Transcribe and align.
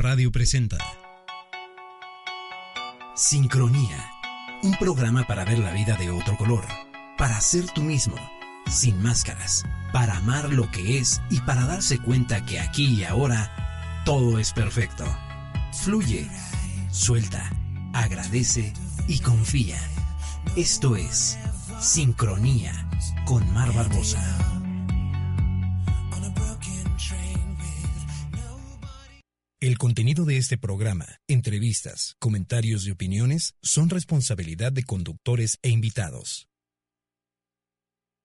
Radio 0.00 0.32
presenta 0.32 0.78
Sincronía, 3.14 4.10
un 4.62 4.74
programa 4.76 5.26
para 5.26 5.44
ver 5.44 5.58
la 5.58 5.72
vida 5.72 5.94
de 5.98 6.10
otro 6.10 6.38
color, 6.38 6.64
para 7.18 7.38
ser 7.42 7.66
tú 7.66 7.82
mismo, 7.82 8.16
sin 8.66 9.02
máscaras, 9.02 9.62
para 9.92 10.16
amar 10.16 10.54
lo 10.54 10.70
que 10.70 10.96
es 10.96 11.20
y 11.28 11.42
para 11.42 11.66
darse 11.66 11.98
cuenta 11.98 12.46
que 12.46 12.60
aquí 12.60 12.86
y 12.86 13.04
ahora 13.04 14.02
todo 14.06 14.38
es 14.38 14.54
perfecto. 14.54 15.04
Fluye, 15.74 16.30
suelta, 16.90 17.50
agradece 17.92 18.72
y 19.06 19.18
confía. 19.18 19.78
Esto 20.56 20.96
es 20.96 21.38
Sincronía 21.78 22.88
con 23.26 23.52
Mar 23.52 23.70
Barbosa. 23.74 24.49
El 29.70 29.78
contenido 29.78 30.24
de 30.24 30.36
este 30.36 30.58
programa, 30.58 31.06
entrevistas, 31.28 32.16
comentarios 32.18 32.88
y 32.88 32.90
opiniones 32.90 33.54
son 33.62 33.88
responsabilidad 33.88 34.72
de 34.72 34.82
conductores 34.82 35.60
e 35.62 35.68
invitados. 35.68 36.48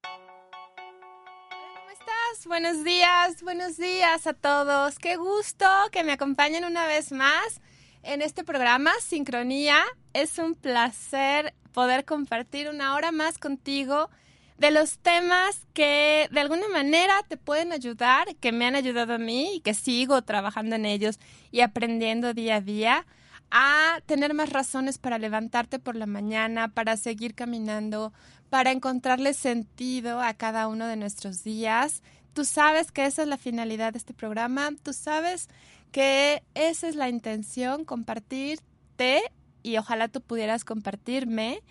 ¿Cómo 0.02 1.92
estás? 1.92 2.48
Buenos 2.48 2.84
días, 2.84 3.44
buenos 3.44 3.78
días 3.78 4.26
a 4.26 4.34
todos. 4.34 4.98
Qué 4.98 5.18
gusto 5.18 5.68
que 5.92 6.04
me 6.04 6.14
acompañen 6.14 6.66
una 6.66 6.88
vez 6.88 7.12
más 7.12 7.62
en 8.02 8.24
este 8.24 8.44
programa, 8.44 8.92
Sincronía. 9.00 9.84
Es 10.14 10.40
un 10.40 10.56
placer 10.56 11.54
poder 11.74 12.06
compartir 12.06 12.70
una 12.70 12.96
hora 12.96 13.12
más 13.12 13.38
contigo 13.38 14.10
de 14.58 14.72
los 14.72 15.00
temas 15.00 15.66
que 15.74 16.30
de 16.32 16.40
alguna 16.40 16.68
manera 16.70 17.16
te 17.28 17.38
pueden 17.38 17.72
ayudar, 17.72 18.36
que 18.38 18.52
me 18.52 18.66
han 18.66 18.76
ayudado 18.76 19.14
a 19.14 19.18
mí 19.18 19.56
y 19.56 19.60
que 19.60 19.74
sigo 19.74 20.22
trabajando 20.22 20.76
en 20.76 20.86
ellos 20.86 21.20
y 21.52 21.62
aprendiendo 21.62 22.34
día 22.34 22.56
a 22.58 22.62
día 22.62 23.06
a 23.52 24.00
tener 24.06 24.34
más 24.34 24.50
razones 24.50 24.98
para 24.98 25.18
levantarte 25.18 25.80
por 25.80 25.96
la 25.96 26.06
mañana, 26.06 26.70
para 26.70 26.98
seguir 26.98 27.36
caminando, 27.36 28.14
para 28.50 28.72
encontrarle 28.72 29.34
sentido 29.34 30.22
a 30.22 30.34
cada 30.34 30.68
uno 30.68 30.88
de 30.88 30.96
nuestros 30.96 31.44
días. 31.44 32.02
Tú 32.34 32.46
sabes 32.46 32.92
que 32.92 33.06
esa 33.06 33.24
es 33.24 33.28
la 33.28 33.38
finalidad 33.38 33.94
de 33.94 34.00
este 34.00 34.14
programa, 34.14 34.70
tú 34.84 34.94
sabes 34.94 35.48
que 35.92 36.44
esa 36.54 36.88
es 36.88 36.96
la 36.96 37.10
intención, 37.10 37.86
compartirte 37.86 39.22
y 39.64 39.78
ojalá 39.78 40.08
tú 40.08 40.22
pudieras 40.22 40.66
compartirme. 40.66 41.62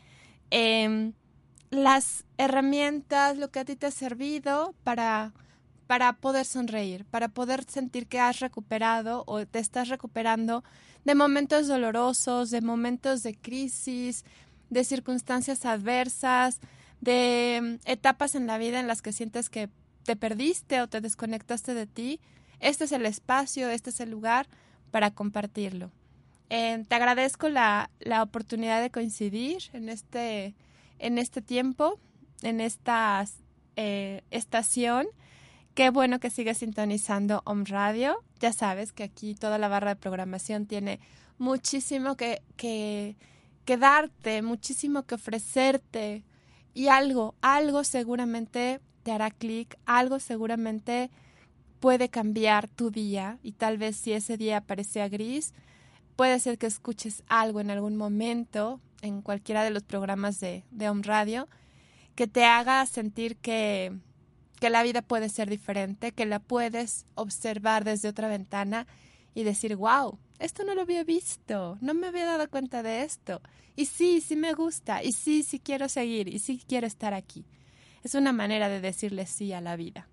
Eh, 0.50 1.12
las 1.76 2.24
herramientas, 2.38 3.36
lo 3.36 3.50
que 3.50 3.60
a 3.60 3.64
ti 3.64 3.76
te 3.76 3.86
ha 3.86 3.90
servido 3.90 4.74
para, 4.84 5.32
para 5.86 6.14
poder 6.14 6.44
sonreír, 6.44 7.04
para 7.04 7.28
poder 7.28 7.64
sentir 7.64 8.06
que 8.06 8.20
has 8.20 8.40
recuperado 8.40 9.24
o 9.26 9.44
te 9.46 9.58
estás 9.58 9.88
recuperando 9.88 10.64
de 11.04 11.14
momentos 11.14 11.68
dolorosos, 11.68 12.50
de 12.50 12.60
momentos 12.60 13.22
de 13.22 13.34
crisis, 13.34 14.24
de 14.70 14.84
circunstancias 14.84 15.64
adversas, 15.64 16.60
de 17.00 17.60
mm, 17.62 17.88
etapas 17.88 18.34
en 18.34 18.46
la 18.46 18.58
vida 18.58 18.80
en 18.80 18.86
las 18.86 19.02
que 19.02 19.12
sientes 19.12 19.50
que 19.50 19.68
te 20.04 20.16
perdiste 20.16 20.80
o 20.80 20.88
te 20.88 21.00
desconectaste 21.00 21.74
de 21.74 21.86
ti. 21.86 22.20
Este 22.60 22.84
es 22.84 22.92
el 22.92 23.06
espacio, 23.06 23.68
este 23.68 23.90
es 23.90 24.00
el 24.00 24.10
lugar 24.10 24.48
para 24.90 25.10
compartirlo. 25.10 25.90
Eh, 26.50 26.84
te 26.86 26.94
agradezco 26.94 27.48
la, 27.48 27.90
la 28.00 28.22
oportunidad 28.22 28.80
de 28.80 28.90
coincidir 28.90 29.62
en 29.72 29.88
este 29.88 30.54
en 30.98 31.18
este 31.18 31.42
tiempo, 31.42 31.98
en 32.42 32.60
esta 32.60 33.24
eh, 33.76 34.22
estación. 34.30 35.06
Qué 35.74 35.90
bueno 35.90 36.20
que 36.20 36.30
sigues 36.30 36.58
sintonizando 36.58 37.42
Om 37.44 37.64
Radio. 37.64 38.22
Ya 38.40 38.52
sabes 38.52 38.92
que 38.92 39.02
aquí 39.02 39.34
toda 39.34 39.58
la 39.58 39.68
barra 39.68 39.94
de 39.94 40.00
programación 40.00 40.66
tiene 40.66 41.00
muchísimo 41.38 42.16
que, 42.16 42.42
que, 42.56 43.16
darte, 43.76 44.42
muchísimo 44.42 45.02
que 45.04 45.16
ofrecerte 45.16 46.24
y 46.74 46.88
algo, 46.88 47.34
algo 47.40 47.84
seguramente 47.84 48.80
te 49.02 49.12
hará 49.12 49.30
clic, 49.30 49.78
algo 49.84 50.20
seguramente 50.20 51.10
puede 51.80 52.08
cambiar 52.08 52.68
tu 52.68 52.90
día 52.90 53.38
y 53.42 53.52
tal 53.52 53.78
vez 53.78 53.96
si 53.96 54.12
ese 54.12 54.36
día 54.36 54.60
parecía 54.60 55.08
gris, 55.08 55.52
puede 56.16 56.38
ser 56.38 56.56
que 56.56 56.66
escuches 56.66 57.22
algo 57.26 57.60
en 57.60 57.70
algún 57.70 57.96
momento 57.96 58.80
en 59.04 59.20
cualquiera 59.22 59.62
de 59.62 59.70
los 59.70 59.82
programas 59.82 60.40
de, 60.40 60.64
de 60.70 60.88
Home 60.88 61.02
Radio 61.02 61.48
que 62.14 62.26
te 62.26 62.44
haga 62.44 62.84
sentir 62.86 63.36
que, 63.36 63.92
que 64.60 64.70
la 64.70 64.82
vida 64.82 65.02
puede 65.02 65.28
ser 65.28 65.50
diferente, 65.50 66.12
que 66.12 66.26
la 66.26 66.38
puedes 66.38 67.06
observar 67.14 67.84
desde 67.84 68.08
otra 68.08 68.28
ventana 68.28 68.86
y 69.34 69.44
decir, 69.44 69.76
wow, 69.76 70.18
esto 70.38 70.64
no 70.64 70.74
lo 70.74 70.82
había 70.82 71.04
visto, 71.04 71.76
no 71.80 71.92
me 71.92 72.06
había 72.06 72.24
dado 72.24 72.48
cuenta 72.48 72.82
de 72.82 73.02
esto. 73.02 73.42
Y 73.76 73.86
sí, 73.86 74.20
sí 74.20 74.36
me 74.36 74.54
gusta, 74.54 75.02
y 75.02 75.12
sí, 75.12 75.42
sí 75.42 75.58
quiero 75.58 75.88
seguir, 75.88 76.28
y 76.28 76.38
sí 76.38 76.62
quiero 76.66 76.86
estar 76.86 77.12
aquí. 77.12 77.44
Es 78.04 78.14
una 78.14 78.32
manera 78.32 78.68
de 78.68 78.80
decirle 78.80 79.26
sí 79.26 79.52
a 79.52 79.60
la 79.60 79.76
vida. 79.76 80.08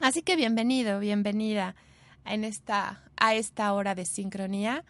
Así 0.00 0.22
que 0.22 0.36
bienvenido, 0.36 1.00
bienvenida 1.00 1.74
en 2.26 2.44
esta, 2.44 3.02
a 3.16 3.34
esta 3.34 3.72
hora 3.72 3.94
de 3.94 4.04
sincronía. 4.04 4.84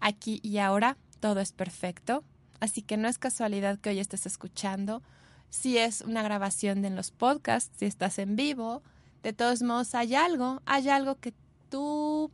Aquí 0.00 0.40
y 0.42 0.58
ahora 0.58 0.98
todo 1.20 1.40
es 1.40 1.52
perfecto. 1.52 2.24
Así 2.60 2.82
que 2.82 2.96
no 2.96 3.08
es 3.08 3.18
casualidad 3.18 3.78
que 3.78 3.90
hoy 3.90 3.98
estés 3.98 4.26
escuchando. 4.26 5.02
Si 5.48 5.78
es 5.78 6.02
una 6.02 6.22
grabación 6.22 6.82
de 6.82 6.88
en 6.88 6.96
los 6.96 7.10
podcasts, 7.10 7.74
si 7.78 7.86
estás 7.86 8.18
en 8.18 8.36
vivo, 8.36 8.82
de 9.22 9.32
todos 9.32 9.62
modos 9.62 9.94
hay 9.94 10.14
algo, 10.14 10.62
hay 10.66 10.88
algo 10.88 11.16
que 11.16 11.34
tu 11.70 12.30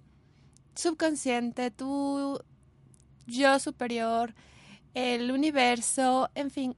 subconsciente, 0.75 1.71
tu 1.71 2.41
yo 3.27 3.59
superior, 3.59 4.35
el 4.95 5.31
universo, 5.31 6.31
en 6.35 6.51
fin, 6.51 6.77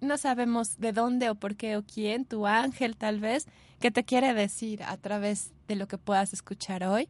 no 0.00 0.18
sabemos 0.18 0.78
de 0.78 0.92
dónde 0.92 1.30
o 1.30 1.34
por 1.34 1.56
qué 1.56 1.76
o 1.76 1.84
quién, 1.84 2.24
tu 2.24 2.46
ángel 2.46 2.96
tal 2.96 3.20
vez, 3.20 3.46
que 3.80 3.90
te 3.90 4.04
quiere 4.04 4.34
decir 4.34 4.82
a 4.82 4.96
través 4.96 5.52
de 5.68 5.76
lo 5.76 5.88
que 5.88 5.98
puedas 5.98 6.32
escuchar 6.32 6.84
hoy. 6.84 7.08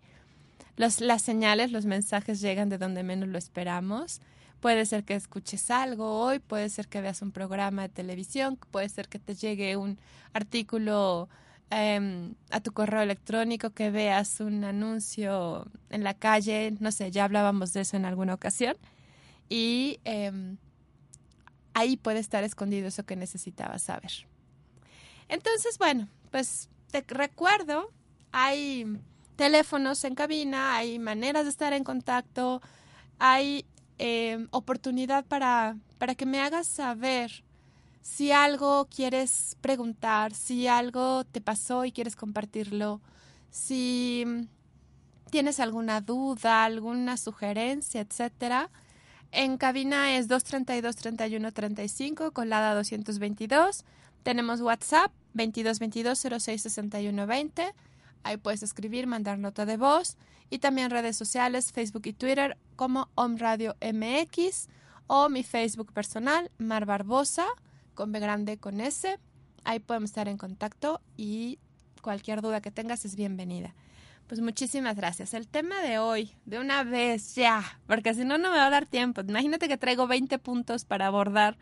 Los, 0.77 1.01
las 1.01 1.23
señales, 1.23 1.73
los 1.73 1.87
mensajes 1.87 2.41
llegan 2.41 2.69
de 2.69 2.79
donde 2.79 3.03
menos 3.03 3.29
lo 3.29 3.39
esperamos. 3.39 4.21
Puede 4.61 4.87
ser 4.87 5.05
que 5.05 5.15
escuches 5.15 5.71
algo 5.71 6.21
hoy, 6.21 6.39
puede 6.39 6.69
ser 6.71 6.89
que 6.89 7.01
veas 7.01 7.23
un 7.23 7.31
programa 7.31 7.83
de 7.83 7.89
televisión, 7.89 8.59
puede 8.71 8.89
ser 8.89 9.09
que 9.09 9.19
te 9.19 9.35
llegue 9.35 9.77
un 9.77 9.99
artículo 10.33 11.29
em, 11.71 12.35
a 12.51 12.61
tu 12.61 12.73
correo 12.73 13.03
electrónico, 13.03 13.71
que 13.71 13.91
veas 13.91 14.41
un 14.41 14.65
anuncio 14.65 15.67
en 15.91 16.05
la 16.05 16.15
calle, 16.15 16.75
no 16.81 16.91
sé, 16.91 17.11
ya 17.11 17.25
hablábamos 17.25 17.73
de 17.73 17.83
eso 17.83 17.97
en 17.97 18.07
alguna 18.07 18.35
ocasión. 18.35 18.77
Y 19.49 20.01
em, 20.05 20.57
ahí 21.75 21.97
puede 21.97 22.19
estar 22.21 22.43
escondido 22.43 22.89
eso 22.89 23.05
que 23.05 23.17
necesitabas 23.17 23.83
saber. 23.83 24.11
Entonces, 25.29 25.79
bueno, 25.79 26.09
pues 26.31 26.71
te 26.91 27.05
recuerdo, 27.07 27.91
hay 28.33 28.99
teléfonos 29.37 30.03
en 30.05 30.15
cabina, 30.15 30.77
hay 30.77 30.99
maneras 30.99 31.45
de 31.45 31.51
estar 31.51 31.73
en 31.73 31.85
contacto, 31.85 32.63
hay 33.19 33.67
eh, 33.99 34.47
oportunidad 34.51 35.25
para, 35.25 35.77
para 35.99 36.15
que 36.15 36.27
me 36.27 36.41
hagas 36.41 36.67
saber 36.67 37.45
si 38.03 38.31
algo 38.31 38.87
quieres 38.95 39.57
preguntar, 39.61 40.35
si 40.35 40.69
algo 40.69 41.25
te 41.25 41.41
pasó 41.41 41.85
y 41.85 41.93
quieres 41.93 42.15
compartirlo, 42.15 43.01
si 43.51 44.49
tienes 45.31 45.61
alguna 45.61 46.01
duda, 46.01 46.65
alguna 46.65 47.17
sugerencia, 47.17 48.01
etcétera. 48.01 48.71
En 49.33 49.59
cabina 49.59 50.17
es 50.17 50.29
232-3135, 50.29 52.33
colada 52.33 52.75
222. 52.75 53.85
Tenemos 54.23 54.61
WhatsApp 54.61 55.11
2222-066120. 55.35 57.73
Ahí 58.23 58.37
puedes 58.37 58.63
escribir, 58.63 59.07
mandar 59.07 59.39
nota 59.39 59.67
de 59.67 59.77
voz. 59.77 60.17
Y 60.51 60.59
también 60.59 60.91
redes 60.91 61.17
sociales, 61.17 61.73
Facebook 61.73 62.07
y 62.07 62.13
Twitter 62.13 62.57
como 62.77 63.09
Om 63.15 63.37
Radio 63.37 63.77
MX 63.81 64.69
o 65.07 65.29
mi 65.29 65.43
Facebook 65.43 65.93
personal, 65.93 66.51
Mar 66.59 66.87
Barbosa, 66.87 67.47
con 67.95 68.13
B 68.13 68.21
grande 68.21 68.59
con 68.59 68.81
S. 68.81 69.19
Ahí 69.65 69.81
podemos 69.81 70.11
estar 70.11 70.29
en 70.29 70.39
contacto 70.39 71.01
y 71.17 71.59
cualquier 72.03 72.43
duda 72.43 72.61
que 72.61 72.71
tengas 72.71 73.05
es 73.05 73.17
bienvenida. 73.17 73.75
Pues 74.27 74.41
muchísimas 74.41 74.97
gracias. 74.97 75.35
El 75.35 75.47
tema 75.47 75.81
de 75.83 75.99
hoy, 75.99 76.33
de 76.47 76.59
una 76.59 76.83
vez 76.83 77.35
ya, 77.37 77.81
porque 77.87 78.15
si 78.15 78.25
no, 78.25 78.39
no 78.39 78.51
me 78.51 78.57
va 78.57 78.67
a 78.67 78.71
dar 78.71 78.87
tiempo. 78.87 79.21
Imagínate 79.21 79.69
que 79.69 79.77
traigo 79.77 80.07
20 80.07 80.39
puntos 80.39 80.85
para 80.85 81.07
abordar 81.07 81.57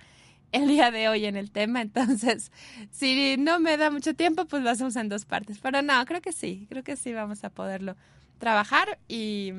el 0.53 0.69
día 0.69 0.91
de 0.91 1.09
hoy 1.09 1.27
en 1.27 1.37
el 1.37 1.51
tema, 1.51 1.83
entonces 1.83 2.53
si 2.91 3.37
no 3.39 3.59
me 3.59 3.77
da 3.77 3.91
mucho 3.91 4.15
tiempo, 4.15 4.47
pues 4.47 4.63
lo 4.63 4.71
hacemos 4.71 4.97
en 4.97 5.09
dos 5.09 5.25
partes. 5.25 5.59
Pero 5.59 5.83
no, 5.83 6.05
creo 6.07 6.23
que 6.23 6.33
sí, 6.33 6.67
creo 6.69 6.85
que 6.85 6.97
sí 6.97 7.13
vamos 7.13 7.45
a 7.45 7.51
poderlo 7.51 7.97
trabajar 8.39 8.99
y, 9.09 9.53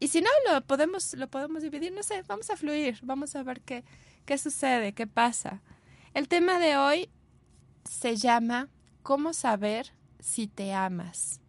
y 0.00 0.08
si 0.08 0.20
no, 0.20 0.30
lo 0.50 0.60
podemos, 0.62 1.14
lo 1.14 1.28
podemos 1.28 1.62
dividir, 1.62 1.92
no 1.92 2.02
sé, 2.02 2.22
vamos 2.26 2.50
a 2.50 2.56
fluir, 2.56 2.98
vamos 3.02 3.36
a 3.36 3.42
ver 3.42 3.60
qué, 3.60 3.84
qué 4.24 4.38
sucede, 4.38 4.92
qué 4.92 5.06
pasa. 5.06 5.62
El 6.14 6.28
tema 6.28 6.58
de 6.58 6.76
hoy 6.76 7.10
se 7.84 8.16
llama 8.16 8.68
¿Cómo 9.02 9.32
saber 9.32 9.92
si 10.18 10.48
te 10.48 10.72
amas? 10.72 11.40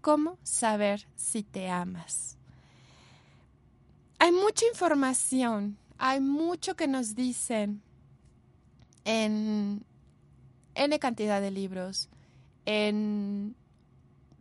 ¿Cómo 0.00 0.38
saber 0.42 1.06
si 1.16 1.42
te 1.42 1.68
amas? 1.68 2.38
hay 4.18 4.32
mucha 4.32 4.66
información, 4.66 5.78
hay 5.96 6.20
mucho 6.20 6.76
que 6.76 6.88
nos 6.88 7.14
dicen 7.14 7.82
en 9.04 9.84
N 10.74 10.98
cantidad 10.98 11.40
de 11.40 11.50
libros, 11.50 12.08
en 12.64 13.54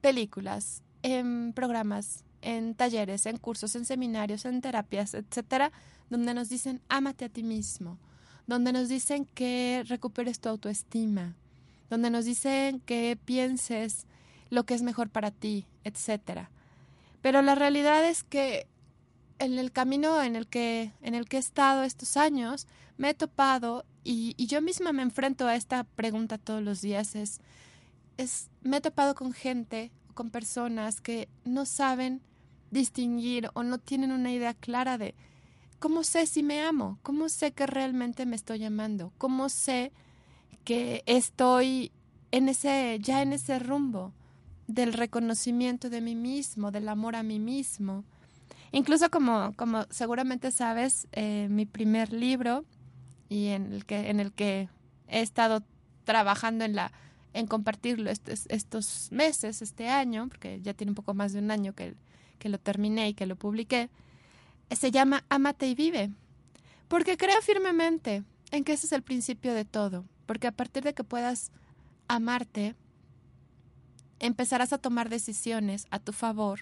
películas, 0.02 0.84
en 1.14 1.54
programas, 1.54 2.26
en 2.42 2.76
talleres, 2.76 3.26
en 3.26 3.38
cursos, 3.38 3.76
en 3.76 3.86
seminarios, 3.86 4.46
en 4.46 4.62
terapias, 4.62 5.14
etcétera, 5.14 5.72
donde 6.10 6.34
nos 6.34 6.50
dicen 6.50 6.82
ámate 6.90 7.26
a 7.26 7.30
ti 7.30 7.44
mismo, 7.44 7.98
donde 8.46 8.74
nos 8.74 8.90
dicen 8.90 9.26
que 9.26 9.84
recuperes 9.88 10.40
tu 10.40 10.50
autoestima, 10.50 11.36
donde 11.90 12.10
nos 12.10 12.26
dicen 12.26 12.82
que 12.82 13.18
pienses 13.24 14.06
lo 14.50 14.66
que 14.66 14.74
es 14.74 14.82
mejor 14.82 15.10
para 15.10 15.32
ti, 15.32 15.66
etcétera. 15.86 16.50
Pero 17.22 17.42
la 17.42 17.56
realidad 17.56 18.06
es 18.06 18.24
que 18.24 18.68
en 19.40 19.58
el 19.60 19.72
camino 19.72 20.22
en 20.22 20.36
el 20.36 20.48
que 20.48 20.92
en 21.02 21.16
el 21.16 21.30
que 21.30 21.38
he 21.38 21.40
estado 21.40 21.84
estos 21.84 22.18
años 22.18 22.68
me 22.98 23.12
he 23.12 23.14
topado 23.14 23.86
y, 24.04 24.34
y 24.36 24.48
yo 24.48 24.62
misma 24.62 24.92
me 24.92 25.04
enfrento 25.04 25.48
a 25.48 25.56
esta 25.56 25.84
pregunta 25.84 26.38
todos 26.38 26.64
los 26.64 26.82
días 26.82 27.16
es 27.16 27.40
es 28.18 28.50
me 28.62 28.78
he 28.78 28.82
topado 28.82 29.14
con 29.14 29.34
gente 29.34 29.92
con 30.18 30.32
personas 30.32 31.00
que 31.00 31.30
no 31.46 31.68
saben 31.68 32.22
distinguir 32.72 33.52
o 33.54 33.62
no 33.62 33.78
tienen 33.78 34.12
una 34.12 34.32
idea 34.32 34.56
clara 34.56 34.98
de 34.98 35.14
cómo 35.78 36.04
sé 36.04 36.26
si 36.26 36.42
me 36.42 36.60
amo, 36.60 36.98
cómo 37.04 37.30
sé 37.30 37.52
que 37.52 37.68
realmente 37.68 38.26
me 38.26 38.36
estoy 38.36 38.66
amando, 38.66 39.14
cómo 39.20 39.48
sé 39.48 39.92
que 40.64 41.04
estoy 41.06 41.92
en 42.32 42.50
ese 42.50 42.98
ya 43.00 43.22
en 43.22 43.32
ese 43.32 43.60
rumbo 43.60 44.12
del 44.66 44.94
reconocimiento 44.94 45.88
de 45.92 46.02
mí 46.02 46.16
mismo, 46.16 46.72
del 46.72 46.90
amor 46.90 47.16
a 47.16 47.22
mí 47.22 47.38
mismo. 47.38 48.04
Incluso 48.72 49.12
como, 49.12 49.54
como 49.56 49.86
seguramente 49.92 50.50
sabes, 50.50 51.08
eh, 51.12 51.48
mi 51.52 51.68
primer 51.68 52.12
libro 52.12 52.66
y 53.30 53.50
en 53.50 53.72
el 53.72 53.86
que, 53.86 54.10
en 54.10 54.20
el 54.20 54.34
que 54.34 54.68
he 55.10 55.22
estado 55.22 55.62
trabajando 56.06 56.66
en 56.66 56.74
la 56.74 56.92
en 57.38 57.46
compartirlo 57.46 58.10
estos, 58.10 58.48
estos 58.50 59.12
meses, 59.12 59.62
este 59.62 59.90
año, 59.90 60.28
porque 60.28 60.60
ya 60.62 60.74
tiene 60.74 60.92
un 60.92 60.96
poco 60.96 61.14
más 61.14 61.34
de 61.34 61.40
un 61.40 61.52
año 61.52 61.74
que, 61.74 61.94
que 62.40 62.50
lo 62.50 62.58
terminé 62.58 63.10
y 63.10 63.14
que 63.14 63.28
lo 63.28 63.36
publiqué, 63.36 63.92
se 64.72 64.90
llama 64.90 65.24
Amate 65.30 65.68
y 65.68 65.76
vive. 65.76 66.10
Porque 66.88 67.16
creo 67.16 67.40
firmemente 67.44 68.24
en 68.50 68.64
que 68.64 68.74
ese 68.74 68.88
es 68.88 68.92
el 68.92 69.04
principio 69.04 69.54
de 69.54 69.66
todo. 69.66 70.04
Porque 70.26 70.48
a 70.48 70.52
partir 70.52 70.84
de 70.84 70.96
que 70.96 71.04
puedas 71.04 71.52
amarte, 72.08 72.74
empezarás 74.20 74.74
a 74.74 74.80
tomar 74.80 75.10
decisiones 75.10 75.86
a 75.92 76.00
tu 76.00 76.14
favor, 76.14 76.62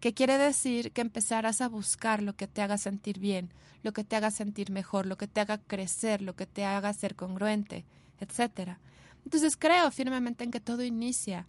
que 0.00 0.14
quiere 0.14 0.38
decir 0.38 0.92
que 0.92 1.02
empezarás 1.02 1.60
a 1.60 1.68
buscar 1.68 2.22
lo 2.22 2.34
que 2.36 2.48
te 2.48 2.62
haga 2.62 2.78
sentir 2.78 3.18
bien, 3.18 3.52
lo 3.82 3.92
que 3.92 4.04
te 4.04 4.16
haga 4.16 4.30
sentir 4.30 4.70
mejor, 4.70 5.04
lo 5.04 5.18
que 5.18 5.28
te 5.28 5.42
haga 5.42 5.58
crecer, 5.58 6.22
lo 6.22 6.36
que 6.36 6.46
te 6.46 6.64
haga 6.64 6.90
ser 6.94 7.16
congruente, 7.16 7.84
etcétera. 8.18 8.80
Entonces 9.24 9.56
creo 9.56 9.90
firmemente 9.90 10.44
en 10.44 10.50
que 10.50 10.60
todo 10.60 10.82
inicia, 10.82 11.46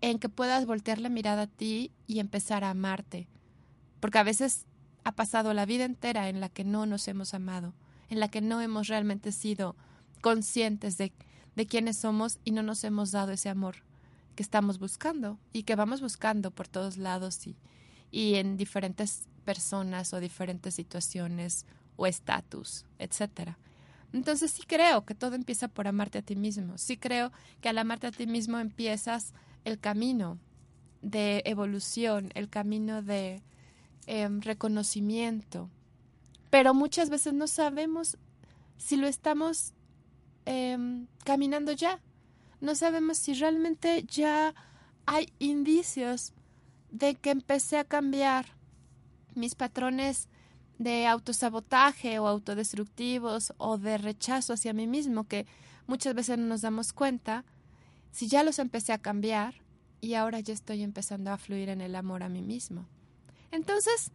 en 0.00 0.18
que 0.18 0.28
puedas 0.28 0.66
voltear 0.66 0.98
la 0.98 1.08
mirada 1.08 1.42
a 1.42 1.46
ti 1.46 1.92
y 2.06 2.18
empezar 2.18 2.64
a 2.64 2.70
amarte, 2.70 3.28
porque 4.00 4.18
a 4.18 4.24
veces 4.24 4.66
ha 5.04 5.12
pasado 5.12 5.54
la 5.54 5.66
vida 5.66 5.84
entera 5.84 6.28
en 6.28 6.40
la 6.40 6.48
que 6.48 6.64
no 6.64 6.86
nos 6.86 7.08
hemos 7.08 7.34
amado, 7.34 7.74
en 8.08 8.20
la 8.20 8.28
que 8.28 8.40
no 8.40 8.60
hemos 8.60 8.88
realmente 8.88 9.32
sido 9.32 9.76
conscientes 10.20 10.98
de, 10.98 11.12
de 11.56 11.66
quiénes 11.66 11.98
somos 11.98 12.38
y 12.44 12.50
no 12.52 12.62
nos 12.62 12.84
hemos 12.84 13.10
dado 13.10 13.32
ese 13.32 13.48
amor 13.48 13.76
que 14.34 14.42
estamos 14.42 14.78
buscando 14.78 15.38
y 15.52 15.64
que 15.64 15.76
vamos 15.76 16.00
buscando 16.00 16.50
por 16.50 16.68
todos 16.68 16.96
lados 16.96 17.46
y, 17.46 17.56
y 18.10 18.34
en 18.36 18.56
diferentes 18.56 19.28
personas 19.44 20.12
o 20.12 20.20
diferentes 20.20 20.74
situaciones 20.74 21.66
o 21.96 22.06
estatus, 22.06 22.86
etcétera. 22.98 23.58
Entonces 24.12 24.50
sí 24.50 24.62
creo 24.66 25.04
que 25.04 25.14
todo 25.14 25.34
empieza 25.34 25.68
por 25.68 25.88
amarte 25.88 26.18
a 26.18 26.22
ti 26.22 26.36
mismo. 26.36 26.78
Sí 26.78 26.96
creo 26.96 27.32
que 27.60 27.68
al 27.68 27.78
amarte 27.78 28.06
a 28.06 28.12
ti 28.12 28.26
mismo 28.26 28.58
empiezas 28.58 29.32
el 29.64 29.78
camino 29.78 30.38
de 31.00 31.42
evolución, 31.46 32.30
el 32.34 32.48
camino 32.48 33.02
de 33.02 33.42
em, 34.06 34.40
reconocimiento. 34.40 35.70
Pero 36.50 36.74
muchas 36.74 37.10
veces 37.10 37.32
no 37.32 37.46
sabemos 37.46 38.18
si 38.76 38.96
lo 38.96 39.06
estamos 39.06 39.72
em, 40.44 41.06
caminando 41.24 41.72
ya 41.72 42.00
no 42.62 42.76
sabemos 42.76 43.18
si 43.18 43.34
realmente 43.34 44.04
ya 44.04 44.54
hay 45.04 45.32
indicios 45.40 46.32
de 46.92 47.16
que 47.16 47.30
empecé 47.30 47.76
a 47.76 47.84
cambiar 47.84 48.46
mis 49.34 49.56
patrones 49.56 50.28
de 50.82 51.06
autosabotaje 51.06 52.18
o 52.18 52.26
autodestructivos 52.26 53.52
o 53.58 53.78
de 53.78 53.98
rechazo 53.98 54.52
hacia 54.52 54.72
mí 54.72 54.86
mismo 54.86 55.28
que 55.28 55.46
muchas 55.86 56.14
veces 56.14 56.38
no 56.38 56.46
nos 56.46 56.62
damos 56.62 56.92
cuenta, 56.92 57.44
si 58.10 58.28
ya 58.28 58.42
los 58.42 58.58
empecé 58.58 58.92
a 58.92 58.98
cambiar 58.98 59.54
y 60.00 60.14
ahora 60.14 60.40
ya 60.40 60.52
estoy 60.52 60.82
empezando 60.82 61.30
a 61.30 61.38
fluir 61.38 61.68
en 61.68 61.80
el 61.80 61.94
amor 61.94 62.22
a 62.22 62.28
mí 62.28 62.42
mismo. 62.42 62.86
Entonces, 63.50 64.10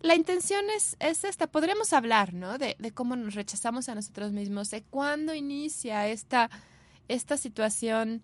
la 0.00 0.14
intención 0.14 0.64
es, 0.76 0.96
es 0.98 1.24
esta. 1.24 1.46
Podríamos 1.46 1.92
hablar, 1.92 2.34
¿no? 2.34 2.58
De, 2.58 2.76
de 2.78 2.92
cómo 2.92 3.16
nos 3.16 3.34
rechazamos 3.34 3.88
a 3.88 3.94
nosotros 3.94 4.32
mismos, 4.32 4.70
de 4.70 4.82
cuándo 4.82 5.34
inicia 5.34 6.08
esta 6.08 6.50
esta 7.10 7.36
situación 7.36 8.22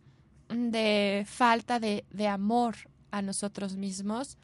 de 0.49 1.25
falta 1.27 1.81
de, 1.81 2.05
de 2.11 2.29
amor 2.29 2.77
a 3.11 3.21
nosotros 3.21 3.77
mismos. 3.77 4.39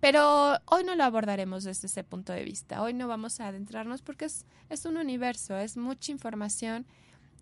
Pero 0.00 0.58
hoy 0.66 0.84
no 0.84 0.94
lo 0.94 1.04
abordaremos 1.04 1.64
desde 1.64 1.86
ese 1.86 2.04
punto 2.04 2.32
de 2.32 2.44
vista. 2.44 2.82
Hoy 2.82 2.92
no 2.92 3.08
vamos 3.08 3.40
a 3.40 3.48
adentrarnos 3.48 4.02
porque 4.02 4.26
es, 4.26 4.44
es 4.68 4.84
un 4.84 4.96
universo, 4.96 5.56
es 5.56 5.76
mucha 5.76 6.12
información. 6.12 6.86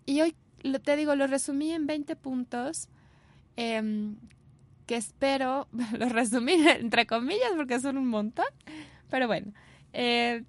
Y 0.05 0.21
hoy, 0.21 0.35
te 0.83 0.95
digo, 0.95 1.15
lo 1.15 1.27
resumí 1.27 1.71
en 1.71 1.85
20 1.85 2.15
puntos 2.15 2.87
em, 3.55 4.15
que 4.85 4.95
espero, 4.95 5.67
lo 5.97 6.09
resumí 6.09 6.53
entre 6.53 7.05
comillas 7.05 7.51
porque 7.55 7.79
son 7.79 7.97
un 7.97 8.07
montón. 8.07 8.45
Pero 9.09 9.27
bueno, 9.27 9.51
eh, 9.93 10.43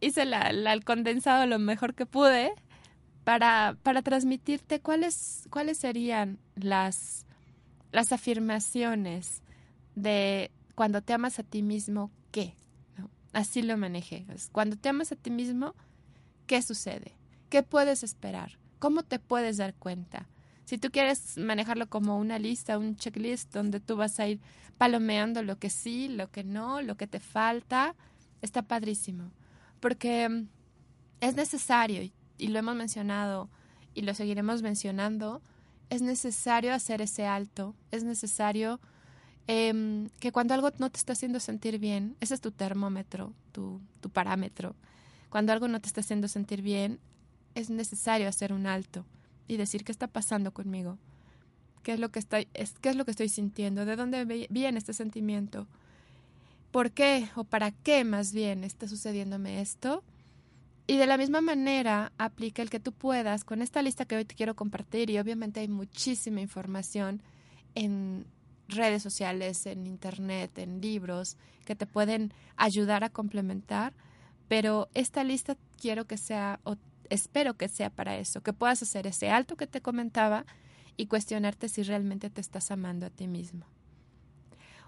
hice 0.00 0.22
el 0.22 0.84
condensado 0.84 1.46
lo 1.46 1.58
mejor 1.58 1.94
que 1.94 2.06
pude 2.06 2.52
para, 3.24 3.76
para 3.82 4.02
transmitirte 4.02 4.80
cuáles, 4.80 5.46
cuáles 5.50 5.78
serían 5.78 6.38
las, 6.56 7.26
las 7.92 8.12
afirmaciones 8.12 9.42
de 9.94 10.50
cuando 10.74 11.02
te 11.02 11.12
amas 11.12 11.38
a 11.38 11.42
ti 11.42 11.62
mismo, 11.62 12.10
¿qué? 12.30 12.54
Así 13.32 13.62
lo 13.62 13.76
manejé. 13.76 14.26
Cuando 14.52 14.76
te 14.76 14.88
amas 14.88 15.12
a 15.12 15.16
ti 15.16 15.30
mismo, 15.30 15.74
¿qué 16.46 16.62
sucede? 16.62 17.16
¿Qué 17.48 17.62
puedes 17.62 18.02
esperar? 18.02 18.58
¿Cómo 18.78 19.02
te 19.02 19.18
puedes 19.18 19.56
dar 19.56 19.74
cuenta? 19.74 20.28
Si 20.64 20.78
tú 20.78 20.90
quieres 20.90 21.36
manejarlo 21.36 21.88
como 21.88 22.18
una 22.18 22.38
lista, 22.38 22.78
un 22.78 22.96
checklist 22.96 23.52
donde 23.52 23.80
tú 23.80 23.96
vas 23.96 24.18
a 24.18 24.28
ir 24.28 24.40
palomeando 24.78 25.42
lo 25.42 25.58
que 25.58 25.68
sí, 25.68 26.08
lo 26.08 26.30
que 26.30 26.44
no, 26.44 26.80
lo 26.80 26.96
que 26.96 27.06
te 27.06 27.20
falta, 27.20 27.94
está 28.40 28.62
padrísimo. 28.62 29.30
Porque 29.80 30.28
mm, 30.28 30.48
es 31.20 31.36
necesario 31.36 32.10
y 32.38 32.48
lo 32.48 32.58
hemos 32.58 32.76
mencionado 32.76 33.50
y 33.94 34.02
lo 34.02 34.14
seguiremos 34.14 34.62
mencionando, 34.62 35.42
es 35.90 36.02
necesario 36.02 36.72
hacer 36.74 37.02
ese 37.02 37.26
alto, 37.26 37.74
es 37.90 38.04
necesario 38.04 38.80
em, 39.46 40.08
que 40.20 40.32
cuando 40.32 40.54
algo 40.54 40.70
no 40.78 40.90
te 40.90 40.98
está 40.98 41.12
haciendo 41.12 41.40
sentir 41.40 41.78
bien, 41.78 42.16
ese 42.20 42.34
es 42.34 42.40
tu 42.40 42.50
termómetro, 42.50 43.32
tu, 43.52 43.80
tu 44.00 44.10
parámetro, 44.10 44.74
cuando 45.30 45.52
algo 45.52 45.68
no 45.68 45.80
te 45.80 45.88
está 45.88 46.00
haciendo 46.00 46.28
sentir 46.28 46.62
bien, 46.62 47.00
es 47.54 47.70
necesario 47.70 48.28
hacer 48.28 48.52
un 48.52 48.66
alto 48.66 49.04
y 49.46 49.56
decir 49.56 49.84
qué 49.84 49.92
está 49.92 50.06
pasando 50.06 50.52
conmigo, 50.52 50.98
qué 51.82 51.92
es 51.92 52.00
lo 52.00 52.10
que 52.10 52.18
estoy, 52.18 52.48
es, 52.54 52.72
qué 52.80 52.88
es 52.88 52.96
lo 52.96 53.04
que 53.04 53.10
estoy 53.10 53.28
sintiendo, 53.28 53.84
de 53.84 53.96
dónde 53.96 54.48
viene 54.50 54.78
este 54.78 54.92
sentimiento, 54.92 55.66
por 56.70 56.90
qué 56.90 57.28
o 57.36 57.44
para 57.44 57.70
qué 57.70 58.04
más 58.04 58.32
bien 58.32 58.64
está 58.64 58.88
sucediéndome 58.88 59.60
esto 59.60 60.02
y 60.86 60.96
de 60.96 61.06
la 61.06 61.16
misma 61.16 61.40
manera 61.40 62.12
aplica 62.18 62.62
el 62.62 62.70
que 62.70 62.80
tú 62.80 62.92
puedas 62.92 63.44
con 63.44 63.62
esta 63.62 63.80
lista 63.82 64.04
que 64.04 64.16
hoy 64.16 64.24
te 64.24 64.34
quiero 64.34 64.54
compartir 64.54 65.08
y 65.10 65.18
obviamente 65.18 65.60
hay 65.60 65.68
muchísima 65.68 66.40
información 66.40 67.22
en 67.74 68.26
redes 68.68 69.02
sociales, 69.02 69.66
en 69.66 69.86
internet, 69.86 70.58
en 70.58 70.80
libros 70.80 71.36
que 71.64 71.74
te 71.74 71.86
pueden 71.86 72.32
ayudar 72.56 73.04
a 73.04 73.10
complementar, 73.10 73.94
pero 74.48 74.88
esta 74.94 75.24
lista 75.24 75.56
quiero 75.80 76.06
que 76.06 76.16
sea 76.16 76.60
o 76.64 76.76
espero 77.10 77.54
que 77.54 77.68
sea 77.68 77.90
para 77.90 78.16
eso, 78.16 78.42
que 78.42 78.52
puedas 78.52 78.82
hacer 78.82 79.06
ese 79.06 79.30
alto 79.30 79.56
que 79.56 79.66
te 79.66 79.80
comentaba 79.80 80.46
y 80.96 81.06
cuestionarte 81.06 81.68
si 81.68 81.82
realmente 81.82 82.30
te 82.30 82.40
estás 82.40 82.70
amando 82.70 83.06
a 83.06 83.10
ti 83.10 83.26
mismo. 83.26 83.66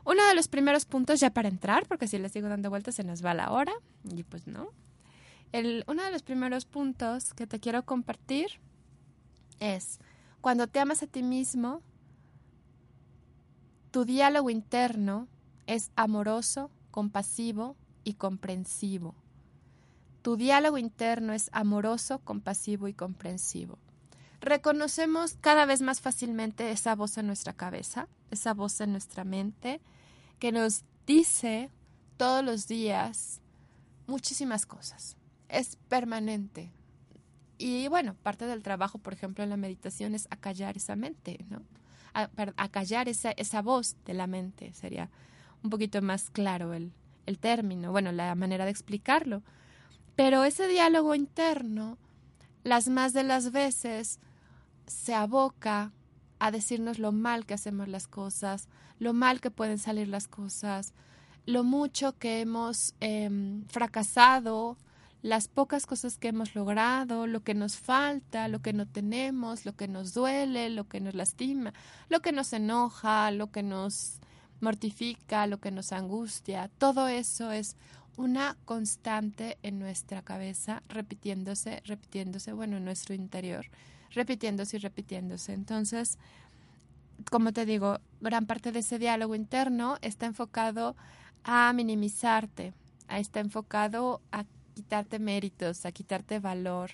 Uno 0.05 0.27
de 0.29 0.35
los 0.35 0.49
primeros 0.49 0.85
puntos 0.85 1.19
ya 1.19 1.31
para 1.31 1.49
entrar, 1.49 1.87
porque 1.87 2.07
si 2.07 2.19
les 2.19 2.33
sigo 2.33 2.49
dando 2.49 2.71
vueltas 2.71 2.95
se 2.95 3.05
nos 3.05 3.25
va 3.25 3.35
la 3.35 3.51
hora 3.51 3.73
y 4.05 4.23
pues 4.23 4.47
no, 4.47 4.71
uno 5.87 6.03
de 6.03 6.11
los 6.11 6.23
primeros 6.23 6.65
puntos 6.65 7.35
que 7.35 7.47
te 7.47 7.61
quiero 7.61 7.85
compartir 7.85 8.47
es, 9.59 9.99
cuando 10.41 10.67
te 10.67 10.81
amas 10.81 11.03
a 11.03 11.07
ti 11.07 11.23
mismo, 11.23 11.83
tu 13.97 14.05
diálogo 14.05 14.51
interno 14.51 15.27
es 15.67 15.91
amoroso, 15.97 16.71
compasivo 16.91 17.77
y 18.05 18.13
comprensivo. 18.13 19.15
tu 20.21 20.37
diálogo 20.37 20.77
interno 20.77 21.33
es 21.33 21.49
amoroso, 21.55 22.19
compasivo 22.19 22.89
y 22.89 22.93
comprensivo. 22.93 23.79
Reconocemos 24.43 25.39
cada 25.41 25.65
vez 25.65 25.81
más 25.81 26.03
fácilmente 26.03 26.73
esa 26.73 26.95
voz 26.95 27.17
en 27.17 27.27
nuestra 27.27 27.55
cabeza, 27.55 28.07
esa 28.31 28.53
voz 28.53 28.83
en 28.83 28.93
nuestra 28.93 29.25
mente, 29.25 29.81
que 30.41 30.53
nos 30.53 30.85
dice 31.07 31.71
todos 32.19 32.45
los 32.45 32.69
días 32.69 33.41
muchísimas 34.07 34.67
cosas. 34.67 35.17
Es 35.49 35.77
permanente. 35.89 36.71
Y 37.57 37.89
bueno, 37.89 38.15
parte 38.23 38.45
del 38.45 38.63
trabajo, 38.63 38.99
por 38.99 39.15
ejemplo, 39.15 39.43
en 39.43 39.49
la 39.49 39.57
meditación 39.57 40.15
es 40.15 40.29
acallar 40.29 40.77
esa 40.77 40.97
mente, 40.97 41.47
¿no? 41.49 41.63
Acallar 42.57 43.09
esa, 43.09 43.33
esa 43.33 43.63
voz 43.63 43.97
de 44.05 44.15
la 44.15 44.27
mente 44.27 44.73
sería 44.73 45.11
un 45.63 45.71
poquito 45.71 46.01
más 46.01 46.31
claro 46.31 46.73
el, 46.73 46.93
el 47.27 47.39
término, 47.39 47.93
bueno, 47.93 48.13
la 48.13 48.35
manera 48.35 48.65
de 48.65 48.71
explicarlo. 48.71 49.43
Pero 50.15 50.45
ese 50.45 50.67
diálogo 50.67 51.15
interno, 51.15 51.99
las 52.65 52.89
más 52.89 53.13
de 53.13 53.23
las 53.23 53.53
veces, 53.53 54.19
se 54.87 55.15
aboca 55.15 55.93
a 56.39 56.51
decirnos 56.51 56.99
lo 56.99 57.13
mal 57.13 57.45
que 57.45 57.55
hacemos 57.55 57.89
las 57.89 58.07
cosas, 58.07 58.69
lo 58.99 59.13
mal 59.13 59.41
que 59.41 59.51
pueden 59.51 59.79
salir 59.79 60.09
las 60.09 60.29
cosas, 60.29 60.95
lo 61.45 61.65
mucho 61.65 62.17
que 62.19 62.41
hemos 62.41 62.95
em, 63.01 63.65
fracasado, 63.67 64.77
las 65.27 65.49
pocas 65.49 65.87
cosas 65.87 66.19
que 66.19 66.29
hemos 66.29 66.55
logrado, 66.55 67.27
lo 67.27 67.43
que 67.43 67.53
nos 67.53 67.77
falta, 67.77 68.47
lo 68.47 68.63
que 68.63 68.73
no 68.73 68.87
tenemos, 68.87 69.67
lo 69.67 69.75
que 69.75 69.89
nos 69.89 70.15
duele, 70.15 70.71
lo 70.71 70.87
que 70.89 71.01
nos 71.01 71.15
lastima, 71.15 71.75
lo 72.09 72.21
que 72.21 72.31
nos 72.31 72.53
enoja, 72.53 73.33
lo 73.33 73.51
que 73.51 73.65
nos 73.65 74.21
mortifica, 74.61 75.49
lo 75.49 75.59
que 75.59 75.73
nos 75.73 75.91
angustia, 75.91 76.71
todo 76.79 77.09
eso 77.09 77.51
es 77.51 77.75
una 78.17 78.57
constante 78.65 79.59
en 79.65 79.81
nuestra 79.81 80.23
cabeza, 80.23 80.85
repitiéndose, 80.89 81.83
repitiéndose, 81.85 82.53
bueno, 82.53 82.77
en 82.77 82.85
nuestro 82.85 83.13
interior, 83.13 83.67
repitiéndose 84.13 84.77
y 84.77 84.81
repitiéndose. 84.81 85.55
Entonces, 85.55 86.19
como 87.33 87.53
te 87.53 87.67
digo, 87.67 87.99
gran 88.21 88.47
parte 88.47 88.71
de 88.71 88.79
ese 88.79 89.01
diálogo 89.01 89.35
interno 89.35 89.99
está 90.03 90.27
enfocado 90.27 90.95
a 91.43 91.73
minimizarte, 91.73 92.75
está 93.09 93.41
enfocado 93.41 94.21
a 94.31 94.45
quitarte 94.77 95.19
méritos, 95.19 95.87
a 95.87 95.91
quitarte 95.91 96.39
valor 96.39 96.91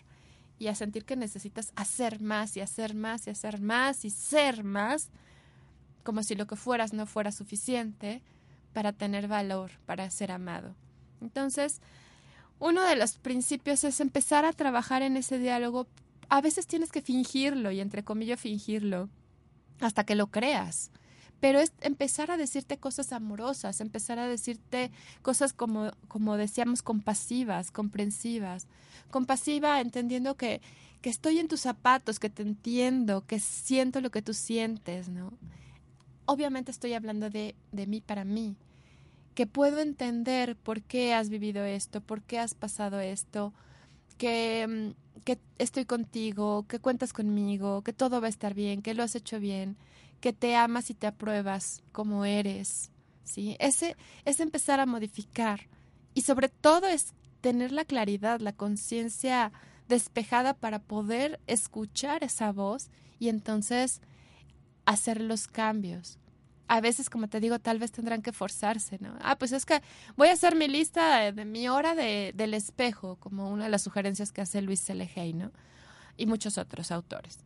y 0.57 0.69
a 0.69 0.75
sentir 0.77 1.05
que 1.05 1.17
necesitas 1.17 1.73
hacer 1.75 2.21
más 2.21 2.57
y 2.57 2.61
hacer 2.61 2.95
más 2.95 3.27
y 3.27 3.31
hacer 3.31 3.61
más 3.61 4.05
y 4.05 4.11
ser 4.11 4.63
más 4.63 5.11
como 6.05 6.23
si 6.23 6.37
lo 6.37 6.47
que 6.47 6.55
fueras 6.55 6.93
no 6.93 7.07
fuera 7.07 7.33
suficiente 7.33 8.23
para 8.73 8.93
tener 8.93 9.27
valor, 9.27 9.73
para 9.85 10.09
ser 10.11 10.31
amado. 10.31 10.77
Entonces, 11.21 11.81
uno 12.61 12.85
de 12.85 12.95
los 12.95 13.19
principios 13.19 13.83
es 13.83 13.99
empezar 14.01 14.45
a 14.45 14.53
trabajar 14.53 15.03
en 15.03 15.17
ese 15.17 15.39
diálogo. 15.39 15.89
A 16.29 16.41
veces 16.41 16.69
tienes 16.69 16.93
que 16.93 17.03
fingirlo 17.03 17.73
y 17.73 17.81
entre 17.81 18.05
comillas 18.05 18.41
fingirlo 18.41 19.09
hasta 19.81 20.05
que 20.05 20.15
lo 20.15 20.29
creas. 20.29 20.93
Pero 21.43 21.59
es 21.59 21.75
empezar 21.83 22.31
a 22.31 22.39
decirte 22.39 22.79
cosas 22.79 23.13
amorosas, 23.13 23.83
empezar 23.83 24.19
a 24.19 24.29
decirte 24.29 24.91
cosas 25.21 25.53
como, 25.53 25.91
como 26.09 26.39
decíamos, 26.39 26.83
compasivas, 26.83 27.71
comprensivas. 27.71 28.69
Compasiva 29.11 29.81
entendiendo 29.83 30.37
que, 30.37 30.63
que 31.03 31.11
estoy 31.11 31.39
en 31.41 31.49
tus 31.49 31.61
zapatos, 31.61 32.19
que 32.19 32.31
te 32.31 32.43
entiendo, 32.43 33.27
que 33.27 33.41
siento 33.41 34.01
lo 34.01 34.11
que 34.11 34.23
tú 34.23 34.33
sientes, 34.33 35.09
¿no? 35.09 35.33
obviamente 36.27 36.71
estoy 36.71 36.95
hablando 36.95 37.31
de, 37.31 37.55
de 37.73 37.87
mí 37.87 38.01
para 38.01 38.25
mí, 38.25 38.57
que 39.35 39.47
puedo 39.47 39.81
entender 39.81 40.57
por 40.57 40.83
qué 40.83 41.15
has 41.15 41.29
vivido 41.29 41.65
esto, 41.65 42.01
por 42.01 42.23
qué 42.23 42.39
has 42.39 42.55
pasado 42.55 43.01
esto, 43.01 43.53
que, 44.19 44.67
mm, 44.69 45.21
que 45.25 45.39
estoy 45.59 45.85
contigo, 45.85 46.67
que 46.69 46.79
cuentas 46.79 47.13
conmigo, 47.13 47.83
que 47.83 47.93
todo 47.93 48.21
va 48.21 48.27
a 48.27 48.31
estar 48.31 48.55
bien, 48.55 48.83
que 48.83 48.95
lo 48.95 49.03
has 49.03 49.15
hecho 49.15 49.41
bien, 49.41 49.77
que 50.23 50.33
te 50.33 50.55
amas 50.55 50.89
y 50.89 50.95
te 50.95 51.09
apruebas 51.09 51.83
como 51.91 52.25
eres, 52.25 52.93
¿sí? 53.25 53.57
Ese 53.59 53.97
es 54.25 54.39
empezar 54.39 54.79
a 54.79 54.87
modificar 54.87 55.69
y 56.15 56.23
sobre 56.23 56.49
todo 56.49 56.87
es 56.87 57.13
tener 57.41 57.73
la 57.73 57.85
claridad, 57.85 58.39
la 58.41 58.53
conciencia 58.53 59.53
despejada 59.89 60.55
para 60.55 60.79
poder 60.79 61.41
escuchar 61.49 62.23
esa 62.23 62.53
voz 62.53 62.89
y 63.19 63.31
entonces 63.31 64.01
hacer 64.87 65.21
los 65.21 65.49
cambios. 65.49 66.21
A 66.69 66.81
veces, 66.81 67.11
como 67.11 67.29
te 67.29 67.41
digo, 67.41 67.59
tal 67.59 67.81
vez 67.81 67.91
tendrán 67.91 68.23
que 68.23 68.33
forzarse, 68.33 68.99
¿no? 69.01 69.17
Ah, 69.23 69.37
pues 69.37 69.51
es 69.51 69.67
que 69.67 69.83
voy 70.17 70.29
a 70.29 70.35
hacer 70.35 70.55
mi 70.55 70.69
lista 70.69 71.33
de, 71.33 71.45
mi 71.45 71.69
hora 71.69 71.97
de, 71.97 72.33
del 72.37 72.55
espejo, 72.55 73.17
como 73.17 73.51
una 73.51 73.65
de 73.65 73.71
las 73.71 73.83
sugerencias 73.83 74.31
que 74.31 74.41
hace 74.41 74.63
Luis 74.63 74.85
Celegey, 74.85 75.33
¿no? 75.33 75.51
Y 76.17 76.27
muchos 76.27 76.59
otros 76.59 76.93
autores. 76.93 77.41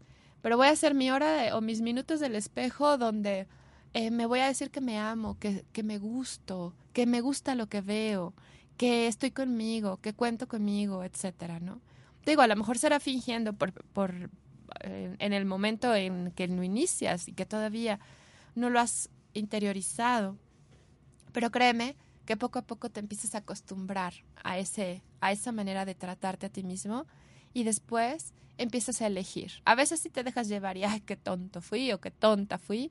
Pero 0.47 0.59
voy 0.59 0.69
a 0.69 0.71
hacer 0.71 0.95
mi 0.95 1.11
hora 1.11 1.57
o 1.57 1.61
mis 1.61 1.81
minutos 1.81 2.21
del 2.21 2.37
espejo 2.37 2.99
donde 2.99 3.49
eh, 3.95 4.13
me 4.13 4.27
voy 4.27 4.39
a 4.39 4.47
decir 4.47 4.71
que 4.71 4.81
me 4.81 4.97
amo, 4.97 5.37
que, 5.41 5.65
que 5.73 5.83
me 5.83 5.99
gusto, 5.99 6.73
que 6.93 7.05
me 7.05 7.21
gusta 7.21 7.57
lo 7.57 7.67
que 7.67 7.81
veo, 7.81 8.33
que 8.77 9.09
estoy 9.09 9.33
conmigo, 9.33 9.97
que 9.97 10.13
cuento 10.13 10.47
conmigo, 10.47 11.03
etcétera, 11.03 11.59
¿no? 11.59 11.81
Digo, 12.25 12.43
a 12.43 12.47
lo 12.47 12.55
mejor 12.55 12.79
será 12.79 13.01
fingiendo 13.01 13.55
por, 13.55 13.73
por, 13.87 14.31
en 14.85 15.33
el 15.33 15.47
momento 15.47 15.93
en 15.97 16.31
que 16.31 16.47
no 16.47 16.63
inicias 16.63 17.27
y 17.27 17.33
que 17.33 17.45
todavía 17.45 17.99
no 18.55 18.71
lo 18.71 18.79
has 18.79 19.11
interiorizado. 19.35 20.37
Pero 21.33 21.51
créeme 21.51 21.97
que 22.25 22.37
poco 22.37 22.61
a 22.61 22.63
poco 22.63 22.89
te 22.89 23.01
empiezas 23.01 23.35
a 23.35 23.39
acostumbrar 23.39 24.15
a, 24.45 24.59
ese, 24.61 25.03
a 25.21 25.33
esa 25.33 25.51
manera 25.51 25.85
de 25.85 25.97
tratarte 25.97 26.47
a 26.47 26.51
ti 26.51 26.63
mismo 26.63 27.05
y 27.53 27.65
después 27.65 28.33
empiezas 28.59 29.01
a 29.03 29.07
elegir. 29.07 29.53
A 29.65 29.75
veces 29.75 30.01
sí 30.01 30.11
te 30.11 30.25
dejas 30.25 30.49
llevar 30.49 30.77
y, 30.77 30.85
ay, 30.85 31.01
qué 31.01 31.17
tonto 31.17 31.61
fui 31.61 31.93
o 31.93 32.01
qué 32.01 32.11
tonta 32.11 32.59
fui, 32.59 32.91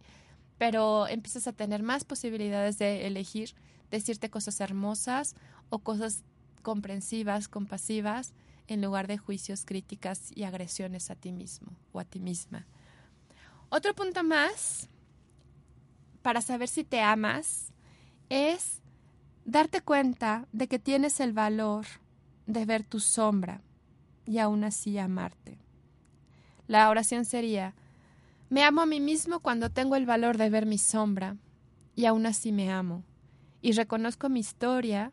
pero 0.57 1.07
empiezas 1.07 1.47
a 1.47 1.53
tener 1.53 1.83
más 1.83 2.03
posibilidades 2.03 2.77
de 2.77 3.07
elegir, 3.07 3.55
decirte 3.91 4.29
cosas 4.29 4.59
hermosas 4.61 5.35
o 5.69 5.79
cosas 5.79 6.23
comprensivas, 6.61 7.47
compasivas 7.47 8.33
en 8.67 8.81
lugar 8.81 9.07
de 9.07 9.17
juicios, 9.17 9.65
críticas 9.65 10.31
y 10.33 10.43
agresiones 10.43 11.11
a 11.11 11.15
ti 11.15 11.31
mismo 11.31 11.75
o 11.91 11.99
a 11.99 12.05
ti 12.05 12.19
misma. 12.19 12.65
Otro 13.69 13.93
punto 13.93 14.23
más 14.23 14.89
para 16.21 16.41
saber 16.41 16.67
si 16.67 16.83
te 16.83 17.01
amas 17.01 17.71
es 18.29 18.81
darte 19.43 19.81
cuenta 19.81 20.47
de 20.51 20.67
que 20.67 20.79
tienes 20.79 21.19
el 21.19 21.33
valor 21.33 21.85
de 22.47 22.65
ver 22.65 22.83
tu 22.83 22.99
sombra 22.99 23.61
y 24.25 24.39
aún 24.39 24.63
así 24.63 24.97
amarte. 24.97 25.57
La 26.67 26.89
oración 26.89 27.25
sería, 27.25 27.75
me 28.49 28.63
amo 28.63 28.81
a 28.81 28.85
mí 28.85 28.99
mismo 28.99 29.39
cuando 29.39 29.69
tengo 29.69 29.95
el 29.95 30.05
valor 30.05 30.37
de 30.37 30.49
ver 30.49 30.65
mi 30.65 30.77
sombra 30.77 31.37
y 31.95 32.05
aún 32.05 32.25
así 32.25 32.51
me 32.51 32.71
amo 32.71 33.03
y 33.61 33.71
reconozco 33.71 34.29
mi 34.29 34.39
historia 34.39 35.11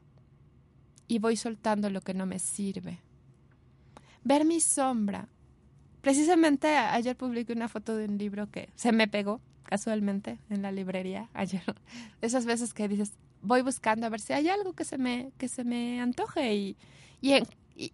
y 1.09 1.19
voy 1.19 1.37
soltando 1.37 1.91
lo 1.91 2.01
que 2.01 2.15
no 2.15 2.27
me 2.27 2.39
sirve 2.39 3.01
ver 4.25 4.45
mi 4.45 4.61
sombra. 4.61 5.29
Precisamente 6.01 6.69
ayer 6.77 7.17
publiqué 7.17 7.53
una 7.53 7.69
foto 7.69 7.97
de 7.97 8.07
un 8.07 8.19
libro 8.19 8.51
que 8.51 8.69
se 8.75 8.93
me 8.93 9.09
pegó 9.09 9.41
casualmente 9.65 10.39
en 10.51 10.63
la 10.63 10.73
librería 10.73 11.29
ayer. 11.35 11.63
Esas 12.21 12.45
veces 12.45 12.75
que 12.75 12.89
dices, 12.89 13.13
voy 13.41 13.63
buscando 13.63 14.07
a 14.07 14.11
ver 14.11 14.21
si 14.21 14.33
hay 14.33 14.49
algo 14.49 14.73
que 14.73 14.85
se 14.85 14.99
me, 14.99 15.33
que 15.39 15.49
se 15.49 15.65
me 15.65 16.01
antoje 16.01 16.55
y, 16.55 16.77
y, 17.21 17.35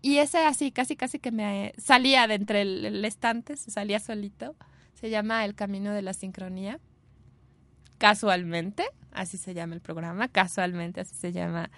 ese 0.02 0.38
así, 0.38 0.72
casi 0.72 0.96
casi 0.96 1.18
que 1.18 1.30
me 1.30 1.72
salía 1.78 2.26
de 2.26 2.34
entre 2.34 2.62
el, 2.62 3.04
estante, 3.04 3.56
se 3.56 3.70
salía 3.70 4.00
solito. 4.00 4.56
Se 4.94 5.10
llama 5.10 5.44
El 5.44 5.54
Camino 5.54 5.92
de 5.92 6.02
la 6.02 6.12
Sincronía. 6.12 6.80
Casualmente, 7.98 8.84
así 9.12 9.36
se 9.38 9.54
llama 9.54 9.74
el 9.74 9.80
programa, 9.80 10.28
casualmente 10.28 11.00
así 11.00 11.14
se 11.14 11.32
llama 11.32 11.70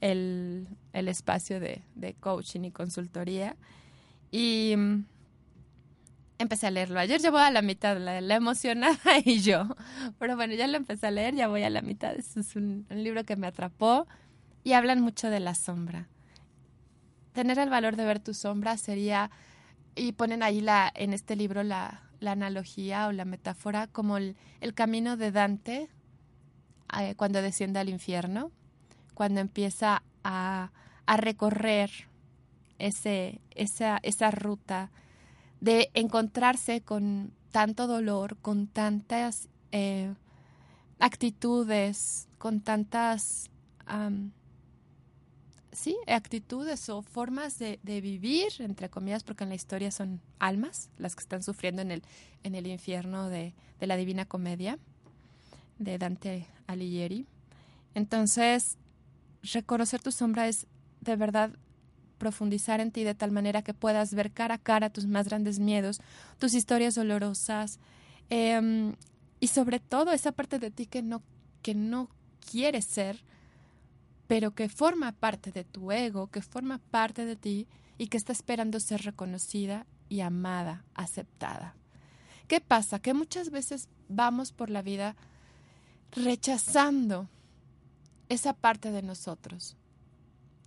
el, 0.00 0.68
el 0.92 1.08
espacio 1.08 1.58
de, 1.60 1.82
de 1.94 2.14
coaching 2.14 2.62
y 2.62 2.70
consultoría. 2.70 3.56
Y 4.30 4.74
mm, 4.76 5.04
empecé 6.38 6.66
a 6.66 6.70
leerlo. 6.70 7.00
Ayer 7.00 7.20
ya 7.20 7.46
a 7.46 7.50
la 7.50 7.62
mitad, 7.62 7.98
la, 7.98 8.34
emocionada 8.34 8.98
y 9.24 9.40
yo. 9.40 9.66
Pero 10.18 10.36
bueno, 10.36 10.54
ya 10.54 10.66
lo 10.66 10.76
empecé 10.76 11.06
a 11.06 11.10
leer, 11.10 11.34
ya 11.34 11.48
voy 11.48 11.62
a 11.62 11.70
la 11.70 11.82
mitad. 11.82 12.14
Es 12.16 12.56
un, 12.56 12.86
libro 12.90 13.24
que 13.24 13.36
me 13.36 13.46
atrapó 13.46 14.06
y 14.62 14.72
hablan 14.72 15.00
mucho 15.00 15.30
de 15.30 15.40
la 15.40 15.54
sombra. 15.54 16.08
Tener 17.34 17.58
el 17.58 17.68
valor 17.68 17.96
de 17.96 18.04
ver 18.04 18.20
tu 18.20 18.32
sombra 18.32 18.76
sería, 18.78 19.30
y 19.94 20.12
ponen 20.12 20.42
ahí 20.42 20.60
la, 20.60 20.90
en 20.94 21.12
este 21.12 21.36
libro 21.36 21.62
la, 21.62 22.02
la 22.20 22.32
analogía 22.32 23.08
o 23.08 23.12
la 23.12 23.24
metáfora 23.24 23.86
como 23.88 24.16
el, 24.16 24.36
el 24.60 24.72
camino 24.72 25.16
de 25.16 25.32
Dante 25.32 25.90
eh, 26.98 27.14
cuando 27.16 27.42
desciende 27.42 27.80
al 27.80 27.88
infierno, 27.88 28.50
cuando 29.14 29.40
empieza 29.40 30.02
a, 30.22 30.70
a 31.06 31.16
recorrer 31.16 31.90
ese, 32.78 33.40
esa, 33.50 33.98
esa 34.02 34.30
ruta 34.30 34.90
de 35.60 35.90
encontrarse 35.94 36.82
con 36.82 37.32
tanto 37.50 37.86
dolor, 37.86 38.36
con 38.38 38.66
tantas 38.66 39.48
eh, 39.72 40.14
actitudes, 40.98 42.28
con 42.38 42.60
tantas 42.60 43.50
sí, 45.74 45.96
actitudes 46.06 46.88
o 46.88 47.02
formas 47.02 47.58
de, 47.58 47.78
vivir, 47.84 48.52
entre 48.60 48.88
comillas, 48.88 49.22
porque 49.22 49.44
en 49.44 49.50
la 49.50 49.56
historia 49.56 49.90
son 49.90 50.20
almas 50.38 50.88
las 50.98 51.14
que 51.14 51.20
están 51.20 51.42
sufriendo 51.42 51.82
en 51.82 51.90
el, 51.90 52.02
en 52.42 52.54
el 52.54 52.66
infierno 52.66 53.28
de, 53.28 53.54
de 53.80 53.86
la 53.86 53.96
Divina 53.96 54.24
Comedia 54.24 54.78
de 55.78 55.98
Dante 55.98 56.46
Alighieri. 56.66 57.26
Entonces, 57.94 58.78
reconocer 59.42 60.00
tu 60.00 60.12
sombra 60.12 60.48
es 60.48 60.66
de 61.00 61.16
verdad 61.16 61.50
profundizar 62.18 62.80
en 62.80 62.90
ti 62.90 63.04
de 63.04 63.14
tal 63.14 63.32
manera 63.32 63.62
que 63.62 63.74
puedas 63.74 64.14
ver 64.14 64.30
cara 64.30 64.54
a 64.54 64.58
cara 64.58 64.90
tus 64.90 65.06
más 65.06 65.28
grandes 65.28 65.58
miedos, 65.58 66.00
tus 66.38 66.54
historias 66.54 66.94
dolorosas 66.94 67.78
em, 68.30 68.94
y 69.40 69.48
sobre 69.48 69.80
todo 69.80 70.12
esa 70.12 70.32
parte 70.32 70.58
de 70.58 70.70
ti 70.70 70.86
que 70.86 71.02
no, 71.02 71.22
que 71.62 71.74
no 71.74 72.08
quieres 72.50 72.84
ser, 72.84 73.22
pero 74.34 74.52
que 74.52 74.68
forma 74.68 75.12
parte 75.12 75.52
de 75.52 75.62
tu 75.62 75.92
ego, 75.92 76.26
que 76.26 76.42
forma 76.42 76.78
parte 76.90 77.24
de 77.24 77.36
ti 77.36 77.68
y 77.98 78.08
que 78.08 78.16
está 78.16 78.32
esperando 78.32 78.80
ser 78.80 79.02
reconocida 79.02 79.86
y 80.08 80.22
amada, 80.22 80.84
aceptada. 80.96 81.76
¿Qué 82.48 82.60
pasa? 82.60 82.98
Que 82.98 83.14
muchas 83.14 83.50
veces 83.50 83.88
vamos 84.08 84.50
por 84.50 84.70
la 84.70 84.82
vida 84.82 85.14
rechazando 86.10 87.28
esa 88.28 88.54
parte 88.54 88.90
de 88.90 89.02
nosotros 89.02 89.76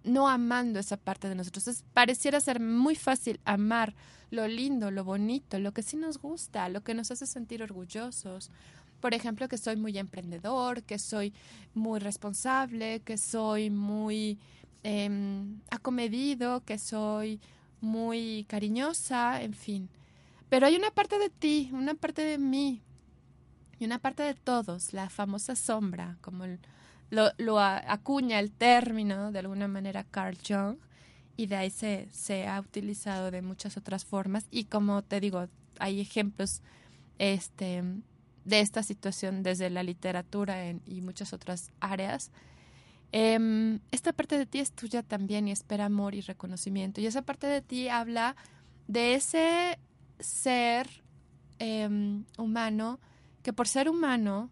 no 0.05 0.29
amando 0.29 0.79
esa 0.79 0.95
parte 0.95 1.27
de 1.27 1.35
nosotros. 1.35 1.83
pareciera 1.93 2.39
ser 2.39 2.61
muy 2.61 2.95
fácil 2.95 3.41
amar 3.43 3.93
lo 4.31 4.47
lindo, 4.47 4.89
lo 4.89 5.03
bonito, 5.03 5.59
lo 5.59 5.73
que 5.73 5.83
sí 5.83 5.97
nos 5.97 6.17
gusta, 6.17 6.69
lo 6.69 6.81
que 6.81 6.93
nos 6.93 7.11
hace 7.11 7.27
sentir 7.27 7.61
orgullosos. 7.61 8.49
Por 8.99 9.13
ejemplo, 9.13 9.47
que 9.47 9.57
soy 9.57 9.75
muy 9.75 9.97
emprendedor, 9.97 10.83
que 10.83 10.99
soy 10.99 11.33
muy 11.73 11.99
responsable, 11.99 13.01
que 13.01 13.17
soy 13.17 13.69
muy 13.69 14.39
em, 14.83 15.59
acomedido, 15.69 16.63
que 16.63 16.77
soy 16.77 17.39
muy 17.81 18.45
cariñosa, 18.49 19.41
en 19.41 19.53
fin. 19.53 19.89
Pero 20.49 20.65
hay 20.65 20.75
una 20.75 20.91
parte 20.91 21.19
de 21.19 21.29
ti, 21.29 21.69
una 21.73 21.93
parte 21.93 22.23
de 22.23 22.37
mí 22.37 22.81
y 23.79 23.85
una 23.85 23.99
parte 23.99 24.23
de 24.23 24.33
todos, 24.33 24.93
la 24.93 25.09
famosa 25.09 25.55
sombra, 25.55 26.17
como 26.21 26.45
el, 26.45 26.59
lo, 27.09 27.59
acuña 27.59 28.39
el 28.39 28.51
término 28.51 29.31
de 29.31 29.39
alguna 29.39 29.67
manera 29.67 30.03
Carl 30.03 30.37
Jung 30.47 30.77
y 31.35 31.47
de 31.47 31.55
ahí 31.55 31.69
se, 31.69 32.07
se 32.11 32.47
ha 32.47 32.59
utilizado 32.59 33.29
de 33.29 33.41
muchas 33.41 33.77
otras 33.77 34.05
formas 34.05 34.47
y 34.49 34.65
como 34.65 35.03
te 35.03 35.19
digo, 35.19 35.47
hay 35.79 36.01
ejemplos 36.01 36.61
este, 37.19 37.83
de 38.47 38.61
esta 38.61 38.81
situación 38.81 39.43
desde 39.43 39.69
la 39.69 39.83
literatura 39.83 40.71
y 40.85 41.01
muchas 41.01 41.33
otras 41.33 41.69
áreas. 41.81 42.31
Em, 43.11 43.79
esta 43.91 44.13
parte 44.13 44.37
de 44.37 44.45
ti 44.45 44.59
es 44.59 44.71
tuya 44.71 45.03
también 45.03 45.49
y 45.49 45.51
espera 45.51 45.85
amor 45.85 46.15
y 46.15 46.21
reconocimiento. 46.21 47.01
Y 47.01 47.07
esa 47.07 47.23
parte 47.23 47.45
de 47.45 47.61
ti 47.61 47.89
habla 47.89 48.37
de 48.87 49.15
ese 49.15 49.77
ser 50.19 50.87
em, 51.59 52.23
humano 52.37 52.99
que 53.43 53.51
por 53.51 53.67
ser 53.67 53.89
humano 53.89 54.49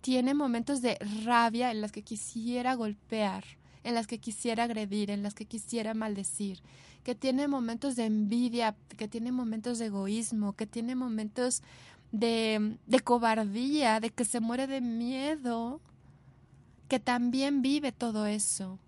tiene 0.00 0.32
momentos 0.32 0.80
de 0.80 0.96
rabia 1.24 1.72
en 1.72 1.80
las 1.80 1.90
que 1.90 2.02
quisiera 2.02 2.74
golpear, 2.74 3.44
en 3.82 3.94
las 3.96 4.06
que 4.06 4.18
quisiera 4.18 4.64
agredir, 4.64 5.10
en 5.10 5.24
las 5.24 5.34
que 5.34 5.46
quisiera 5.46 5.94
maldecir, 5.94 6.60
que 7.02 7.16
tiene 7.16 7.48
momentos 7.48 7.96
de 7.96 8.04
envidia, 8.04 8.76
que 8.96 9.08
tiene 9.08 9.32
momentos 9.32 9.78
de 9.78 9.86
egoísmo, 9.86 10.52
que 10.52 10.66
tiene 10.66 10.94
momentos 10.94 11.62
de, 12.12 12.78
de 12.86 13.00
cobardía, 13.00 14.00
de 14.00 14.10
que 14.10 14.24
se 14.24 14.40
muere 14.40 14.66
de 14.66 14.80
miedo, 14.80 15.80
que 16.88 16.98
también 16.98 17.62
vive 17.62 17.92
todo 17.92 18.26
eso. 18.26 18.78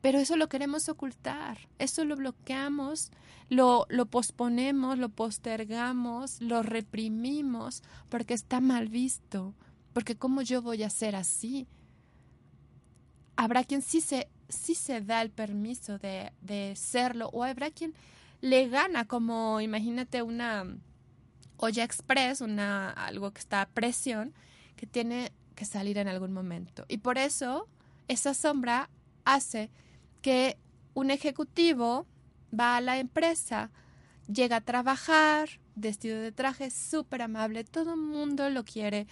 Pero 0.00 0.18
eso 0.18 0.36
lo 0.36 0.48
queremos 0.48 0.88
ocultar, 0.88 1.68
eso 1.78 2.04
lo 2.04 2.16
bloqueamos, 2.16 3.12
lo, 3.48 3.86
lo 3.88 4.06
posponemos, 4.06 4.98
lo 4.98 5.10
postergamos, 5.10 6.40
lo 6.40 6.62
reprimimos, 6.62 7.82
porque 8.08 8.34
está 8.34 8.60
mal 8.60 8.88
visto, 8.88 9.54
porque 9.92 10.16
¿cómo 10.16 10.42
yo 10.42 10.60
voy 10.60 10.82
a 10.82 10.90
ser 10.90 11.14
así? 11.14 11.68
Habrá 13.36 13.62
quien 13.62 13.82
sí 13.82 14.00
se, 14.00 14.28
sí 14.48 14.74
se 14.74 15.02
da 15.02 15.22
el 15.22 15.30
permiso 15.30 15.98
de, 15.98 16.32
de 16.40 16.74
serlo 16.74 17.28
o 17.32 17.44
habrá 17.44 17.70
quien 17.70 17.94
le 18.40 18.68
gana 18.68 19.06
como, 19.06 19.60
imagínate, 19.60 20.22
una 20.22 20.66
olla 21.62 21.84
express, 21.84 22.40
una, 22.40 22.90
algo 22.90 23.30
que 23.30 23.38
está 23.38 23.62
a 23.62 23.68
presión, 23.68 24.34
que 24.74 24.84
tiene 24.84 25.30
que 25.54 25.64
salir 25.64 25.96
en 25.96 26.08
algún 26.08 26.32
momento. 26.32 26.84
Y 26.88 26.98
por 26.98 27.18
eso 27.18 27.68
esa 28.08 28.34
sombra 28.34 28.90
hace 29.24 29.70
que 30.22 30.58
un 30.94 31.12
ejecutivo 31.12 32.04
va 32.52 32.76
a 32.76 32.80
la 32.80 32.98
empresa, 32.98 33.70
llega 34.26 34.56
a 34.56 34.60
trabajar, 34.60 35.60
vestido 35.76 36.20
de 36.20 36.32
traje, 36.32 36.68
súper 36.70 37.22
amable, 37.22 37.62
todo 37.62 37.92
el 37.94 38.00
mundo 38.00 38.50
lo 38.50 38.64
quiere, 38.64 39.06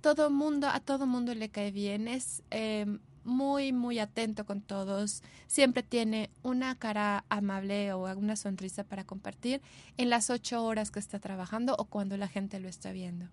todo 0.00 0.28
mundo, 0.28 0.66
a 0.66 0.80
todo 0.80 1.06
mundo 1.06 1.36
le 1.36 1.50
cae 1.50 1.70
bien, 1.70 2.08
es 2.08 2.42
em, 2.50 2.98
muy, 3.24 3.72
muy 3.72 3.98
atento 3.98 4.44
con 4.44 4.60
todos, 4.60 5.22
siempre 5.46 5.82
tiene 5.82 6.30
una 6.42 6.74
cara 6.76 7.24
amable 7.28 7.92
o 7.92 8.04
una 8.16 8.36
sonrisa 8.36 8.84
para 8.84 9.04
compartir 9.04 9.60
en 9.96 10.10
las 10.10 10.30
ocho 10.30 10.64
horas 10.64 10.90
que 10.90 10.98
está 10.98 11.18
trabajando 11.18 11.74
o 11.78 11.84
cuando 11.84 12.16
la 12.16 12.28
gente 12.28 12.60
lo 12.60 12.68
está 12.68 12.92
viendo. 12.92 13.28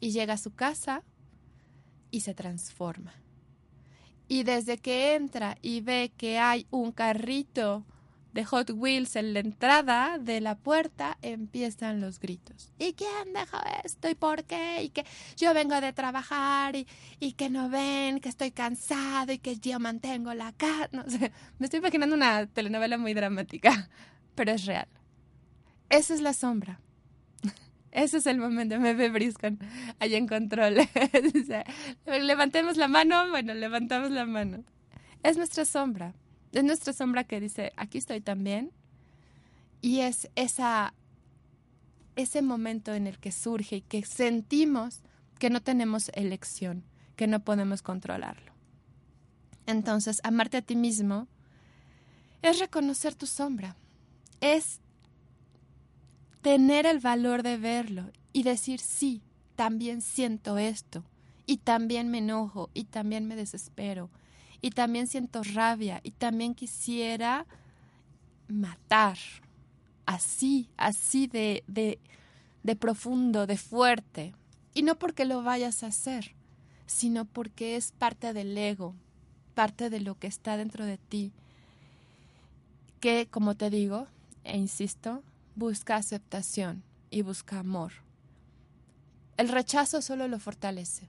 Y 0.00 0.10
llega 0.10 0.34
a 0.34 0.38
su 0.38 0.54
casa 0.54 1.02
y 2.10 2.20
se 2.20 2.34
transforma. 2.34 3.14
Y 4.28 4.42
desde 4.42 4.78
que 4.78 5.14
entra 5.14 5.56
y 5.62 5.80
ve 5.80 6.12
que 6.16 6.38
hay 6.38 6.66
un 6.70 6.92
carrito 6.92 7.84
de 8.38 8.44
Hot 8.44 8.70
Wheels 8.70 9.16
en 9.16 9.34
la 9.34 9.40
entrada 9.40 10.16
de 10.16 10.40
la 10.40 10.54
puerta 10.54 11.18
empiezan 11.22 12.00
los 12.00 12.20
gritos. 12.20 12.72
¿Y 12.78 12.92
quién 12.92 13.32
dejó 13.34 13.58
esto? 13.84 14.08
¿Y 14.08 14.14
por 14.14 14.44
qué? 14.44 14.80
Y 14.84 14.90
que 14.90 15.04
yo 15.36 15.52
vengo 15.54 15.80
de 15.80 15.92
trabajar 15.92 16.76
y, 16.76 17.32
que 17.32 17.50
no 17.50 17.68
ven, 17.68 18.20
que 18.20 18.28
estoy 18.28 18.52
cansado 18.52 19.32
y 19.32 19.38
que 19.38 19.56
yo 19.58 19.80
mantengo 19.80 20.34
la 20.34 20.52
casa. 20.52 20.88
No 20.92 21.02
sé, 21.10 21.32
me 21.58 21.66
estoy 21.66 21.80
imaginando 21.80 22.14
una 22.14 22.46
telenovela 22.46 22.96
muy 22.96 23.12
dramática, 23.12 23.88
pero 24.36 24.52
es 24.52 24.66
real. 24.66 24.86
Esa 25.88 26.14
es 26.14 26.20
la 26.20 26.32
sombra. 26.32 26.80
Ese 27.90 28.18
es 28.18 28.26
el 28.26 28.38
momento, 28.38 28.78
me 28.78 28.94
ve 28.94 29.10
Briscan 29.10 29.58
ahí 29.98 30.14
en 30.14 30.28
control. 30.28 30.76
Levantemos 32.06 32.76
la 32.76 32.86
mano, 32.86 33.30
bueno, 33.30 33.52
levantamos 33.54 34.12
la 34.12 34.26
mano. 34.26 34.62
Es 35.24 35.36
nuestra 35.36 35.64
sombra 35.64 36.14
es 36.52 36.64
nuestra 36.64 36.92
sombra 36.92 37.24
que 37.24 37.40
dice, 37.40 37.72
aquí 37.76 37.98
estoy 37.98 38.20
también. 38.20 38.72
Y 39.80 40.00
es 40.00 40.28
esa, 40.34 40.94
ese 42.16 42.42
momento 42.42 42.94
en 42.94 43.06
el 43.06 43.18
que 43.18 43.32
surge 43.32 43.76
y 43.76 43.80
que 43.82 44.04
sentimos 44.04 45.00
que 45.38 45.50
no 45.50 45.60
tenemos 45.60 46.10
elección, 46.14 46.84
que 47.16 47.26
no 47.26 47.40
podemos 47.40 47.82
controlarlo. 47.82 48.52
Entonces, 49.66 50.20
amarte 50.24 50.56
a 50.56 50.62
ti 50.62 50.76
mismo 50.76 51.28
es 52.42 52.58
reconocer 52.58 53.14
tu 53.14 53.26
sombra, 53.26 53.76
es 54.40 54.80
tener 56.42 56.86
el 56.86 57.00
valor 57.00 57.42
de 57.42 57.56
verlo 57.56 58.10
y 58.32 58.42
decir, 58.42 58.80
sí, 58.80 59.22
también 59.56 60.00
siento 60.00 60.56
esto, 60.58 61.04
y 61.46 61.58
también 61.58 62.08
me 62.08 62.18
enojo, 62.18 62.70
y 62.74 62.84
también 62.84 63.26
me 63.26 63.36
desespero, 63.36 64.10
y 64.60 64.70
también 64.70 65.06
siento 65.06 65.42
rabia 65.42 66.00
y 66.02 66.10
también 66.10 66.54
quisiera 66.54 67.46
matar, 68.48 69.18
así, 70.06 70.68
así 70.76 71.26
de, 71.26 71.62
de, 71.66 71.98
de 72.62 72.76
profundo, 72.76 73.46
de 73.46 73.56
fuerte. 73.56 74.34
Y 74.74 74.82
no 74.82 74.98
porque 74.98 75.24
lo 75.24 75.42
vayas 75.42 75.82
a 75.82 75.88
hacer, 75.88 76.34
sino 76.86 77.24
porque 77.24 77.76
es 77.76 77.92
parte 77.92 78.32
del 78.32 78.56
ego, 78.56 78.94
parte 79.54 79.90
de 79.90 80.00
lo 80.00 80.18
que 80.18 80.26
está 80.26 80.56
dentro 80.56 80.84
de 80.84 80.98
ti, 80.98 81.32
que, 83.00 83.28
como 83.30 83.54
te 83.54 83.70
digo, 83.70 84.06
e 84.44 84.56
insisto, 84.56 85.22
busca 85.54 85.96
aceptación 85.96 86.82
y 87.10 87.22
busca 87.22 87.58
amor. 87.58 87.92
El 89.36 89.48
rechazo 89.48 90.02
solo 90.02 90.26
lo 90.26 90.38
fortalece, 90.40 91.08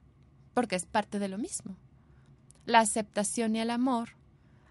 porque 0.54 0.76
es 0.76 0.86
parte 0.86 1.20
de 1.20 1.30
lo 1.30 1.38
mismo. 1.38 1.76
La 2.70 2.82
aceptación 2.82 3.56
y 3.56 3.62
el 3.62 3.72
amor 3.72 4.10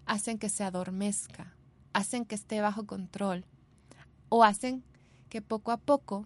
hacen 0.05 0.39
que 0.39 0.47
se 0.47 0.63
adormezca, 0.63 1.53
hacen 1.91 2.23
que 2.23 2.35
esté 2.35 2.61
bajo 2.61 2.85
control 2.85 3.43
o 4.29 4.45
hacen 4.45 4.85
que 5.27 5.41
poco 5.41 5.73
a 5.73 5.75
poco 5.75 6.25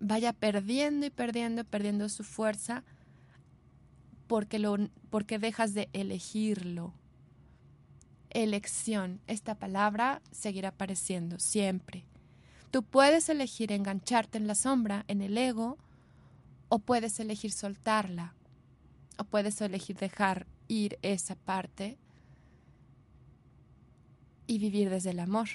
vaya 0.00 0.32
perdiendo 0.32 1.04
y 1.04 1.10
perdiendo, 1.10 1.64
perdiendo 1.64 2.08
su 2.08 2.24
fuerza 2.24 2.84
porque, 4.28 4.58
lo, 4.58 4.78
porque 5.10 5.38
dejas 5.38 5.74
de 5.74 5.90
elegirlo. 5.92 6.94
Elección, 8.30 9.20
esta 9.26 9.56
palabra 9.56 10.22
seguirá 10.30 10.70
apareciendo 10.70 11.38
siempre. 11.38 12.06
Tú 12.70 12.82
puedes 12.82 13.28
elegir 13.28 13.72
engancharte 13.72 14.38
en 14.38 14.46
la 14.46 14.54
sombra, 14.54 15.04
en 15.08 15.20
el 15.20 15.36
ego, 15.36 15.76
o 16.70 16.78
puedes 16.78 17.20
elegir 17.20 17.52
soltarla, 17.52 18.32
o 19.18 19.24
puedes 19.24 19.60
elegir 19.60 19.98
dejar 19.98 20.46
ir 20.68 20.98
esa 21.02 21.36
parte 21.36 21.98
y 24.46 24.58
vivir 24.58 24.90
desde 24.90 25.10
el 25.10 25.20
amor. 25.20 25.48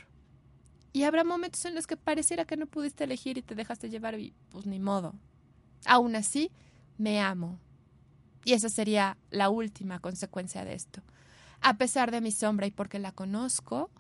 Y 0.92 1.04
habrá 1.04 1.24
momentos 1.24 1.64
en 1.66 1.76
los 1.76 1.88
que 1.88 1.98
pareciera 1.98 2.46
que 2.46 2.58
no 2.58 2.66
pudiste 2.66 3.04
elegir 3.04 3.38
y 3.38 3.42
te 3.42 3.56
dejaste 3.56 3.90
llevar 3.90 4.20
y 4.20 4.34
pues 4.50 4.66
ni 4.66 4.80
modo. 4.80 5.14
Aún 5.86 6.16
así, 6.16 6.52
me 6.98 7.22
amo. 7.22 7.60
Y 8.44 8.54
esa 8.54 8.70
sería 8.70 9.18
la 9.30 9.50
última 9.50 10.00
consecuencia 10.00 10.66
de 10.66 10.74
esto. 10.74 11.02
A 11.62 11.78
pesar 11.78 12.12
de 12.12 12.22
mi 12.22 12.32
sombra 12.32 12.66
y 12.68 12.72
porque 12.72 13.00
la 13.00 13.12
conozco, 13.12 13.92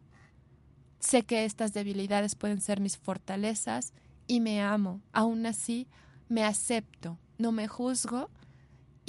sé 0.99 1.23
que 1.23 1.45
estas 1.45 1.73
debilidades 1.73 2.35
pueden 2.35 2.61
ser 2.61 2.79
mis 2.79 2.97
fortalezas 2.97 3.93
y 4.27 4.39
me 4.39 4.61
amo. 4.61 5.01
Aún 5.11 5.45
así, 5.45 5.87
me 6.27 6.43
acepto, 6.43 7.17
no 7.37 7.51
me 7.51 7.67
juzgo 7.67 8.29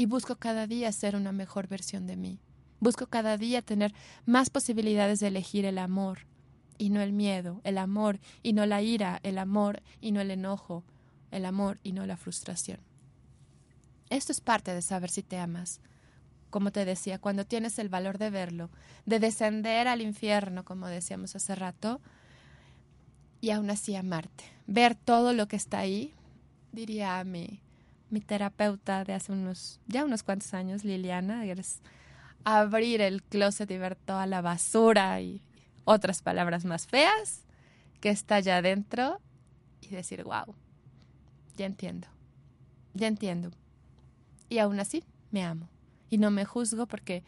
y 0.01 0.07
busco 0.07 0.37
cada 0.37 0.67
día 0.67 0.91
ser 0.93 1.15
una 1.15 1.31
mejor 1.31 1.69
versión 1.69 2.07
de 2.07 2.17
mí. 2.17 2.39
Busco 2.81 3.09
cada 3.09 3.37
día 3.37 3.61
tener 3.61 3.93
más 4.25 4.49
posibilidades 4.49 5.21
de 5.21 5.27
elegir 5.27 5.67
el 5.67 5.77
amor 5.77 6.21
y 6.79 6.89
no 6.89 7.03
el 7.03 7.13
miedo, 7.13 7.61
el 7.65 7.77
amor 7.77 8.19
y 8.43 8.55
no 8.55 8.65
la 8.65 8.81
ira, 8.81 9.21
el 9.25 9.37
amor 9.37 9.83
y 10.01 10.13
no 10.13 10.23
el 10.23 10.31
enojo, 10.31 10.85
el 11.31 11.45
amor 11.45 11.81
y 11.83 11.93
no 11.93 12.07
la 12.07 12.17
frustración. 12.17 12.81
Esto 14.09 14.33
es 14.33 14.41
parte 14.41 14.73
de 14.73 14.81
saber 14.81 15.11
si 15.11 15.23
te 15.23 15.37
amas. 15.37 15.83
Como 16.49 16.73
te 16.73 16.87
decía, 16.87 17.19
cuando 17.19 17.45
tienes 17.45 17.79
el 17.79 17.91
valor 17.91 18.17
de 18.17 18.31
verlo, 18.31 18.71
de 19.05 19.21
descender 19.21 19.87
al 19.87 20.01
infierno, 20.01 20.65
como 20.65 20.87
decíamos 20.87 21.37
hace 21.37 21.55
rato, 21.55 22.01
y 23.43 23.51
aún 23.51 23.69
así 23.69 23.97
amarte, 23.97 24.45
ver 24.67 24.95
todo 24.95 25.35
lo 25.35 25.47
que 25.47 25.57
está 25.57 25.81
ahí, 25.81 26.15
diría 26.73 27.23
mi, 27.23 27.61
mi 28.11 28.21
terapeuta 28.21 29.05
de 29.05 29.15
hace 29.15 29.33
unos, 29.33 29.81
ya 29.87 30.05
unos 30.05 30.23
cuantos 30.23 30.53
años, 30.55 30.85
Liliana, 30.85 31.45
eres 31.45 31.81
abrir 32.45 33.01
el 33.01 33.23
closet 33.23 33.71
y 33.71 33.79
ver 33.79 33.97
toda 33.97 34.27
la 34.27 34.41
basura 34.41 35.21
y 35.21 35.43
otras 35.85 36.23
palabras 36.23 36.65
más 36.65 36.87
feas 36.87 37.45
que 38.01 38.11
está 38.11 38.37
allá 38.37 38.59
adentro 38.59 39.21
y 39.81 39.89
decir, 39.89 40.25
wow, 40.25 40.55
ya 41.57 41.67
entiendo, 41.67 42.09
ya 42.95 43.07
entiendo. 43.07 43.51
Y 44.49 44.59
aún 44.59 44.81
así 44.81 45.05
me 45.31 45.45
amo 45.45 45.69
y 46.09 46.19
no 46.19 46.31
me 46.31 46.45
juzgo 46.45 46.87
porque 46.87 47.23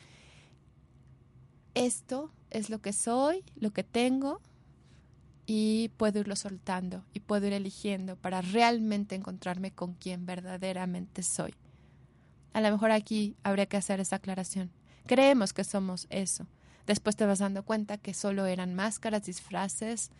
esto 1.75 2.31
es 2.51 2.69
lo 2.69 2.81
que 2.81 2.93
soy, 2.93 3.45
lo 3.57 3.71
que 3.71 3.85
tengo 3.85 4.41
y 5.47 5.91
puedo 5.97 6.21
irlo 6.21 6.37
soltando 6.37 7.05
y 7.13 7.21
puedo 7.21 7.47
ir 7.47 7.53
eligiendo 7.53 8.17
para 8.17 8.43
realmente 8.43 9.15
encontrarme 9.15 9.73
con 9.73 9.95
quien 9.95 10.27
verdaderamente 10.27 11.23
soy. 11.23 11.55
A 12.53 12.61
lo 12.61 12.71
mejor 12.71 12.91
aquí 12.91 13.37
habría 13.43 13.67
que 13.67 13.77
hacer 13.77 14.01
esa 14.01 14.17
aclaración. 14.17 14.71
Creemos 15.07 15.53
que 15.53 15.65
somos 15.65 16.07
eso. 16.11 16.47
Después 16.87 17.17
te 17.17 17.27
vas 17.27 17.39
dando 17.39 17.65
cuenta 17.65 17.99
que 17.99 18.15
solo 18.15 18.47
eran 18.47 18.75
máscaras, 18.75 19.25
disfraces 19.25 20.11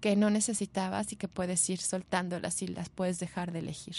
que 0.00 0.16
no 0.16 0.28
necesitabas 0.28 1.12
y 1.12 1.16
que 1.16 1.28
puedes 1.28 1.68
ir 1.70 1.78
soltándolas 1.78 2.60
y 2.60 2.68
las 2.68 2.90
puedes 2.90 3.18
dejar 3.18 3.52
de 3.52 3.60
elegir. 3.60 3.96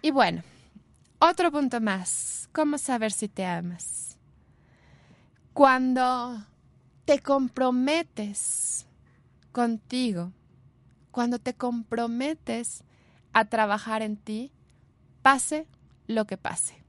Y 0.00 0.10
bueno, 0.10 0.42
otro 1.18 1.52
punto 1.52 1.80
más. 1.80 2.48
¿Cómo 2.52 2.78
saber 2.78 3.12
si 3.12 3.28
te 3.28 3.44
amas? 3.44 4.16
Cuando 5.52 6.46
te 7.04 7.18
comprometes 7.18 8.86
contigo, 9.52 10.32
cuando 11.10 11.38
te 11.38 11.54
comprometes 11.54 12.82
a 13.32 13.44
trabajar 13.44 14.02
en 14.02 14.16
ti, 14.16 14.52
pase 15.22 15.66
lo 16.06 16.26
que 16.26 16.36
pase. 16.36 16.82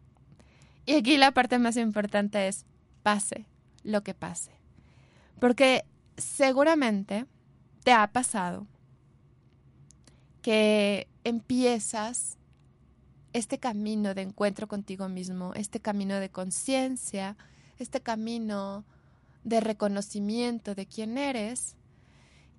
Y 0.86 0.96
aquí 0.96 1.18
la 1.18 1.32
parte 1.32 1.60
más 1.60 1.78
importante 1.78 2.48
es 2.48 2.66
pase 3.04 3.46
lo 3.84 4.04
que 4.04 4.14
pase. 4.14 4.52
Porque 5.40 5.86
seguramente 6.18 7.26
te 7.84 7.92
ha 7.92 8.08
pasado 8.08 8.68
que 10.42 11.08
empiezas 11.24 12.38
este 13.34 13.58
camino 13.58 14.14
de 14.14 14.22
encuentro 14.22 14.68
contigo 14.68 15.10
mismo, 15.10 15.54
este 15.56 15.80
camino 15.80 16.20
de 16.20 16.30
conciencia, 16.30 17.36
este 17.80 18.00
camino 18.02 18.86
de 19.46 19.62
reconocimiento 19.62 20.76
de 20.76 20.88
quién 20.88 21.18
eres. 21.18 21.78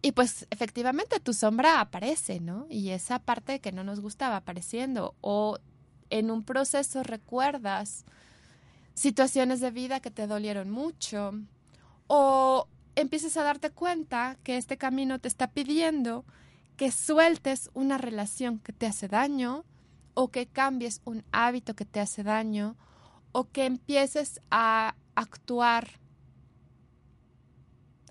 Y 0.00 0.12
pues 0.12 0.46
efectivamente 0.50 1.20
tu 1.20 1.34
sombra 1.34 1.80
aparece, 1.80 2.40
¿no? 2.40 2.66
Y 2.70 2.90
esa 2.90 3.18
parte 3.18 3.60
que 3.60 3.72
no 3.72 3.84
nos 3.84 4.00
gustaba 4.00 4.36
apareciendo. 4.36 5.14
O 5.20 5.58
en 6.08 6.30
un 6.30 6.44
proceso 6.44 7.02
recuerdas 7.02 8.04
situaciones 8.94 9.60
de 9.60 9.72
vida 9.72 10.00
que 10.00 10.12
te 10.12 10.26
dolieron 10.26 10.70
mucho. 10.70 11.32
O 12.06 12.68
empiezas 12.94 13.36
a 13.36 13.42
darte 13.42 13.70
cuenta 13.70 14.38
que 14.44 14.56
este 14.56 14.78
camino 14.78 15.18
te 15.18 15.28
está 15.28 15.48
pidiendo 15.50 16.24
que 16.76 16.92
sueltes 16.92 17.68
una 17.74 17.98
relación 17.98 18.60
que 18.60 18.72
te 18.72 18.86
hace 18.86 19.08
daño 19.08 19.64
o 20.14 20.28
que 20.28 20.46
cambies 20.46 21.00
un 21.04 21.24
hábito 21.32 21.74
que 21.74 21.84
te 21.84 22.00
hace 22.00 22.22
daño 22.22 22.76
o 23.32 23.50
que 23.50 23.66
empieces 23.66 24.40
a 24.50 24.94
actuar 25.14 25.98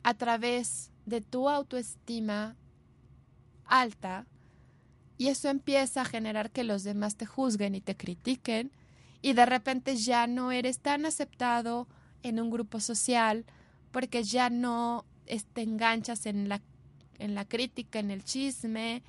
a 0.05 0.13
través 0.13 0.91
de 1.07 1.19
tu 1.19 1.49
autoestima 1.49 2.55
alta 3.65 4.27
y 5.17 5.29
eso 5.29 5.49
empieza 5.49 6.01
a 6.01 6.05
generar 6.05 6.51
que 6.51 6.63
los 6.63 6.83
demás 6.83 7.15
te 7.15 7.25
juzguen 7.25 7.73
y 7.73 7.81
te 7.81 7.97
critiquen 7.97 8.71
y 9.23 9.33
de 9.33 9.47
repente 9.47 9.95
ya 9.95 10.27
no 10.27 10.51
eres 10.51 10.77
tan 10.77 11.07
aceptado 11.07 11.87
en 12.21 12.39
un 12.39 12.51
grupo 12.51 12.79
social 12.79 13.45
porque 13.91 14.23
ya 14.23 14.51
no 14.51 15.05
te 15.53 15.63
enganchas 15.63 16.27
en 16.27 16.49
la, 16.49 16.61
en 17.17 17.33
la 17.33 17.45
crítica, 17.45 17.97
en 17.97 18.11
el 18.11 18.23
chisme, 18.23 19.01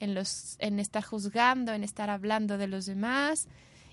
en, 0.00 0.14
los, 0.14 0.56
en 0.60 0.80
estar 0.80 1.04
juzgando, 1.04 1.74
en 1.74 1.84
estar 1.84 2.08
hablando 2.08 2.56
de 2.56 2.68
los 2.68 2.86
demás 2.86 3.48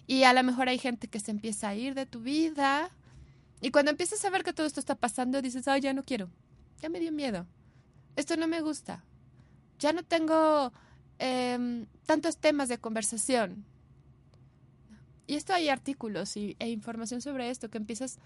y 0.07 0.23
a 0.23 0.31
lo 0.31 0.41
mejor 0.41 0.69
hay 0.69 0.79
gente 0.79 1.09
que 1.09 1.19
se 1.19 1.31
empieza 1.31 1.67
a 1.67 1.75
ir 1.75 1.95
de 1.95 2.05
tu 2.05 2.21
vida 2.21 2.91
y 3.59 3.71
cuando 3.71 3.91
empiezas 3.91 4.23
a 4.23 4.29
ver 4.29 4.45
que 4.45 4.53
todo 4.53 4.65
esto 4.65 4.79
está 4.79 4.95
pasando 4.95 5.41
dices, 5.41 5.67
ay, 5.67 5.81
ya 5.81 5.91
no 5.91 6.03
quiero, 6.03 6.29
ya 6.81 6.89
me 6.89 6.99
dio 6.99 7.11
miedo. 7.11 7.45
Esto 8.15 8.37
no 8.37 8.47
me 8.47 8.61
gusta. 8.61 9.03
Ya 9.79 9.93
no 9.93 10.03
tengo 10.03 10.71
em, 11.19 11.85
tantos 12.05 12.37
temas 12.37 12.69
de 12.69 12.77
conversación. 12.77 13.65
Y 15.27 15.35
esto 15.35 15.53
hay 15.53 15.69
artículos 15.69 16.37
y, 16.37 16.55
e 16.59 16.69
información 16.69 17.21
sobre 17.21 17.49
esto, 17.49 17.69
que 17.69 17.77
empiezas 17.77 18.19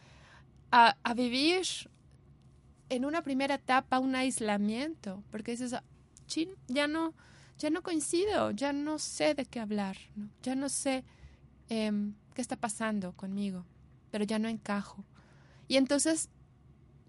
a, 0.72 0.96
vivir 1.16 1.66
en 2.90 3.06
una 3.06 3.24
primera 3.24 3.56
etapa 3.56 4.00
un 4.00 4.16
aislamiento, 4.16 5.24
porque 5.32 5.52
dices, 5.52 5.76
chin, 6.28 6.50
ya 6.68 6.88
no, 6.88 7.14
ya 7.58 7.70
no 7.70 7.82
coincido, 7.82 8.52
ya 8.52 8.74
no 8.74 9.00
sé 9.00 9.34
de 9.34 9.46
qué 9.46 9.60
hablar, 9.60 9.98
ya 10.44 10.56
no 10.56 10.70
sé 10.70 11.04
em, 11.70 12.14
qué 12.34 12.42
está 12.42 12.58
pasando 12.58 13.14
conmigo, 13.14 13.66
pero 14.12 14.26
ya 14.26 14.38
no 14.38 14.50
encajo. 14.50 15.06
Y 15.68 15.78
entonces 15.78 16.30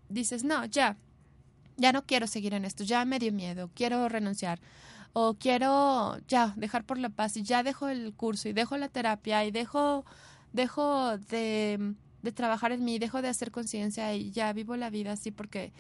dices, 0.09 0.45
no, 0.45 0.65
ya, 0.67 0.97
ya 1.81 1.93
no 1.93 2.05
quiero 2.05 2.27
seguir 2.27 2.55
en 2.55 2.65
esto, 2.65 2.85
ya 2.85 3.05
me 3.05 3.19
dio 3.19 3.33
miedo, 3.33 3.71
quiero 3.75 4.09
renunciar 4.09 4.61
o 5.13 5.35
quiero 5.35 6.19
ya 6.29 6.53
dejar 6.57 6.85
por 6.85 6.99
la 6.99 7.09
paz 7.09 7.37
y 7.37 7.43
ya 7.43 7.63
dejo 7.63 7.89
el 7.89 8.13
curso 8.15 8.49
y 8.49 8.53
dejo 8.53 8.77
la 8.77 8.89
terapia 8.89 9.45
y 9.45 9.51
dejo 9.51 10.05
dejo 10.53 11.19
de, 11.19 11.95
de 12.23 12.33
trabajar 12.33 12.73
en 12.73 12.85
mí, 12.85 12.99
dejo 12.99 13.23
de 13.23 13.29
hacer 13.29 13.51
conciencia 13.51 14.15
y 14.15 14.31
ya 14.31 14.53
vivo 14.53 14.77
la 14.77 14.91
vida 14.91 15.13
así 15.13 15.31
porque 15.31 15.73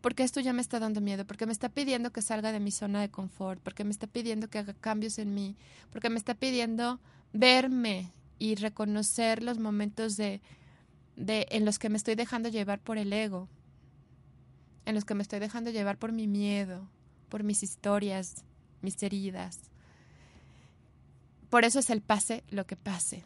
porque 0.00 0.22
esto 0.22 0.40
ya 0.40 0.52
me 0.52 0.60
está 0.60 0.78
dando 0.78 1.00
miedo, 1.00 1.26
porque 1.26 1.46
me 1.46 1.52
está 1.52 1.68
pidiendo 1.68 2.12
que 2.12 2.22
salga 2.22 2.52
de 2.52 2.60
mi 2.60 2.70
zona 2.70 3.00
de 3.00 3.10
confort, 3.10 3.60
porque 3.60 3.82
me 3.82 3.90
está 3.90 4.06
pidiendo 4.06 4.48
que 4.48 4.58
haga 4.58 4.74
cambios 4.74 5.18
en 5.18 5.34
mí, 5.34 5.56
porque 5.90 6.10
me 6.10 6.18
está 6.18 6.34
pidiendo 6.34 7.00
verme 7.32 8.12
y 8.38 8.54
reconocer 8.54 9.42
los 9.42 9.58
momentos 9.58 10.16
de, 10.16 10.42
de 11.16 11.48
en 11.50 11.64
los 11.64 11.78
que 11.78 11.88
me 11.88 11.96
estoy 11.96 12.14
dejando 12.14 12.48
llevar 12.50 12.78
por 12.78 12.98
el 12.98 13.12
ego, 13.12 13.48
en 14.86 14.94
los 14.94 15.04
que 15.04 15.14
me 15.14 15.22
estoy 15.22 15.40
dejando 15.40 15.70
llevar 15.70 15.98
por 15.98 16.12
mi 16.12 16.26
miedo, 16.26 16.88
por 17.28 17.42
mis 17.42 17.62
historias, 17.62 18.44
mis 18.80 19.02
heridas. 19.02 19.58
Por 21.50 21.64
eso 21.64 21.80
es 21.80 21.90
el 21.90 22.00
pase 22.00 22.44
lo 22.48 22.66
que 22.66 22.76
pase. 22.76 23.24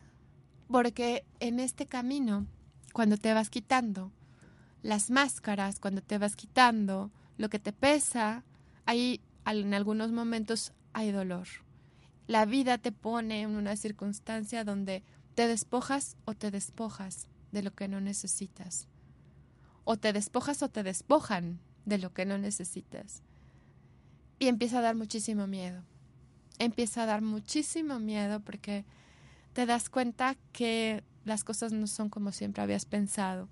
Porque 0.68 1.24
en 1.38 1.60
este 1.60 1.86
camino, 1.86 2.46
cuando 2.92 3.18
te 3.18 3.34
vas 3.34 3.50
quitando 3.50 4.10
las 4.82 5.10
máscaras, 5.10 5.78
cuando 5.78 6.00
te 6.00 6.18
vas 6.18 6.34
quitando 6.34 7.10
lo 7.36 7.50
que 7.50 7.58
te 7.58 7.72
pesa, 7.72 8.42
ahí 8.86 9.20
en 9.44 9.74
algunos 9.74 10.12
momentos 10.12 10.72
hay 10.94 11.12
dolor. 11.12 11.46
La 12.26 12.46
vida 12.46 12.78
te 12.78 12.92
pone 12.92 13.42
en 13.42 13.50
una 13.50 13.76
circunstancia 13.76 14.64
donde 14.64 15.02
te 15.34 15.46
despojas 15.46 16.16
o 16.24 16.34
te 16.34 16.50
despojas 16.50 17.28
de 17.52 17.62
lo 17.62 17.74
que 17.74 17.88
no 17.88 18.00
necesitas 18.00 18.89
o 19.84 19.96
te 19.96 20.12
despojas 20.12 20.62
o 20.62 20.68
te 20.68 20.82
despojan 20.82 21.58
de 21.84 21.98
lo 21.98 22.12
que 22.12 22.26
no 22.26 22.38
necesitas. 22.38 23.22
Y 24.38 24.48
empieza 24.48 24.78
a 24.78 24.82
dar 24.82 24.94
muchísimo 24.94 25.46
miedo. 25.46 25.82
Empieza 26.58 27.02
a 27.02 27.06
dar 27.06 27.22
muchísimo 27.22 27.98
miedo 27.98 28.40
porque 28.40 28.84
te 29.52 29.66
das 29.66 29.90
cuenta 29.90 30.36
que 30.52 31.02
las 31.24 31.44
cosas 31.44 31.72
no 31.72 31.86
son 31.86 32.08
como 32.08 32.32
siempre 32.32 32.62
habías 32.62 32.84
pensado, 32.84 33.48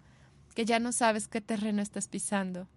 que 0.55 0.64
ya 0.64 0.79
no 0.79 0.93
sabes 0.93 1.29
qué 1.29 1.41
terreno 1.41 1.83
estás 1.83 2.09
pisando, 2.09 2.69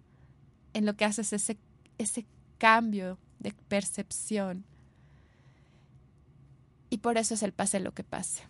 en 0.74 0.86
lo 0.86 0.94
que 0.94 1.04
haces 1.04 1.32
ese, 1.32 1.58
ese 1.98 2.26
cambio 2.58 3.18
de 3.38 3.52
percepción. 3.68 4.64
Y 6.90 6.98
por 6.98 7.18
eso 7.18 7.34
es 7.34 7.42
el 7.42 7.52
pase 7.52 7.80
lo 7.80 7.92
que 7.92 8.04
pase. 8.04 8.44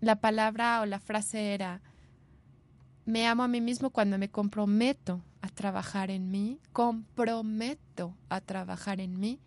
La 0.00 0.16
palabra 0.16 0.80
o 0.82 0.86
la 0.86 1.00
frase 1.00 1.54
era, 1.54 1.80
me 3.06 3.26
amo 3.26 3.44
a 3.44 3.48
mí 3.48 3.60
mismo 3.60 3.90
cuando 3.90 4.18
me 4.18 4.30
comprometo 4.30 5.22
a 5.40 5.48
trabajar 5.48 6.10
en 6.10 6.30
mí, 6.30 6.60
comprometo 6.72 8.16
a 8.28 8.40
trabajar 8.40 9.00
en 9.00 9.18
mí, 9.18 9.40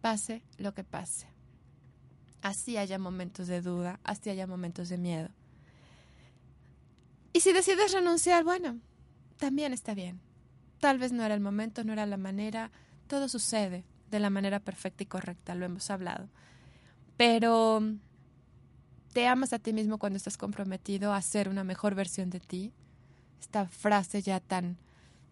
pase 0.00 0.42
lo 0.58 0.74
que 0.74 0.84
pase. 0.84 1.28
Así 2.42 2.76
haya 2.76 2.98
momentos 2.98 3.46
de 3.46 3.62
duda, 3.62 4.00
así 4.04 4.30
haya 4.30 4.46
momentos 4.46 4.88
de 4.88 4.98
miedo. 4.98 5.30
Y 7.32 7.40
si 7.40 7.52
decides 7.52 7.92
renunciar, 7.92 8.44
bueno, 8.44 8.80
también 9.38 9.72
está 9.72 9.94
bien. 9.94 10.20
Tal 10.80 10.98
vez 10.98 11.12
no 11.12 11.24
era 11.24 11.34
el 11.34 11.40
momento, 11.40 11.84
no 11.84 11.92
era 11.92 12.06
la 12.06 12.16
manera, 12.16 12.70
todo 13.06 13.28
sucede 13.28 13.84
de 14.10 14.20
la 14.20 14.28
manera 14.28 14.60
perfecta 14.60 15.04
y 15.04 15.06
correcta, 15.06 15.54
lo 15.54 15.64
hemos 15.64 15.88
hablado. 15.88 16.28
Pero 17.16 17.80
te 19.12 19.28
amas 19.28 19.52
a 19.52 19.60
ti 19.60 19.72
mismo 19.72 19.98
cuando 19.98 20.16
estás 20.16 20.36
comprometido 20.36 21.12
a 21.12 21.22
ser 21.22 21.48
una 21.48 21.62
mejor 21.62 21.94
versión 21.94 22.30
de 22.30 22.40
ti. 22.40 22.72
Esta 23.44 23.66
frase 23.66 24.22
ya 24.22 24.40
tan, 24.40 24.78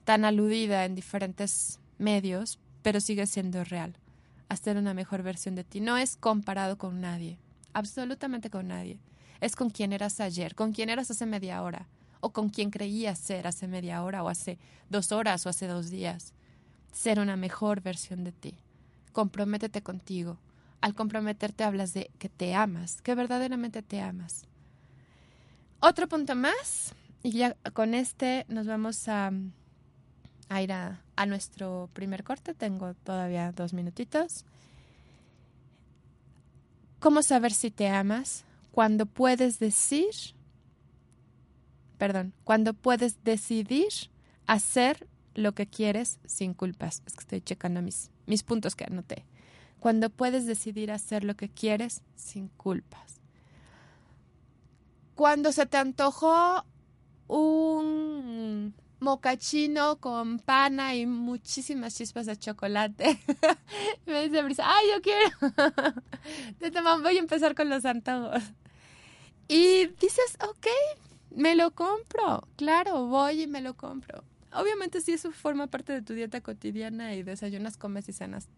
tan 0.04 0.26
aludida 0.26 0.84
en 0.84 0.94
diferentes 0.94 1.80
medios, 1.96 2.58
pero 2.82 3.00
sigue 3.00 3.26
siendo 3.26 3.64
real. 3.64 3.96
A 4.50 4.56
ser 4.56 4.76
una 4.76 4.92
mejor 4.92 5.22
versión 5.22 5.54
de 5.54 5.64
ti. 5.64 5.80
No 5.80 5.96
es 5.96 6.18
comparado 6.18 6.76
con 6.76 7.00
nadie, 7.00 7.38
absolutamente 7.72 8.50
con 8.50 8.68
nadie. 8.68 9.00
Es 9.40 9.56
con 9.56 9.70
quien 9.70 9.94
eras 9.94 10.20
ayer, 10.20 10.54
con 10.54 10.72
quien 10.72 10.90
eras 10.90 11.10
hace 11.10 11.24
media 11.24 11.62
hora, 11.62 11.88
o 12.20 12.34
con 12.34 12.50
quien 12.50 12.70
creías 12.70 13.18
ser 13.18 13.46
hace 13.46 13.66
media 13.66 14.02
hora, 14.04 14.22
o 14.22 14.28
hace 14.28 14.58
dos 14.90 15.10
horas, 15.10 15.46
o 15.46 15.48
hace 15.48 15.66
dos 15.66 15.88
días. 15.88 16.34
Ser 16.92 17.18
una 17.18 17.36
mejor 17.36 17.80
versión 17.80 18.24
de 18.24 18.32
ti. 18.32 18.58
Comprométete 19.12 19.82
contigo 19.82 20.38
al 20.82 20.94
comprometerte 20.94 21.64
hablas 21.64 21.94
de 21.94 22.10
que 22.18 22.28
te 22.28 22.54
amas, 22.54 23.00
que 23.00 23.14
verdaderamente 23.14 23.82
te 23.82 24.00
amas. 24.00 24.44
Otro 25.78 26.08
punto 26.08 26.34
más, 26.34 26.94
y 27.22 27.32
ya 27.32 27.54
con 27.72 27.94
este 27.94 28.44
nos 28.48 28.66
vamos 28.66 29.08
a, 29.08 29.32
ir 30.60 30.72
a, 30.72 31.02
a 31.16 31.26
nuestro 31.26 31.88
primer 31.92 32.24
corte. 32.24 32.54
Tengo 32.54 32.94
todavía 32.94 33.52
dos 33.52 33.72
minutitos. 33.72 34.44
¿Cómo 36.98 37.22
saber 37.22 37.52
si 37.52 37.70
te 37.70 37.88
amas? 37.88 38.44
Cuando 38.70 39.06
puedes 39.06 39.58
decir, 39.58 40.10
perdón, 41.98 42.32
cuando 42.44 42.74
puedes 42.74 43.22
decidir 43.24 43.92
hacer 44.46 45.08
lo 45.34 45.52
que 45.52 45.66
quieres 45.66 46.18
sin 46.26 46.54
culpas. 46.54 47.02
Es 47.06 47.14
que 47.14 47.20
estoy 47.20 47.40
checando 47.40 47.82
mis, 47.82 48.10
mis 48.26 48.42
puntos 48.42 48.76
que 48.76 48.84
anoté 48.84 49.24
cuando 49.82 50.10
puedes 50.10 50.46
decidir 50.46 50.92
hacer 50.92 51.24
lo 51.24 51.34
que 51.34 51.48
quieres 51.48 52.02
sin 52.14 52.46
culpas. 52.46 53.20
Cuando 55.16 55.50
se 55.50 55.66
te 55.66 55.76
antojó 55.76 56.64
un 57.36 58.74
mocachino 59.00 59.96
con 59.98 60.38
pana 60.38 60.94
y 60.94 61.06
muchísimas 61.06 61.96
chispas 61.96 62.26
de 62.26 62.36
chocolate. 62.36 63.18
me 64.06 64.28
dice 64.28 64.42
Brisa, 64.42 64.64
¡ay, 64.66 64.86
yo 64.94 65.02
quiero! 65.02 65.94
Te 66.58 66.70
voy 66.80 67.16
a 67.16 67.20
empezar 67.20 67.54
con 67.54 67.68
los 67.68 67.84
antojos. 67.84 68.42
Y 69.48 69.86
dices, 70.00 70.36
ok, 70.48 70.66
me 71.30 71.54
lo 71.54 71.72
compro. 71.72 72.46
Claro, 72.56 73.06
voy 73.06 73.42
y 73.42 73.46
me 73.46 73.60
lo 73.60 73.74
compro. 73.74 74.22
Obviamente 74.52 75.00
si 75.00 75.12
eso 75.12 75.32
forma 75.32 75.66
parte 75.66 75.92
de 75.92 76.02
tu 76.02 76.12
dieta 76.12 76.40
cotidiana 76.42 77.14
y 77.14 77.22
desayunas, 77.22 77.76
comes 77.76 78.08
y 78.08 78.12
cenas 78.12 78.48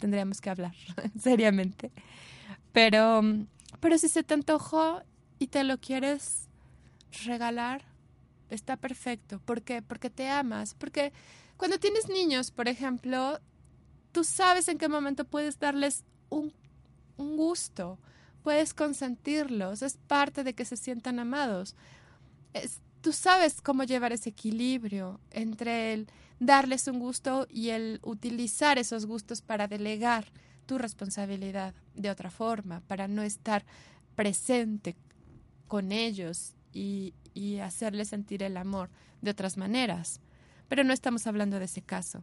tendríamos 0.00 0.40
que 0.40 0.50
hablar 0.50 0.74
seriamente. 1.20 1.92
Pero, 2.72 3.22
pero 3.80 3.96
si 3.98 4.08
se 4.08 4.22
te 4.24 4.34
antojó 4.34 5.02
y 5.38 5.46
te 5.46 5.62
lo 5.64 5.78
quieres 5.78 6.48
regalar, 7.24 7.84
está 8.50 8.76
perfecto. 8.76 9.40
¿Por 9.40 9.62
qué? 9.62 9.82
Porque 9.82 10.10
te 10.10 10.28
amas. 10.28 10.74
Porque 10.74 11.12
cuando 11.56 11.78
tienes 11.78 12.08
niños, 12.08 12.50
por 12.50 12.68
ejemplo, 12.68 13.40
tú 14.12 14.24
sabes 14.24 14.68
en 14.68 14.78
qué 14.78 14.88
momento 14.88 15.24
puedes 15.24 15.58
darles 15.58 16.04
un, 16.28 16.52
un 17.16 17.36
gusto, 17.36 17.98
puedes 18.42 18.74
consentirlos, 18.74 19.82
es 19.82 19.96
parte 20.06 20.44
de 20.44 20.54
que 20.54 20.64
se 20.64 20.76
sientan 20.76 21.18
amados. 21.18 21.74
Es, 22.52 22.80
tú 23.00 23.12
sabes 23.12 23.60
cómo 23.60 23.84
llevar 23.84 24.12
ese 24.12 24.30
equilibrio 24.30 25.20
entre 25.30 25.92
el 25.92 26.08
darles 26.40 26.88
un 26.88 26.98
gusto 26.98 27.46
y 27.50 27.70
el 27.70 28.00
utilizar 28.02 28.78
esos 28.78 29.06
gustos 29.06 29.42
para 29.42 29.68
delegar 29.68 30.26
tu 30.66 30.78
responsabilidad 30.78 31.74
de 31.94 32.10
otra 32.10 32.30
forma, 32.30 32.80
para 32.86 33.08
no 33.08 33.22
estar 33.22 33.64
presente 34.14 34.96
con 35.68 35.92
ellos 35.92 36.54
y, 36.72 37.14
y 37.34 37.58
hacerles 37.58 38.08
sentir 38.08 38.42
el 38.42 38.56
amor 38.56 38.88
de 39.20 39.32
otras 39.32 39.56
maneras. 39.56 40.20
Pero 40.68 40.84
no 40.84 40.92
estamos 40.92 41.26
hablando 41.26 41.58
de 41.58 41.66
ese 41.66 41.82
caso. 41.82 42.22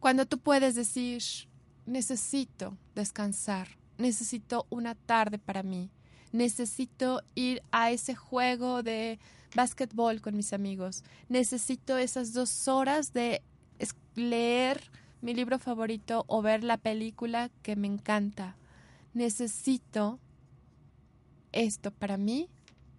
Cuando 0.00 0.26
tú 0.26 0.38
puedes 0.38 0.74
decir, 0.74 1.22
necesito 1.86 2.76
descansar, 2.94 3.68
necesito 3.96 4.66
una 4.70 4.94
tarde 4.94 5.38
para 5.38 5.62
mí, 5.62 5.90
necesito 6.32 7.22
ir 7.34 7.62
a 7.72 7.90
ese 7.90 8.14
juego 8.14 8.82
de 8.82 9.18
básquetbol 9.54 10.20
con 10.20 10.36
mis 10.36 10.52
amigos. 10.52 11.02
Necesito 11.28 11.96
esas 11.96 12.32
dos 12.32 12.68
horas 12.68 13.12
de 13.12 13.42
leer 14.14 14.90
mi 15.20 15.34
libro 15.34 15.58
favorito 15.58 16.24
o 16.26 16.42
ver 16.42 16.64
la 16.64 16.76
película 16.76 17.50
que 17.62 17.76
me 17.76 17.86
encanta. 17.86 18.56
Necesito 19.14 20.18
esto 21.52 21.90
para 21.90 22.16
mí 22.16 22.48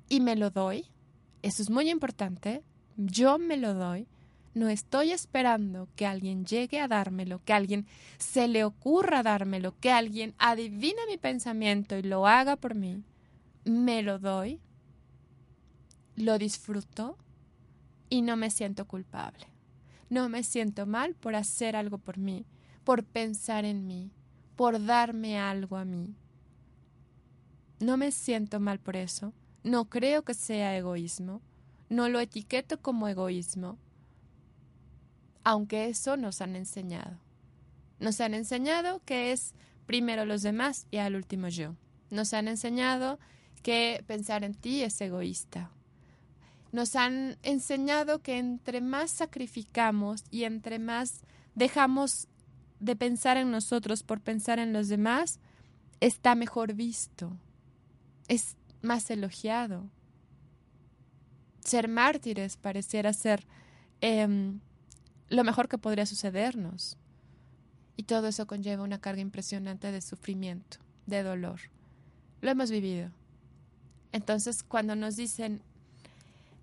y 0.09 0.19
me 0.19 0.35
lo 0.35 0.49
doy. 0.49 0.85
Eso 1.41 1.61
es 1.61 1.69
muy 1.69 1.89
importante. 1.89 2.63
Yo 2.97 3.37
me 3.37 3.55
lo 3.55 3.73
doy. 3.73 4.07
No 4.53 4.67
estoy 4.67 5.11
esperando 5.11 5.87
que 5.95 6.05
alguien 6.05 6.43
llegue 6.43 6.79
a 6.79 6.87
dármelo, 6.87 7.41
que 7.45 7.53
alguien 7.53 7.85
se 8.17 8.47
le 8.47 8.63
ocurra 8.63 9.23
dármelo, 9.23 9.75
que 9.79 9.91
alguien 9.91 10.33
adivine 10.37 11.05
mi 11.07 11.17
pensamiento 11.17 11.97
y 11.97 12.01
lo 12.01 12.27
haga 12.27 12.55
por 12.55 12.75
mí. 12.75 13.03
Me 13.63 14.01
lo 14.01 14.19
doy 14.19 14.59
lo 16.19 16.37
disfruto 16.37 17.17
y 18.09 18.21
no 18.21 18.35
me 18.35 18.51
siento 18.51 18.85
culpable. 18.85 19.47
No 20.09 20.27
me 20.27 20.43
siento 20.43 20.85
mal 20.85 21.15
por 21.15 21.35
hacer 21.35 21.75
algo 21.75 21.97
por 21.97 22.17
mí, 22.17 22.45
por 22.83 23.03
pensar 23.03 23.63
en 23.63 23.87
mí, 23.87 24.11
por 24.55 24.83
darme 24.85 25.39
algo 25.39 25.77
a 25.77 25.85
mí. 25.85 26.15
No 27.79 27.95
me 27.95 28.11
siento 28.11 28.59
mal 28.59 28.79
por 28.79 28.95
eso. 28.95 29.33
No 29.63 29.85
creo 29.85 30.23
que 30.23 30.33
sea 30.33 30.77
egoísmo. 30.77 31.41
No 31.89 32.09
lo 32.09 32.19
etiqueto 32.19 32.81
como 32.81 33.07
egoísmo. 33.07 33.77
Aunque 35.43 35.87
eso 35.87 36.17
nos 36.17 36.41
han 36.41 36.55
enseñado. 36.55 37.17
Nos 37.99 38.21
han 38.21 38.33
enseñado 38.33 39.01
que 39.05 39.31
es 39.31 39.53
primero 39.85 40.25
los 40.25 40.41
demás 40.41 40.87
y 40.91 40.97
al 40.97 41.15
último 41.15 41.47
yo. 41.47 41.75
Nos 42.09 42.33
han 42.33 42.47
enseñado 42.47 43.19
que 43.63 44.03
pensar 44.07 44.43
en 44.43 44.53
ti 44.53 44.83
es 44.83 44.99
egoísta 45.01 45.71
nos 46.71 46.95
han 46.95 47.37
enseñado 47.43 48.21
que 48.21 48.37
entre 48.37 48.81
más 48.81 49.11
sacrificamos 49.11 50.23
y 50.29 50.43
entre 50.43 50.79
más 50.79 51.21
dejamos 51.55 52.27
de 52.79 52.95
pensar 52.95 53.37
en 53.37 53.51
nosotros 53.51 54.03
por 54.03 54.21
pensar 54.21 54.59
en 54.59 54.71
los 54.71 54.87
demás, 54.87 55.39
está 55.99 56.35
mejor 56.35 56.73
visto, 56.73 57.35
es 58.27 58.55
más 58.81 59.09
elogiado. 59.09 59.89
Ser 61.59 61.87
mártires 61.87 62.57
pareciera 62.57 63.13
ser 63.13 63.45
em, 64.01 64.59
lo 65.29 65.43
mejor 65.43 65.67
que 65.67 65.77
podría 65.77 66.05
sucedernos. 66.05 66.97
Y 67.95 68.03
todo 68.03 68.27
eso 68.27 68.47
conlleva 68.47 68.83
una 68.83 68.99
carga 68.99 69.21
impresionante 69.21 69.91
de 69.91 70.01
sufrimiento, 70.01 70.77
de 71.05 71.21
dolor. 71.23 71.59
Lo 72.41 72.49
hemos 72.49 72.71
vivido. 72.71 73.11
Entonces, 74.11 74.63
cuando 74.63 74.95
nos 74.95 75.17
dicen, 75.17 75.61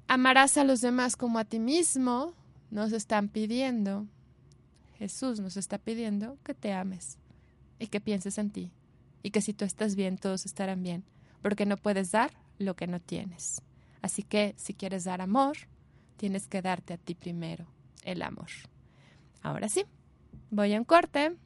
amarás 0.08 0.56
a 0.56 0.64
los 0.64 0.80
demás 0.80 1.16
como 1.16 1.38
a 1.38 1.44
ti 1.44 1.58
mismo, 1.58 2.32
nos 2.70 2.92
están 2.92 3.28
pidiendo, 3.28 4.06
Jesús 4.98 5.40
nos 5.40 5.56
está 5.56 5.78
pidiendo 5.78 6.38
que 6.42 6.54
te 6.54 6.72
ames 6.72 7.18
y 7.78 7.88
que 7.88 8.00
pienses 8.00 8.38
en 8.38 8.50
ti 8.50 8.72
y 9.22 9.30
que 9.30 9.40
si 9.40 9.52
tú 9.52 9.64
estás 9.64 9.94
bien, 9.96 10.18
todos 10.18 10.46
estarán 10.46 10.82
bien, 10.82 11.04
porque 11.46 11.64
no 11.64 11.76
puedes 11.76 12.10
dar 12.10 12.32
lo 12.58 12.74
que 12.74 12.88
no 12.88 12.98
tienes. 12.98 13.62
Así 14.02 14.24
que 14.24 14.56
si 14.56 14.74
quieres 14.74 15.04
dar 15.04 15.20
amor, 15.20 15.56
tienes 16.16 16.48
que 16.48 16.60
darte 16.60 16.94
a 16.94 16.96
ti 16.96 17.14
primero 17.14 17.66
el 18.02 18.22
amor. 18.22 18.48
Ahora 19.42 19.68
sí, 19.68 19.84
voy 20.50 20.74
a 20.74 20.78
un 20.78 20.84
corte. 20.84 21.36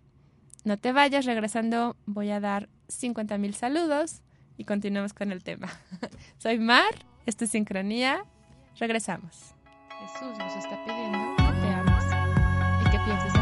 No 0.65 0.79
te 0.79 0.93
vayas, 0.93 1.27
regresando 1.27 1.99
voy 2.07 2.31
a 2.31 2.41
dar 2.41 2.71
50 2.89 3.37
mil 3.37 3.53
saludos 3.53 4.23
y 4.57 4.65
continuamos 4.65 5.13
con 5.13 5.33
el 5.33 5.43
tema. 5.45 5.69
Soy 6.39 6.59
Mar, 6.59 7.05
esto 7.27 7.45
es 7.45 7.51
Sincronía 7.51 8.25
Regresamos. 8.79 9.55
Jesús 10.01 10.39
nos 10.39 10.57
está 10.57 10.83
pidiendo 10.83 11.19
que 11.37 11.61
te 11.61 11.69
ames 11.75 12.05
y 12.87 12.91
que 12.91 12.99
pienses 13.05 13.40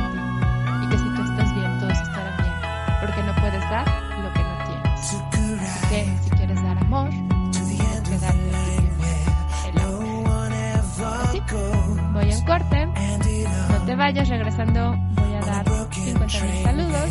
te 13.88 13.96
vayas, 13.96 14.28
regresando 14.28 14.94
voy 15.14 15.34
a 15.34 15.40
dar 15.40 15.64
50 15.90 16.44
mil 16.44 16.62
saludos. 16.62 17.10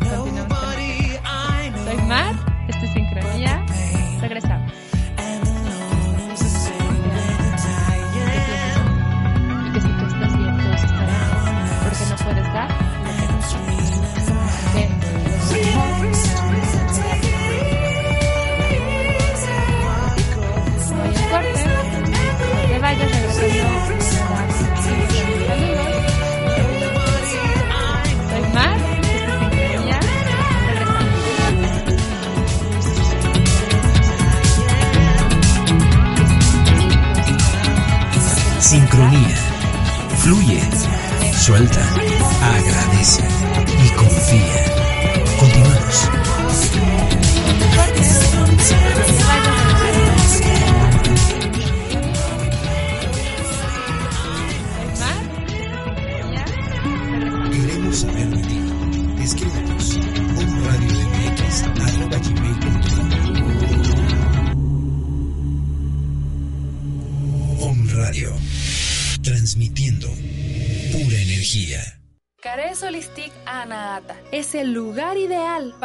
Continuamos. 0.00 0.58
Soy 1.84 1.96
Mar, 2.08 2.34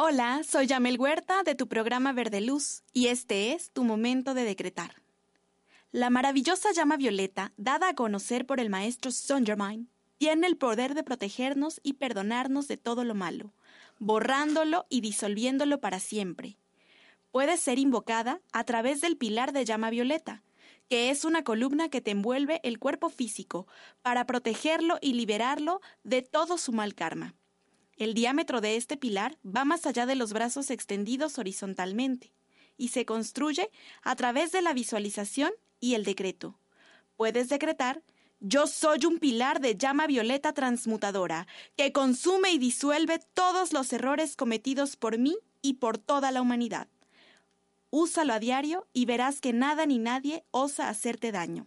Hola, 0.00 0.44
soy 0.48 0.68
Yamel 0.68 0.96
Huerta 0.96 1.42
de 1.42 1.56
tu 1.56 1.66
programa 1.66 2.12
Verde 2.12 2.40
Luz 2.40 2.84
y 2.92 3.08
este 3.08 3.52
es 3.52 3.72
tu 3.72 3.82
momento 3.82 4.32
de 4.32 4.44
decretar. 4.44 5.02
La 5.90 6.08
maravillosa 6.08 6.70
llama 6.70 6.96
violeta, 6.96 7.52
dada 7.56 7.88
a 7.88 7.94
conocer 7.96 8.46
por 8.46 8.60
el 8.60 8.70
maestro 8.70 9.10
Saint 9.10 9.44
Germain, 9.44 9.90
tiene 10.16 10.46
el 10.46 10.56
poder 10.56 10.94
de 10.94 11.02
protegernos 11.02 11.80
y 11.82 11.94
perdonarnos 11.94 12.68
de 12.68 12.76
todo 12.76 13.02
lo 13.02 13.16
malo, 13.16 13.52
borrándolo 13.98 14.86
y 14.88 15.00
disolviéndolo 15.00 15.80
para 15.80 15.98
siempre. 15.98 16.58
Puede 17.32 17.56
ser 17.56 17.80
invocada 17.80 18.40
a 18.52 18.62
través 18.62 19.00
del 19.00 19.16
pilar 19.16 19.52
de 19.52 19.64
llama 19.64 19.90
violeta, 19.90 20.44
que 20.88 21.10
es 21.10 21.24
una 21.24 21.42
columna 21.42 21.88
que 21.88 22.00
te 22.00 22.12
envuelve 22.12 22.60
el 22.62 22.78
cuerpo 22.78 23.10
físico 23.10 23.66
para 24.02 24.26
protegerlo 24.26 24.98
y 25.00 25.14
liberarlo 25.14 25.80
de 26.04 26.22
todo 26.22 26.56
su 26.56 26.72
mal 26.72 26.94
karma. 26.94 27.34
El 27.98 28.14
diámetro 28.14 28.60
de 28.60 28.76
este 28.76 28.96
pilar 28.96 29.38
va 29.44 29.64
más 29.64 29.84
allá 29.84 30.06
de 30.06 30.14
los 30.14 30.32
brazos 30.32 30.70
extendidos 30.70 31.36
horizontalmente 31.36 32.32
y 32.76 32.88
se 32.88 33.04
construye 33.04 33.70
a 34.02 34.14
través 34.14 34.52
de 34.52 34.62
la 34.62 34.72
visualización 34.72 35.50
y 35.80 35.94
el 35.94 36.04
decreto. 36.04 36.60
Puedes 37.16 37.48
decretar, 37.48 38.04
yo 38.38 38.68
soy 38.68 39.04
un 39.04 39.18
pilar 39.18 39.60
de 39.60 39.76
llama 39.76 40.06
violeta 40.06 40.52
transmutadora 40.52 41.48
que 41.76 41.92
consume 41.92 42.52
y 42.52 42.58
disuelve 42.58 43.18
todos 43.34 43.72
los 43.72 43.92
errores 43.92 44.36
cometidos 44.36 44.94
por 44.94 45.18
mí 45.18 45.36
y 45.60 45.74
por 45.74 45.98
toda 45.98 46.30
la 46.30 46.40
humanidad. 46.40 46.86
Úsalo 47.90 48.32
a 48.32 48.38
diario 48.38 48.86
y 48.92 49.06
verás 49.06 49.40
que 49.40 49.52
nada 49.52 49.86
ni 49.86 49.98
nadie 49.98 50.44
osa 50.52 50.88
hacerte 50.88 51.32
daño. 51.32 51.66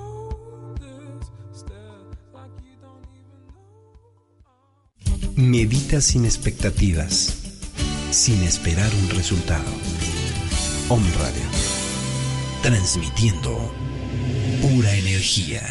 Medita 5.35 6.01
sin 6.01 6.25
expectativas, 6.25 7.33
sin 8.11 8.43
esperar 8.43 8.91
un 9.01 9.09
resultado. 9.09 9.63
Om 10.89 11.01
Radio, 11.17 11.43
transmitiendo 12.61 13.73
pura 14.61 14.93
energía. 14.93 15.61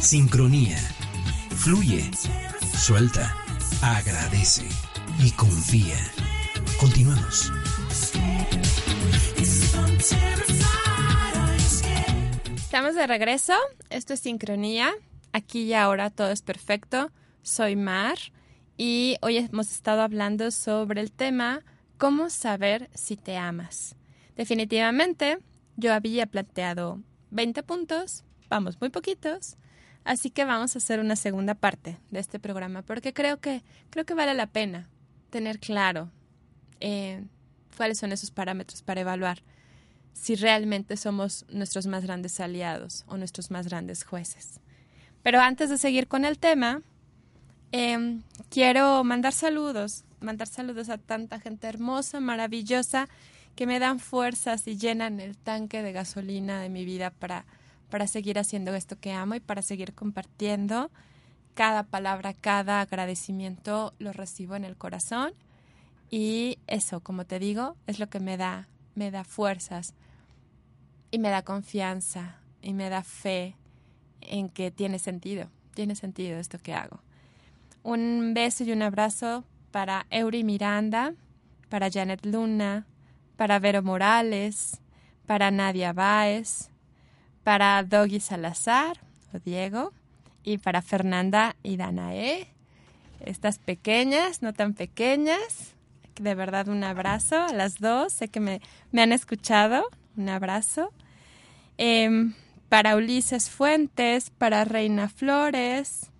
Sincronía. 0.00 0.78
Fluye, 1.56 2.10
suelta, 2.76 3.36
agradece 3.82 4.66
y 5.18 5.30
confía. 5.32 5.96
Continuamos. 6.78 7.50
Estamos 12.56 12.94
de 12.94 13.06
regreso. 13.06 13.54
Esto 13.90 14.14
es 14.14 14.20
Sincronía. 14.20 14.92
Aquí 15.32 15.62
y 15.62 15.74
ahora 15.74 16.10
todo 16.10 16.30
es 16.30 16.42
perfecto. 16.42 17.10
Soy 17.42 17.76
Mar 17.76 18.18
y 18.76 19.16
hoy 19.20 19.38
hemos 19.38 19.72
estado 19.72 20.02
hablando 20.02 20.50
sobre 20.50 21.00
el 21.00 21.10
tema 21.10 21.64
cómo 21.98 22.30
saber 22.30 22.88
si 22.94 23.16
te 23.16 23.36
amas. 23.36 23.96
Definitivamente, 24.36 25.38
yo 25.76 25.92
había 25.92 26.26
planteado 26.26 27.00
20 27.30 27.62
puntos, 27.64 28.24
vamos 28.48 28.80
muy 28.80 28.90
poquitos, 28.90 29.56
así 30.04 30.30
que 30.30 30.44
vamos 30.44 30.76
a 30.76 30.78
hacer 30.78 31.00
una 31.00 31.16
segunda 31.16 31.54
parte 31.54 31.98
de 32.10 32.20
este 32.20 32.38
programa 32.38 32.82
porque 32.82 33.12
creo 33.12 33.40
que 33.40 33.64
creo 33.90 34.06
que 34.06 34.14
vale 34.14 34.34
la 34.34 34.46
pena 34.46 34.88
tener 35.30 35.58
claro 35.58 36.10
eh, 36.80 37.24
cuáles 37.78 37.98
son 37.98 38.12
esos 38.12 38.30
parámetros 38.30 38.82
para 38.82 39.00
evaluar 39.00 39.38
si 40.12 40.34
realmente 40.34 40.98
somos 40.98 41.46
nuestros 41.48 41.86
más 41.86 42.02
grandes 42.02 42.40
aliados 42.40 43.04
o 43.06 43.16
nuestros 43.16 43.50
más 43.50 43.68
grandes 43.68 44.04
jueces. 44.04 44.60
Pero 45.22 45.40
antes 45.40 45.70
de 45.70 45.78
seguir 45.78 46.08
con 46.08 46.24
el 46.24 46.38
tema, 46.38 46.82
eh, 47.72 48.20
quiero 48.50 49.02
mandar 49.04 49.32
saludos 49.32 50.04
mandar 50.20 50.48
saludos 50.48 50.88
a 50.88 50.98
tanta 50.98 51.40
gente 51.40 51.66
hermosa, 51.66 52.20
maravillosa, 52.20 53.08
que 53.54 53.66
me 53.66 53.78
dan 53.78 53.98
fuerzas 53.98 54.66
y 54.68 54.76
llenan 54.76 55.20
el 55.20 55.36
tanque 55.36 55.82
de 55.82 55.92
gasolina 55.92 56.60
de 56.60 56.68
mi 56.68 56.84
vida 56.84 57.10
para, 57.10 57.44
para 57.90 58.06
seguir 58.06 58.38
haciendo 58.38 58.74
esto 58.74 58.98
que 58.98 59.12
amo 59.12 59.34
y 59.34 59.40
para 59.40 59.62
seguir 59.62 59.94
compartiendo. 59.94 60.90
Cada 61.54 61.82
palabra, 61.82 62.34
cada 62.34 62.80
agradecimiento 62.80 63.94
lo 63.98 64.12
recibo 64.12 64.54
en 64.54 64.64
el 64.64 64.76
corazón 64.76 65.32
y 66.10 66.58
eso, 66.66 67.00
como 67.00 67.26
te 67.26 67.38
digo, 67.38 67.76
es 67.86 67.98
lo 67.98 68.08
que 68.08 68.20
me 68.20 68.36
da, 68.36 68.68
me 68.94 69.10
da 69.10 69.24
fuerzas 69.24 69.94
y 71.10 71.18
me 71.18 71.30
da 71.30 71.42
confianza 71.42 72.40
y 72.62 72.72
me 72.72 72.88
da 72.88 73.02
fe 73.02 73.56
en 74.20 74.48
que 74.48 74.70
tiene 74.70 74.98
sentido, 74.98 75.50
tiene 75.74 75.94
sentido 75.94 76.38
esto 76.38 76.58
que 76.58 76.74
hago. 76.74 77.00
Un 77.82 78.32
beso 78.34 78.64
y 78.64 78.72
un 78.72 78.82
abrazo 78.82 79.44
para 79.70 80.06
Eury 80.10 80.44
Miranda, 80.44 81.14
para 81.68 81.90
Janet 81.90 82.24
Luna, 82.24 82.86
para 83.36 83.58
Vero 83.58 83.82
Morales, 83.82 84.80
para 85.26 85.50
Nadia 85.50 85.92
Báez, 85.92 86.70
para 87.44 87.82
Doggy 87.82 88.20
Salazar 88.20 89.00
o 89.32 89.38
Diego 89.38 89.92
y 90.42 90.58
para 90.58 90.82
Fernanda 90.82 91.56
y 91.62 91.76
Danae. 91.76 92.48
Estas 93.20 93.58
pequeñas, 93.58 94.42
no 94.42 94.52
tan 94.52 94.74
pequeñas. 94.74 95.74
De 96.18 96.34
verdad 96.34 96.68
un 96.68 96.84
abrazo 96.84 97.36
a 97.36 97.52
las 97.52 97.78
dos. 97.78 98.12
Sé 98.12 98.28
que 98.28 98.40
me, 98.40 98.60
me 98.92 99.02
han 99.02 99.12
escuchado. 99.12 99.84
Un 100.16 100.28
abrazo. 100.28 100.92
Em, 101.76 102.34
para 102.68 102.96
Ulises 102.96 103.48
Fuentes, 103.48 104.30
para 104.30 104.64
Reina 104.64 105.08
Flores, 105.08 106.10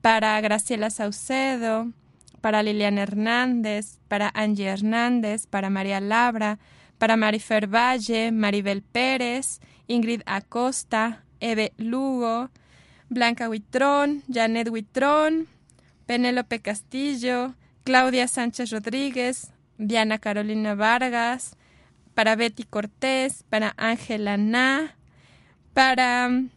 para 0.00 0.40
Graciela 0.40 0.90
Saucedo, 0.90 1.92
para 2.40 2.62
Liliana 2.62 3.02
Hernández, 3.02 3.98
para 4.08 4.30
Angie 4.34 4.66
Hernández, 4.66 5.46
para 5.46 5.70
María 5.70 6.00
Labra, 6.00 6.58
para 6.98 7.16
Marifer 7.16 7.72
Valle, 7.72 8.32
Maribel 8.32 8.82
Pérez, 8.82 9.60
Ingrid 9.86 10.22
Acosta, 10.26 11.24
Eve 11.40 11.72
Lugo, 11.76 12.50
Blanca 13.08 13.48
Huitrón, 13.48 14.22
Janet 14.32 14.68
Huitrón, 14.70 15.46
Penélope 16.06 16.60
Castillo, 16.60 17.54
Claudia 17.88 18.28
Sánchez 18.28 18.70
Rodríguez, 18.70 19.50
Diana 19.78 20.18
Carolina 20.18 20.74
Vargas, 20.74 21.56
para 22.12 22.36
Betty 22.36 22.64
Cortés, 22.64 23.44
para 23.48 23.72
Ángela 23.78 24.36
Na, 24.36 24.94
para 25.72 26.28
mm, 26.28 26.50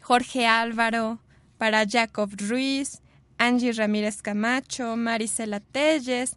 Jorge 0.00 0.48
Álvaro, 0.48 1.20
para 1.58 1.86
Jacob 1.88 2.32
Ruiz, 2.40 3.02
Angie 3.38 3.70
Ramírez 3.70 4.20
Camacho, 4.20 4.96
Marisela 4.96 5.60
Telles, 5.60 6.36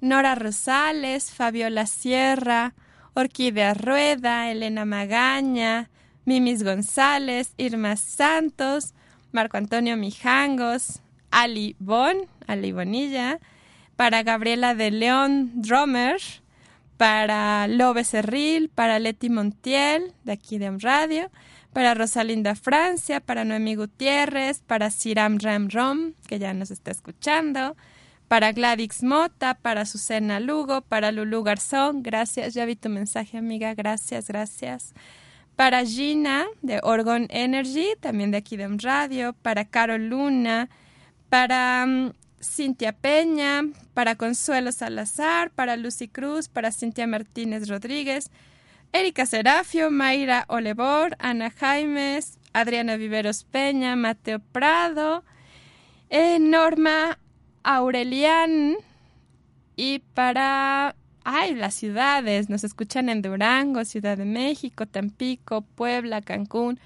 Nora 0.00 0.34
Rosales, 0.34 1.30
Fabiola 1.30 1.86
Sierra, 1.86 2.74
Orquídea 3.14 3.74
Rueda, 3.74 4.50
Elena 4.50 4.84
Magaña, 4.84 5.90
Mimis 6.24 6.64
González, 6.64 7.54
Irma 7.56 7.94
Santos, 7.94 8.94
Marco 9.30 9.58
Antonio 9.58 9.96
Mijangos, 9.96 11.02
Ali 11.30 11.76
Bon, 11.78 12.26
Ali 12.48 12.72
Bonilla, 12.72 13.38
para 14.00 14.22
Gabriela 14.22 14.74
de 14.74 14.90
León 14.90 15.50
Drummer, 15.56 16.18
para 16.96 17.68
Lobe 17.68 18.02
Cerril, 18.02 18.70
para 18.70 18.98
Leti 18.98 19.28
Montiel, 19.28 20.14
de 20.24 20.32
aquí 20.32 20.56
de 20.56 20.70
Radio, 20.78 21.30
para 21.74 21.92
Rosalinda 21.92 22.54
Francia, 22.54 23.20
para 23.20 23.44
Noemi 23.44 23.74
Gutiérrez, 23.74 24.62
para 24.66 24.90
Siram 24.90 25.36
Ram 25.38 25.68
Rom, 25.70 26.14
que 26.26 26.38
ya 26.38 26.54
nos 26.54 26.70
está 26.70 26.90
escuchando, 26.90 27.76
para 28.26 28.52
Gladys 28.52 29.02
Mota, 29.02 29.52
para 29.52 29.84
Susana 29.84 30.40
Lugo, 30.40 30.80
para 30.80 31.12
Lulu 31.12 31.42
Garzón, 31.42 32.02
gracias, 32.02 32.54
ya 32.54 32.64
vi 32.64 32.76
tu 32.76 32.88
mensaje 32.88 33.36
amiga, 33.36 33.74
gracias, 33.74 34.28
gracias. 34.28 34.94
Para 35.56 35.84
Gina 35.84 36.46
de 36.62 36.80
Orgon 36.82 37.26
Energy, 37.28 37.88
también 38.00 38.30
de 38.30 38.38
aquí 38.38 38.56
de 38.56 38.66
Radio, 38.78 39.34
para 39.42 39.66
Carol 39.66 40.08
Luna, 40.08 40.70
para 41.28 41.84
mm, 41.84 42.12
Cintia 42.42 42.92
Peña, 42.92 43.62
para 43.94 44.16
Consuelo 44.16 44.72
Salazar, 44.72 45.50
para 45.50 45.76
Lucy 45.76 46.08
Cruz, 46.08 46.48
para 46.48 46.72
Cintia 46.72 47.06
Martínez 47.06 47.68
Rodríguez, 47.68 48.30
Erika 48.92 49.26
Serafio, 49.26 49.90
Mayra 49.90 50.44
Olebor, 50.48 51.16
Ana 51.18 51.50
Jaimes, 51.50 52.38
Adriana 52.52 52.96
Viveros 52.96 53.44
Peña, 53.44 53.94
Mateo 53.94 54.40
Prado, 54.40 55.24
eh, 56.08 56.38
Norma 56.40 57.18
Aurelian 57.62 58.76
y 59.76 60.00
para 60.14 60.96
ay, 61.24 61.54
las 61.54 61.74
ciudades, 61.74 62.48
nos 62.48 62.64
escuchan 62.64 63.08
en 63.08 63.22
Durango, 63.22 63.84
Ciudad 63.84 64.16
de 64.16 64.24
México, 64.24 64.86
Tampico, 64.86 65.62
Puebla, 65.62 66.22
Cancún, 66.22 66.80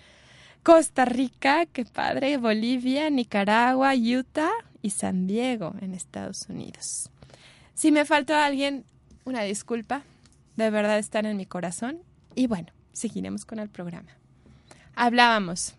Costa 0.62 1.04
Rica, 1.04 1.66
qué 1.66 1.84
padre, 1.84 2.36
Bolivia, 2.36 3.10
Nicaragua, 3.10 3.94
Utah, 3.94 4.52
y 4.84 4.90
San 4.90 5.26
Diego 5.26 5.74
en 5.80 5.94
Estados 5.94 6.46
Unidos. 6.50 7.08
Si 7.72 7.90
me 7.90 8.04
faltó 8.04 8.34
alguien, 8.34 8.84
una 9.24 9.40
disculpa, 9.40 10.02
de 10.56 10.68
verdad 10.68 10.98
están 10.98 11.24
en 11.24 11.38
mi 11.38 11.46
corazón 11.46 12.00
y 12.34 12.48
bueno, 12.48 12.68
seguiremos 12.92 13.46
con 13.46 13.60
el 13.60 13.70
programa. 13.70 14.10
Hablábamos, 14.94 15.74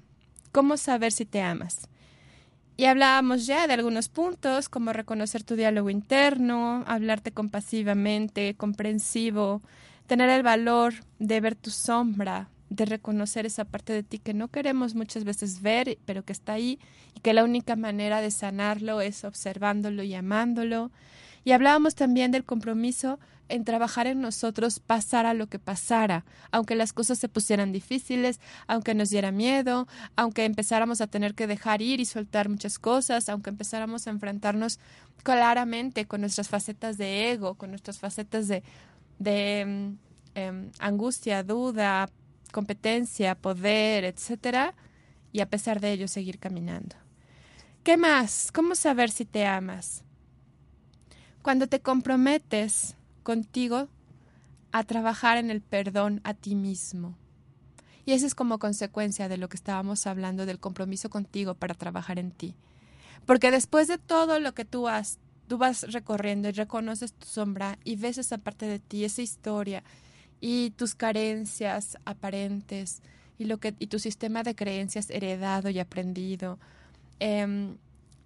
¿cómo 0.51 0.76
saber 0.78 1.12
si 1.12 1.24
te 1.26 1.43
amas? 1.43 1.88
Y 2.78 2.86
hablábamos 2.86 3.45
ya 3.45 3.68
de 3.68 3.76
algunos 3.76 4.10
puntos, 4.10 4.70
como 4.70 4.91
reconocer 4.91 5.43
tu 5.43 5.56
diálogo 5.56 5.91
interno, 5.91 6.84
hablarte 6.88 7.32
compasivamente, 7.32 8.56
comprensivo, 8.56 9.62
tener 10.08 10.32
el 10.32 10.41
valor 10.41 10.95
de 11.20 11.41
ver 11.41 11.56
tu 11.56 11.70
sombra, 11.70 12.49
de 12.70 12.86
reconocer 12.86 13.45
esa 13.45 13.66
parte 13.66 13.93
de 13.93 14.03
ti 14.03 14.20
que 14.20 14.34
no 14.34 14.47
queremos 14.47 14.95
muchas 14.95 15.24
veces 15.24 15.61
ver, 15.61 15.97
pero 16.05 16.24
que 16.24 16.34
está 16.34 16.53
ahí 16.53 16.80
y 17.13 17.20
que 17.20 17.34
la 17.34 17.43
única 17.43 17.76
manera 17.76 18.22
de 18.22 18.32
sanarlo 18.32 19.01
es 19.01 19.24
observándolo 19.24 20.03
y 20.03 20.13
amándolo. 20.16 20.91
Y 21.43 21.51
hablábamos 21.51 21.95
también 21.95 22.32
del 22.32 22.43
compromiso 22.43 23.20
en 23.49 23.63
trabajar 23.63 24.07
en 24.07 24.22
nosotros 24.22 24.80
pasara 24.80 25.34
lo 25.34 25.47
que 25.47 25.59
pasara, 25.59 26.26
aunque 26.51 26.76
las 26.76 26.93
cosas 26.93 27.20
se 27.20 27.30
pusieran 27.30 27.72
difíciles, 27.72 28.39
aunque 28.68 28.95
nos 28.95 29.09
diera 29.09 29.32
miedo, 29.32 29.88
aunque 30.16 30.45
empezáramos 30.45 31.01
a 31.01 31.07
tener 31.07 31.36
que 31.36 31.45
dejar 31.45 31.82
ir 31.82 31.99
y 31.99 32.05
soltar 32.05 32.49
muchas 32.49 32.80
cosas, 32.80 33.30
aunque 33.30 33.51
empezáramos 33.51 34.07
a 34.07 34.09
enfrentarnos 34.09 34.80
claramente 35.24 36.05
con 36.05 36.22
nuestras 36.22 36.49
facetas 36.49 36.97
de 36.97 37.32
ego, 37.32 37.55
con 37.55 37.70
nuestras 37.70 37.99
facetas 37.99 38.47
de, 38.47 38.63
de 39.20 39.66
mm, 39.66 40.39
em, 40.39 40.72
angustia, 40.80 41.43
duda, 41.43 42.09
competencia, 42.52 43.36
poder, 43.36 44.04
etcétera, 44.04 44.74
y 45.32 45.41
a 45.41 45.50
pesar 45.50 45.80
de 45.80 45.91
ello 45.91 46.08
seguir 46.08 46.39
caminando. 46.39 46.96
¿Qué 47.84 47.98
más? 47.98 48.52
¿Cómo 48.52 48.74
saber 48.74 49.12
si 49.12 49.26
te 49.26 49.46
amas? 49.46 50.04
Cuando 51.41 51.68
te 51.68 51.82
comprometes 51.82 52.96
contigo 53.22 53.89
a 54.72 54.84
trabajar 54.84 55.38
en 55.38 55.52
el 55.52 55.62
perdón 55.62 56.22
a 56.24 56.34
ti 56.34 56.56
mismo. 56.56 57.16
Y 58.06 58.14
eso 58.14 58.26
es 58.26 58.36
como 58.36 58.60
consecuencia 58.60 59.28
de 59.28 59.38
lo 59.38 59.50
que 59.50 59.56
estábamos 59.56 60.06
hablando 60.08 60.46
del 60.46 60.60
compromiso 60.60 61.10
contigo 61.10 61.56
para 61.56 61.74
trabajar 61.74 62.20
en 62.20 62.32
ti. 62.32 62.56
Porque 63.26 63.52
después 63.52 63.88
de 63.88 63.98
todo 63.98 64.39
lo 64.39 64.54
que 64.54 64.66
tú 64.66 64.88
has, 64.88 65.20
tú 65.48 65.58
vas 65.58 65.91
recorriendo 65.91 66.50
y 66.50 66.52
reconoces 66.52 67.14
tu 67.14 67.26
sombra 67.26 67.80
y 67.84 67.96
ves 67.96 68.18
esa 68.18 68.38
parte 68.38 68.66
de 68.66 68.80
ti, 68.80 69.06
esa 69.06 69.22
historia, 69.22 69.84
y 70.48 70.70
tus 70.70 70.93
carencias 70.93 71.98
aparentes 72.06 73.02
y 73.39 73.46
lo 73.46 73.58
que 73.58 73.74
y 73.80 73.88
tu 73.88 73.98
sistema 73.98 74.43
de 74.43 74.54
creencias 74.54 75.10
heredado 75.10 75.72
y 75.72 75.80
aprendido. 75.80 76.60
Em, 77.20 77.78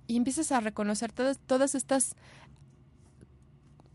y 0.06 0.18
empiezas 0.18 0.52
a 0.52 0.60
reconocer 0.60 1.14
todas, 1.14 1.40
todas 1.40 1.76
estas 1.76 2.18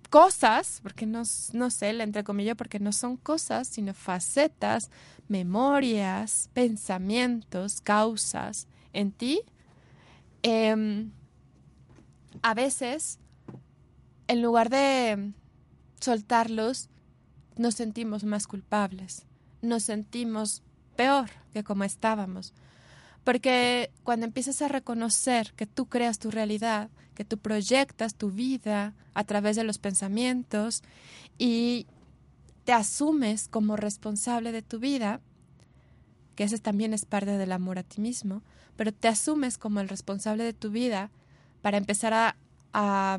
cosas, 0.08 0.80
porque 0.82 1.04
no, 1.04 1.24
no 1.52 1.68
sé, 1.68 1.92
la 1.92 2.24
comillas, 2.24 2.56
porque 2.56 2.80
no 2.80 2.92
son 2.92 3.18
cosas, 3.18 3.68
sino 3.68 3.92
facetas, 3.92 4.90
memorias, 5.28 6.48
pensamientos, 6.54 7.82
causas 7.82 8.68
en 8.94 9.12
ti, 9.12 9.42
em, 10.42 11.10
a 12.40 12.54
veces, 12.54 13.18
en 14.28 14.40
lugar 14.40 14.70
de 14.70 15.32
soltarlos, 16.00 16.88
nos 17.56 17.74
sentimos 17.74 18.24
más 18.24 18.46
culpables, 18.46 19.26
nos 19.62 19.84
sentimos 19.84 20.62
peor 20.96 21.30
que 21.52 21.64
como 21.64 21.84
estábamos. 21.84 22.52
Porque 23.24 23.90
cuando 24.02 24.26
empiezas 24.26 24.60
a 24.60 24.68
reconocer 24.68 25.54
que 25.56 25.66
tú 25.66 25.86
creas 25.86 26.18
tu 26.18 26.30
realidad, 26.30 26.90
que 27.14 27.24
tú 27.24 27.38
proyectas 27.38 28.14
tu 28.14 28.30
vida 28.30 28.92
a 29.14 29.24
través 29.24 29.56
de 29.56 29.64
los 29.64 29.78
pensamientos 29.78 30.82
y 31.38 31.86
te 32.64 32.72
asumes 32.72 33.48
como 33.48 33.76
responsable 33.76 34.52
de 34.52 34.62
tu 34.62 34.78
vida, 34.78 35.20
que 36.34 36.44
ese 36.44 36.58
también 36.58 36.92
es 36.92 37.04
parte 37.04 37.38
del 37.38 37.52
amor 37.52 37.78
a 37.78 37.82
ti 37.82 38.00
mismo, 38.00 38.42
pero 38.76 38.92
te 38.92 39.08
asumes 39.08 39.56
como 39.56 39.80
el 39.80 39.88
responsable 39.88 40.44
de 40.44 40.52
tu 40.52 40.70
vida 40.70 41.10
para 41.62 41.78
empezar 41.78 42.12
a, 42.12 42.36
a, 42.72 43.18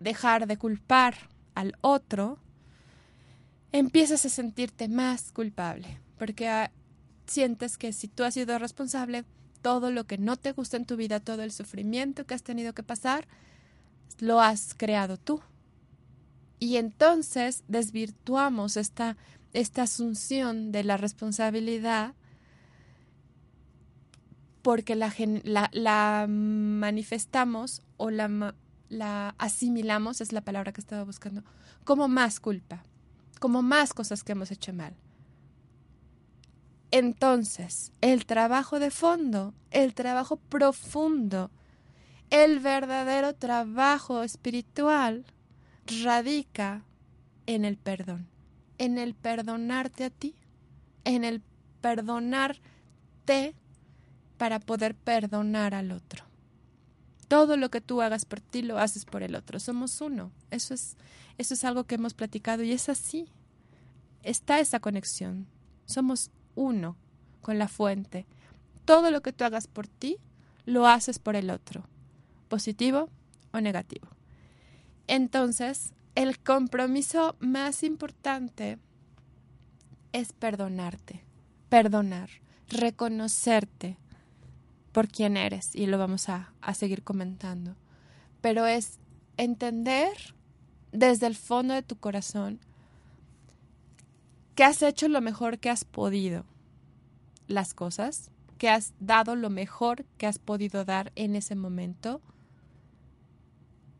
dejar 0.00 0.46
de 0.46 0.56
culpar 0.56 1.14
al 1.54 1.76
otro, 1.80 2.38
empiezas 3.72 4.24
a 4.24 4.28
sentirte 4.28 4.88
más 4.88 5.32
culpable, 5.32 5.98
porque 6.18 6.48
ah, 6.48 6.70
sientes 7.26 7.78
que 7.78 7.92
si 7.92 8.08
tú 8.08 8.24
has 8.24 8.34
sido 8.34 8.58
responsable, 8.58 9.24
todo 9.62 9.90
lo 9.90 10.04
que 10.04 10.18
no 10.18 10.36
te 10.36 10.52
gusta 10.52 10.76
en 10.76 10.86
tu 10.86 10.96
vida, 10.96 11.20
todo 11.20 11.42
el 11.42 11.52
sufrimiento 11.52 12.26
que 12.26 12.34
has 12.34 12.42
tenido 12.42 12.74
que 12.74 12.82
pasar, 12.82 13.26
lo 14.18 14.40
has 14.40 14.74
creado 14.74 15.16
tú. 15.16 15.40
Y 16.58 16.76
entonces 16.76 17.64
desvirtuamos 17.68 18.76
esta, 18.76 19.16
esta 19.52 19.82
asunción 19.82 20.72
de 20.72 20.84
la 20.84 20.96
responsabilidad 20.96 22.14
porque 24.62 24.94
la, 24.94 25.12
la, 25.72 26.26
manifestamos 26.28 27.82
o 27.96 28.10
la, 28.10 28.54
la 28.88 29.34
asimilamos, 29.38 30.20
es 30.20 30.32
la 30.32 30.42
palabra 30.42 30.72
que 30.72 30.80
estaba 30.80 31.02
buscando, 31.02 31.42
como 31.84 32.06
más 32.06 32.38
culpa, 32.38 32.84
como 33.42 33.60
más 33.60 33.92
cosas 33.92 34.22
que 34.22 34.30
hemos 34.30 34.52
hecho 34.52 34.72
mal. 34.72 34.94
Entonces, 36.92 37.90
el 38.00 38.24
trabajo 38.24 38.78
de 38.78 38.92
fondo, 38.92 39.52
el 39.72 39.94
trabajo 39.94 40.36
profundo, 40.36 41.50
el 42.30 42.60
verdadero 42.60 43.34
trabajo 43.34 44.22
espiritual 44.22 45.24
radica 46.04 46.84
en 47.46 47.64
el 47.64 47.78
perdón, 47.78 48.28
en 48.78 48.96
el 48.96 49.16
perdonarte 49.16 50.04
a 50.04 50.10
ti, 50.10 50.36
en 51.02 51.24
el 51.24 51.42
perdonarte 51.80 53.56
para 54.38 54.60
poder 54.60 54.94
perdonar 54.94 55.74
al 55.74 55.90
otro. 55.90 56.31
Todo 57.32 57.56
lo 57.56 57.70
que 57.70 57.80
tú 57.80 58.02
hagas 58.02 58.26
por 58.26 58.42
ti 58.42 58.60
lo 58.60 58.78
haces 58.78 59.06
por 59.06 59.22
el 59.22 59.34
otro. 59.36 59.58
Somos 59.58 60.02
uno. 60.02 60.30
Eso 60.50 60.74
es, 60.74 60.98
eso 61.38 61.54
es 61.54 61.64
algo 61.64 61.84
que 61.84 61.94
hemos 61.94 62.12
platicado 62.12 62.62
y 62.62 62.72
es 62.72 62.90
así. 62.90 63.26
Está 64.22 64.60
esa 64.60 64.80
conexión. 64.80 65.46
Somos 65.86 66.30
uno 66.54 66.98
con 67.40 67.58
la 67.58 67.68
fuente. 67.68 68.26
Todo 68.84 69.10
lo 69.10 69.22
que 69.22 69.32
tú 69.32 69.44
hagas 69.44 69.66
por 69.66 69.88
ti 69.88 70.18
lo 70.66 70.86
haces 70.86 71.18
por 71.18 71.34
el 71.34 71.48
otro, 71.48 71.88
positivo 72.48 73.08
o 73.54 73.62
negativo. 73.62 74.08
Entonces, 75.06 75.94
el 76.14 76.38
compromiso 76.38 77.36
más 77.40 77.82
importante 77.82 78.76
es 80.12 80.34
perdonarte, 80.34 81.24
perdonar, 81.70 82.28
reconocerte, 82.68 83.96
por 84.92 85.08
quién 85.08 85.36
eres 85.36 85.74
y 85.74 85.86
lo 85.86 85.98
vamos 85.98 86.28
a, 86.28 86.52
seguir 86.74 87.02
comentando. 87.02 87.74
Pero 88.40 88.66
es 88.66 88.98
entender 89.36 90.34
desde 90.92 91.26
el 91.26 91.34
fondo 91.34 91.74
de 91.74 91.82
tu 91.82 91.96
corazón 91.96 92.60
que 94.54 94.64
has 94.64 94.82
hecho 94.82 95.08
lo 95.08 95.20
mejor 95.22 95.58
que 95.58 95.70
has 95.70 95.84
podido 95.84 96.44
las 97.48 97.72
cosas, 97.72 98.30
que 98.58 98.68
has 98.68 98.92
dado 99.00 99.34
lo 99.34 99.48
mejor 99.48 100.04
que 100.18 100.26
has 100.26 100.38
podido 100.38 100.84
dar 100.84 101.10
en 101.16 101.34
ese 101.34 101.54
momento 101.54 102.20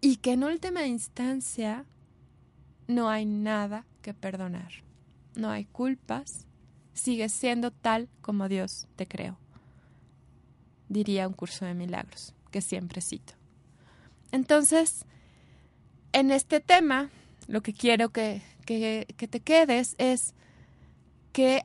y 0.01 0.17
que 0.17 0.33
en 0.33 0.45
última 0.45 0.87
instancia 0.87 1.87
no 2.87 3.09
hay 3.09 3.25
nada 3.25 3.87
que 4.03 4.13
perdonar, 4.13 4.73
no 5.35 5.49
hay 5.49 5.65
culpas, 5.65 6.47
sigues 6.93 7.33
siendo 7.33 7.71
tal 7.71 8.09
como 8.21 8.49
Dios 8.49 8.87
te 8.97 9.07
creó 9.07 9.42
diría 10.93 11.27
un 11.27 11.35
curso 11.35 11.65
de 11.65 11.75
milagros, 11.75 12.35
que 12.51 12.61
siempre 12.61 13.01
cito. 13.01 13.35
Entonces, 14.31 15.05
en 16.13 16.31
este 16.31 16.61
tema, 16.61 17.11
lo 17.49 17.63
que 17.63 17.73
quiero 17.73 18.11
que, 18.11 18.43
que, 18.67 19.29
te 19.29 19.41
quedes 19.41 19.95
es 19.99 20.35
que 21.33 21.63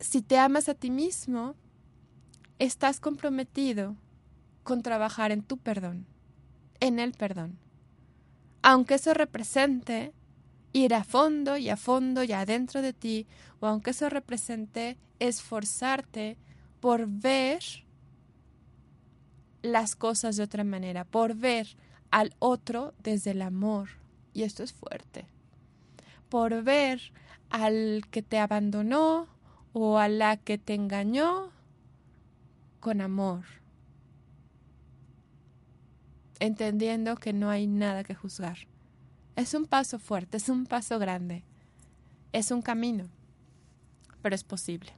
si 0.00 0.22
te 0.22 0.38
amas 0.38 0.68
a 0.68 0.74
ti 0.74 0.90
mismo, 0.90 1.54
estás 2.58 3.00
comprometido 3.00 3.96
con 4.62 4.82
trabajar 4.82 5.30
en 5.30 5.42
tu 5.42 5.58
perdón, 5.58 6.06
en 6.80 6.98
el 6.98 7.12
perdón. 7.12 7.58
Aunque 8.62 8.94
eso 8.94 9.14
represente 9.14 10.12
ir 10.72 10.94
a 10.94 11.04
fondo 11.04 11.56
y 11.56 11.70
a 11.70 11.76
fondo 11.76 12.24
y 12.24 12.32
adentro 12.32 12.82
de 12.82 12.92
ti, 12.92 13.26
o 13.60 13.66
aunque 13.66 13.90
eso 13.90 14.08
represente 14.08 14.98
esforzarte 15.18 16.36
por 16.80 17.06
ver 17.06 17.62
las 19.66 19.96
cosas 19.96 20.36
de 20.36 20.42
otra 20.42 20.64
manera, 20.64 21.04
por 21.04 21.34
ver 21.34 21.76
al 22.10 22.34
otro 22.38 22.94
desde 23.02 23.32
el 23.32 23.42
amor. 23.42 23.88
Y 24.32 24.42
esto 24.42 24.62
es 24.62 24.72
fuerte. 24.72 25.26
Por 26.28 26.62
ver 26.62 27.00
al 27.50 28.02
que 28.10 28.22
te 28.22 28.38
abandonó 28.38 29.28
o 29.72 29.98
a 29.98 30.08
la 30.08 30.36
que 30.36 30.58
te 30.58 30.74
engañó 30.74 31.50
con 32.80 33.00
amor. 33.00 33.44
Entendiendo 36.38 37.16
que 37.16 37.32
no 37.32 37.50
hay 37.50 37.66
nada 37.66 38.04
que 38.04 38.14
juzgar. 38.14 38.58
Es 39.36 39.54
un 39.54 39.66
paso 39.66 39.98
fuerte, 39.98 40.36
es 40.38 40.48
un 40.48 40.66
paso 40.66 40.98
grande. 40.98 41.44
Es 42.32 42.50
un 42.50 42.62
camino, 42.62 43.08
pero 44.22 44.34
es 44.34 44.44
posible. 44.44 44.92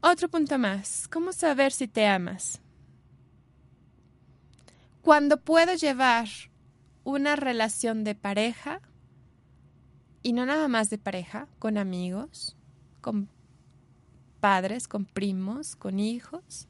Otro 0.00 0.28
punto 0.28 0.58
más. 0.58 1.08
¿Cómo 1.08 1.32
saber 1.32 1.72
si 1.72 1.88
te 1.88 2.06
amas? 2.06 2.60
Cuando 5.04 5.36
puedo 5.36 5.74
llevar 5.74 6.28
una 7.04 7.36
relación 7.36 8.04
de 8.04 8.14
pareja, 8.14 8.80
y 10.22 10.32
no 10.32 10.46
nada 10.46 10.66
más 10.66 10.88
de 10.88 10.96
pareja, 10.96 11.46
con 11.58 11.76
amigos, 11.76 12.56
con 13.02 13.28
padres, 14.40 14.88
con 14.88 15.04
primos, 15.04 15.76
con 15.76 16.00
hijos, 16.00 16.68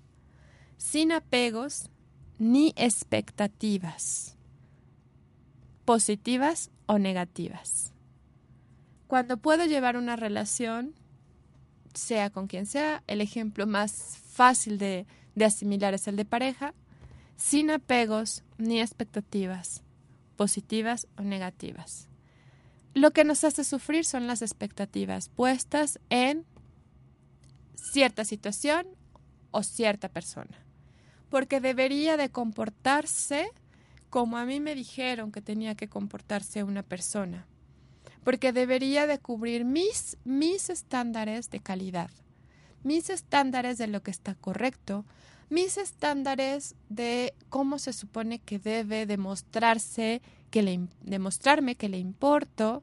sin 0.78 1.12
apegos 1.12 1.90
ni 2.40 2.74
expectativas, 2.74 4.36
positivas 5.84 6.72
o 6.86 6.98
negativas. 6.98 7.92
Cuando 9.06 9.36
puedo 9.36 9.64
llevar 9.64 9.96
una 9.96 10.16
relación, 10.16 10.92
sea 11.94 12.30
con 12.30 12.48
quien 12.48 12.66
sea, 12.66 13.04
el 13.06 13.20
ejemplo 13.20 13.68
más 13.68 14.18
fácil 14.26 14.76
de, 14.76 15.06
de 15.36 15.44
asimilar 15.44 15.94
es 15.94 16.08
el 16.08 16.16
de 16.16 16.24
pareja, 16.24 16.74
sin 17.36 17.70
apegos 17.70 18.42
ni 18.58 18.80
expectativas, 18.80 19.82
positivas 20.36 21.06
o 21.16 21.22
negativas. 21.22 22.08
Lo 22.94 23.10
que 23.10 23.24
nos 23.24 23.42
hace 23.44 23.64
sufrir 23.64 24.04
son 24.04 24.26
las 24.26 24.42
expectativas 24.42 25.28
puestas 25.28 25.98
en 26.10 26.46
cierta 27.74 28.24
situación 28.24 28.86
o 29.50 29.62
cierta 29.62 30.08
persona, 30.08 30.64
porque 31.28 31.60
debería 31.60 32.16
de 32.16 32.30
comportarse 32.30 33.50
como 34.10 34.36
a 34.36 34.46
mí 34.46 34.60
me 34.60 34.76
dijeron 34.76 35.32
que 35.32 35.42
tenía 35.42 35.74
que 35.74 35.88
comportarse 35.88 36.62
una 36.62 36.84
persona, 36.84 37.46
porque 38.22 38.52
debería 38.52 39.08
de 39.08 39.18
cubrir 39.18 39.64
mis, 39.64 40.16
mis 40.24 40.70
estándares 40.70 41.50
de 41.50 41.58
calidad, 41.58 42.10
mis 42.84 43.10
estándares 43.10 43.76
de 43.76 43.88
lo 43.88 44.04
que 44.04 44.12
está 44.12 44.36
correcto, 44.36 45.04
mis 45.54 45.78
estándares 45.78 46.74
de 46.88 47.32
cómo 47.48 47.78
se 47.78 47.92
supone 47.92 48.40
que 48.40 48.58
debe 48.58 49.06
demostrarse, 49.06 50.20
que 50.50 50.62
le, 50.62 50.88
demostrarme 51.00 51.76
que 51.76 51.88
le 51.88 51.98
importo, 51.98 52.82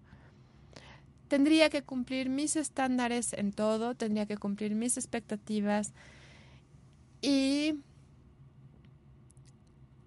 tendría 1.28 1.70
que 1.70 1.84
cumplir 1.84 2.30
mis 2.30 2.56
estándares 2.56 3.34
en 3.34 3.52
todo, 3.52 3.94
tendría 3.96 4.26
que 4.26 4.38
cumplir 4.38 4.74
mis 4.74 4.96
expectativas 4.96 5.94
y 7.22 7.76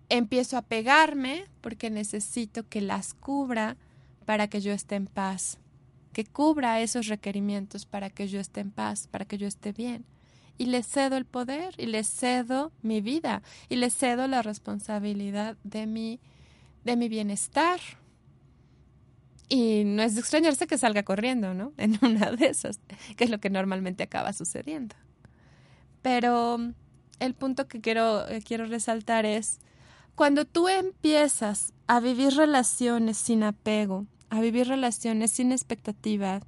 empiezo 0.08 0.56
a 0.56 0.62
pegarme 0.62 1.44
porque 1.60 1.90
necesito 1.90 2.66
que 2.66 2.80
las 2.80 3.12
cubra 3.12 3.76
para 4.24 4.48
que 4.48 4.62
yo 4.62 4.72
esté 4.72 4.94
en 4.94 5.06
paz, 5.06 5.58
que 6.14 6.24
cubra 6.24 6.80
esos 6.80 7.08
requerimientos 7.08 7.84
para 7.84 8.08
que 8.08 8.26
yo 8.26 8.40
esté 8.40 8.60
en 8.60 8.70
paz, 8.70 9.06
para 9.06 9.26
que 9.26 9.36
yo 9.36 9.46
esté 9.46 9.72
bien 9.72 10.06
y 10.58 10.66
le 10.66 10.82
cedo 10.82 11.16
el 11.16 11.24
poder 11.24 11.74
y 11.78 11.86
le 11.86 12.04
cedo 12.04 12.72
mi 12.82 13.00
vida 13.00 13.42
y 13.68 13.76
le 13.76 13.90
cedo 13.90 14.26
la 14.28 14.42
responsabilidad 14.42 15.56
de 15.64 15.86
mi, 15.86 16.20
de 16.84 16.96
mi 16.96 17.08
bienestar. 17.08 17.80
Y 19.48 19.82
no 19.84 20.02
es 20.02 20.14
de 20.14 20.20
extrañarse 20.20 20.66
que 20.66 20.78
salga 20.78 21.02
corriendo, 21.02 21.54
¿no? 21.54 21.72
En 21.78 21.98
una 22.02 22.30
de 22.30 22.46
esas, 22.46 22.80
que 23.16 23.24
es 23.24 23.30
lo 23.30 23.40
que 23.40 23.50
normalmente 23.50 24.02
acaba 24.02 24.32
sucediendo. 24.32 24.96
Pero 26.02 26.58
el 27.18 27.34
punto 27.34 27.68
que 27.68 27.80
quiero, 27.80 28.28
eh, 28.28 28.42
quiero 28.42 28.66
resaltar 28.66 29.26
es, 29.26 29.58
cuando 30.14 30.44
tú 30.44 30.68
empiezas 30.68 31.72
a 31.86 32.00
vivir 32.00 32.34
relaciones 32.34 33.16
sin 33.18 33.42
apego, 33.42 34.06
a 34.30 34.40
vivir 34.40 34.68
relaciones 34.68 35.32
sin 35.32 35.50
expectativas, 35.50 36.42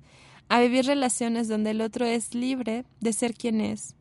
a 0.49 0.61
vivir 0.61 0.87
relaciones 0.87 1.49
donde 1.49 1.71
el 1.71 1.81
otro 1.81 2.05
es 2.05 2.35
libre 2.35 2.85
de 3.01 3.13
ser 3.13 3.35
quien 3.35 3.61
es. 3.61 3.96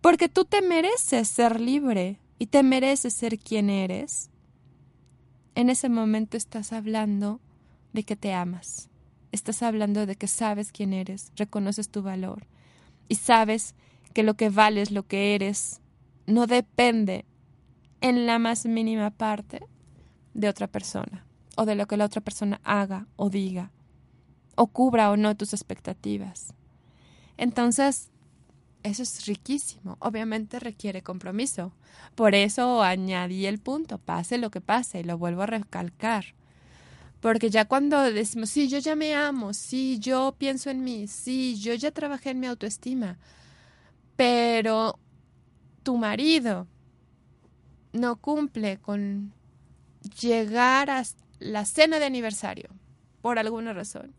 Porque 0.00 0.28
tú 0.28 0.44
te 0.44 0.62
mereces 0.62 1.28
ser 1.28 1.60
libre 1.60 2.20
y 2.38 2.46
te 2.46 2.62
mereces 2.62 3.14
ser 3.14 3.38
quien 3.38 3.70
eres. 3.70 4.30
en 5.54 5.70
ese 5.70 5.88
momento 5.88 6.36
estás 6.36 6.74
hablando 6.74 7.40
de 7.94 8.04
que 8.04 8.14
te 8.14 8.34
amas. 8.34 8.90
Estás 9.32 9.62
hablando 9.62 10.04
de 10.04 10.14
que 10.14 10.28
sabes 10.28 10.70
quién 10.70 10.92
eres, 10.92 11.32
reconoces 11.34 11.88
tu 11.88 12.02
valor 12.02 12.46
y 13.08 13.14
sabes 13.14 13.74
que 14.12 14.22
lo 14.22 14.34
que 14.34 14.50
vales, 14.50 14.90
lo 14.90 15.06
que 15.06 15.34
eres, 15.34 15.80
no 16.26 16.46
depende 16.46 17.24
en 18.02 18.26
la 18.26 18.38
más 18.38 18.66
mínima 18.66 19.10
parte 19.10 19.66
de 20.34 20.48
otra 20.48 20.66
persona 20.66 21.26
o 21.56 21.64
de 21.64 21.74
lo 21.74 21.86
que 21.86 21.96
la 21.96 22.04
otra 22.04 22.20
persona 22.20 22.60
haga 22.62 23.06
o 23.16 23.30
diga 23.30 23.72
o 24.56 24.66
cubra 24.66 25.10
o 25.10 25.16
no 25.16 25.36
tus 25.36 25.52
expectativas. 25.52 26.54
Entonces, 27.36 28.10
eso 28.86 29.02
es 29.02 29.26
riquísimo. 29.26 29.96
Obviamente 30.00 30.58
requiere 30.58 31.02
compromiso. 31.02 31.72
Por 32.14 32.34
eso 32.34 32.82
añadí 32.82 33.46
el 33.46 33.58
punto, 33.58 33.98
pase 33.98 34.38
lo 34.38 34.50
que 34.50 34.60
pase, 34.60 35.00
y 35.00 35.04
lo 35.04 35.18
vuelvo 35.18 35.42
a 35.42 35.46
recalcar. 35.46 36.34
Porque 37.20 37.50
ya 37.50 37.64
cuando 37.64 38.00
decimos, 38.02 38.50
sí, 38.50 38.68
yo 38.68 38.78
ya 38.78 38.94
me 38.94 39.14
amo, 39.14 39.52
sí, 39.52 39.98
yo 39.98 40.34
pienso 40.38 40.70
en 40.70 40.84
mí, 40.84 41.06
sí, 41.08 41.56
yo 41.58 41.74
ya 41.74 41.90
trabajé 41.90 42.30
en 42.30 42.40
mi 42.40 42.46
autoestima, 42.46 43.18
pero 44.16 44.98
tu 45.82 45.96
marido 45.96 46.66
no 47.92 48.16
cumple 48.16 48.78
con 48.78 49.32
llegar 50.20 50.90
a 50.90 51.02
la 51.38 51.64
cena 51.64 51.98
de 51.98 52.04
aniversario 52.04 52.68
por 53.22 53.38
alguna 53.38 53.72
razón. 53.72 54.14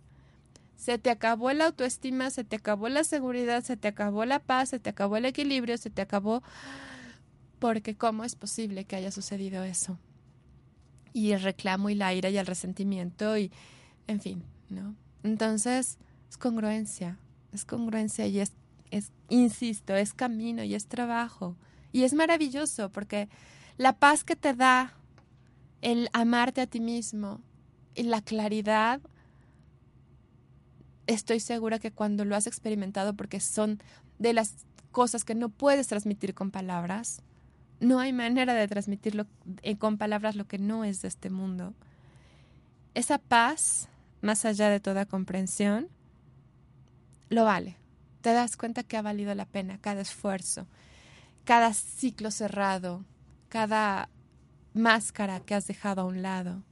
Se 0.78 0.98
te 0.98 1.10
acabó 1.10 1.52
la 1.52 1.66
autoestima, 1.66 2.30
se 2.30 2.46
te 2.46 2.56
acabó 2.56 2.88
la 2.88 3.04
seguridad, 3.04 3.64
se 3.64 3.76
te 3.76 3.90
acabó 3.90 4.24
la 4.24 4.40
paz, 4.40 4.70
se 4.70 4.80
te 4.80 4.90
acabó 4.90 5.18
el 5.18 5.26
equilibrio, 5.26 5.78
se 5.78 5.90
te 5.90 6.02
acabó... 6.02 6.44
Porque 7.60 7.98
¿cómo 7.98 8.24
es 8.24 8.36
posible 8.36 8.86
que 8.86 8.96
haya 8.96 9.12
sucedido 9.12 9.64
eso? 9.64 9.98
Y 11.12 11.32
el 11.32 11.42
reclamo 11.42 11.90
y 11.90 11.96
la 11.96 12.14
ira 12.14 12.30
y 12.30 12.38
el 12.38 12.46
resentimiento 12.46 13.36
y, 13.36 13.52
en 14.06 14.22
fin, 14.22 14.44
¿no? 14.70 14.96
Entonces, 15.24 15.98
es 16.30 16.38
congruencia, 16.38 17.18
es 17.52 17.66
congruencia 17.66 18.28
y 18.28 18.40
es, 18.40 18.54
es, 18.92 19.12
insisto, 19.30 19.96
es 19.96 20.14
camino 20.14 20.64
y 20.64 20.76
es 20.76 20.86
trabajo. 20.86 21.58
Y 21.92 22.04
es 22.04 22.14
maravilloso 22.14 22.92
porque 22.92 23.28
la 23.78 23.98
paz 23.98 24.24
que 24.24 24.36
te 24.36 24.54
da 24.54 24.94
el 25.82 26.10
amarte 26.14 26.62
a 26.62 26.68
ti 26.68 26.80
mismo 26.80 27.42
y 27.96 28.04
la 28.04 28.22
claridad, 28.22 29.02
estoy 31.08 31.40
segura 31.40 31.80
que 31.80 31.92
cuando 31.92 32.26
lo 32.26 32.36
has 32.36 32.48
experimentado, 32.48 33.16
porque 33.16 33.40
son 33.40 33.82
de 34.20 34.34
las 34.34 34.66
cosas 34.92 35.24
que 35.24 35.36
no 35.36 35.50
puedes 35.50 35.88
transmitir 35.88 36.34
con 36.34 36.52
palabras, 36.52 37.22
no 37.80 38.00
hay 38.00 38.14
manera 38.14 38.54
de 38.54 38.68
transmitirlo 38.68 39.28
eh, 39.62 39.78
con 39.78 39.98
palabras 39.98 40.36
lo 40.36 40.48
que 40.48 40.58
no 40.58 40.84
es 40.84 41.02
de 41.02 41.08
este 41.08 41.30
mundo. 41.30 41.74
Esa 42.94 43.20
paz, 43.20 43.90
más 44.22 44.46
allá 44.46 44.70
de 44.70 44.80
toda 44.80 45.06
comprensión, 45.06 45.88
lo 47.30 47.46
vale. 47.46 47.78
Te 48.22 48.34
das 48.34 48.58
cuenta 48.58 48.84
que 48.84 48.98
ha 48.98 49.02
valido 49.02 49.34
la 49.36 49.46
pena 49.46 49.78
cada 49.80 50.02
esfuerzo, 50.02 50.68
cada 51.44 51.74
ciclo 51.74 52.32
cerrado, 52.32 53.06
cada 53.50 54.10
máscara 54.74 55.40
que 55.40 55.56
has 55.56 55.68
dejado 55.68 56.02
a 56.02 56.06
un 56.06 56.22
lado, 56.22 56.64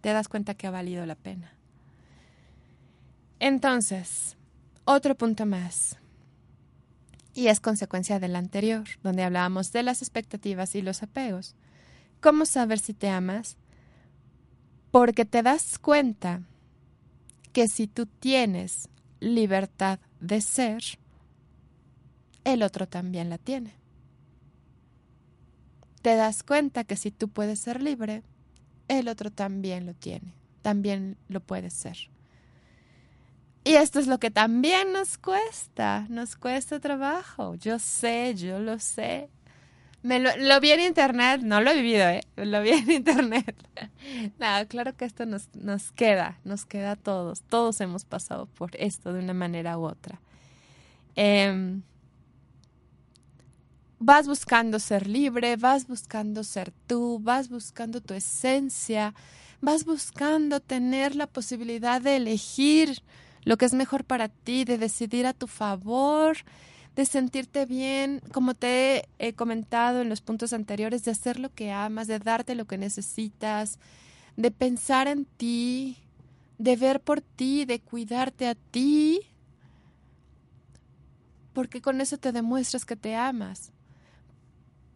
te 0.00 0.12
das 0.12 0.28
cuenta 0.28 0.54
que 0.54 0.66
ha 0.66 0.70
valido 0.70 1.04
la 1.04 1.16
pena. 1.16 1.55
Entonces, 3.38 4.36
otro 4.84 5.14
punto 5.14 5.46
más. 5.46 5.96
Y 7.34 7.48
es 7.48 7.60
consecuencia 7.60 8.18
del 8.18 8.36
anterior, 8.36 8.84
donde 9.02 9.22
hablábamos 9.22 9.72
de 9.72 9.82
las 9.82 10.00
expectativas 10.00 10.74
y 10.74 10.82
los 10.82 11.02
apegos. 11.02 11.54
¿Cómo 12.20 12.46
saber 12.46 12.78
si 12.78 12.94
te 12.94 13.08
amas? 13.08 13.56
Porque 14.90 15.24
te 15.24 15.42
das 15.42 15.78
cuenta 15.78 16.42
que 17.52 17.68
si 17.68 17.86
tú 17.86 18.06
tienes 18.06 18.88
libertad 19.20 19.98
de 20.20 20.40
ser, 20.40 20.82
el 22.44 22.62
otro 22.62 22.88
también 22.88 23.28
la 23.28 23.38
tiene 23.38 23.74
te 26.06 26.14
das 26.14 26.44
cuenta 26.44 26.84
que 26.84 26.94
si 26.94 27.10
tú 27.10 27.26
puedes 27.26 27.58
ser 27.58 27.82
libre, 27.82 28.22
el 28.86 29.08
otro 29.08 29.32
también 29.32 29.86
lo 29.86 29.92
tiene, 29.92 30.34
también 30.62 31.16
lo 31.26 31.40
puede 31.40 31.68
ser. 31.68 31.96
Y 33.66 33.74
esto 33.74 33.98
es 33.98 34.06
lo 34.06 34.20
que 34.20 34.30
también 34.30 34.92
nos 34.92 35.18
cuesta, 35.18 36.06
nos 36.08 36.36
cuesta 36.36 36.78
trabajo. 36.78 37.56
Yo 37.56 37.80
sé, 37.80 38.36
yo 38.36 38.60
lo 38.60 38.78
sé. 38.78 39.28
Me 40.04 40.20
lo, 40.20 40.60
vi 40.60 40.70
en 40.70 40.78
internet, 40.78 41.40
no 41.42 41.60
lo 41.60 41.72
he 41.72 41.74
vivido, 41.74 42.08
¿eh? 42.08 42.20
Lo 42.36 42.62
vi 42.62 42.70
en 42.70 42.88
internet. 42.92 43.56
Nada, 44.38 44.66
claro 44.66 44.96
que 44.96 45.04
esto 45.04 45.26
nos, 45.26 45.48
nos 45.56 45.90
queda, 45.90 46.38
nos 46.44 46.64
queda 46.64 46.92
a 46.92 46.96
todos. 46.96 47.42
Todos 47.42 47.80
hemos 47.80 48.04
pasado 48.04 48.46
por 48.46 48.70
esto 48.76 49.12
de 49.12 49.18
una 49.18 49.34
manera 49.34 49.76
u 49.78 49.86
otra. 49.86 50.20
Eh, 51.16 51.80
vas 53.98 54.28
buscando 54.28 54.78
ser 54.78 55.08
libre, 55.08 55.56
vas 55.56 55.88
buscando 55.88 56.44
ser 56.44 56.72
tú, 56.86 57.18
vas 57.20 57.48
buscando 57.48 58.00
tu 58.00 58.14
esencia, 58.14 59.12
vas 59.60 59.84
buscando 59.84 60.60
tener 60.60 61.16
la 61.16 61.26
posibilidad 61.26 62.00
de 62.00 62.14
elegir 62.14 63.02
lo 63.46 63.56
que 63.56 63.64
es 63.64 63.74
mejor 63.74 64.02
para 64.02 64.28
ti, 64.28 64.64
de 64.64 64.76
decidir 64.76 65.24
a 65.24 65.32
tu 65.32 65.46
favor, 65.46 66.36
de 66.96 67.06
sentirte 67.06 67.64
bien, 67.64 68.20
como 68.32 68.54
te 68.54 69.08
he 69.20 69.34
comentado 69.34 70.02
en 70.02 70.08
los 70.08 70.20
puntos 70.20 70.52
anteriores, 70.52 71.04
de 71.04 71.12
hacer 71.12 71.38
lo 71.38 71.54
que 71.54 71.70
amas, 71.70 72.08
de 72.08 72.18
darte 72.18 72.56
lo 72.56 72.64
que 72.64 72.76
necesitas, 72.76 73.78
de 74.36 74.50
pensar 74.50 75.06
en 75.06 75.26
ti, 75.26 75.96
de 76.58 76.74
ver 76.74 77.00
por 77.00 77.20
ti, 77.20 77.66
de 77.66 77.78
cuidarte 77.78 78.48
a 78.48 78.56
ti, 78.56 79.20
porque 81.52 81.80
con 81.80 82.00
eso 82.00 82.18
te 82.18 82.32
demuestras 82.32 82.84
que 82.84 82.96
te 82.96 83.14
amas. 83.14 83.70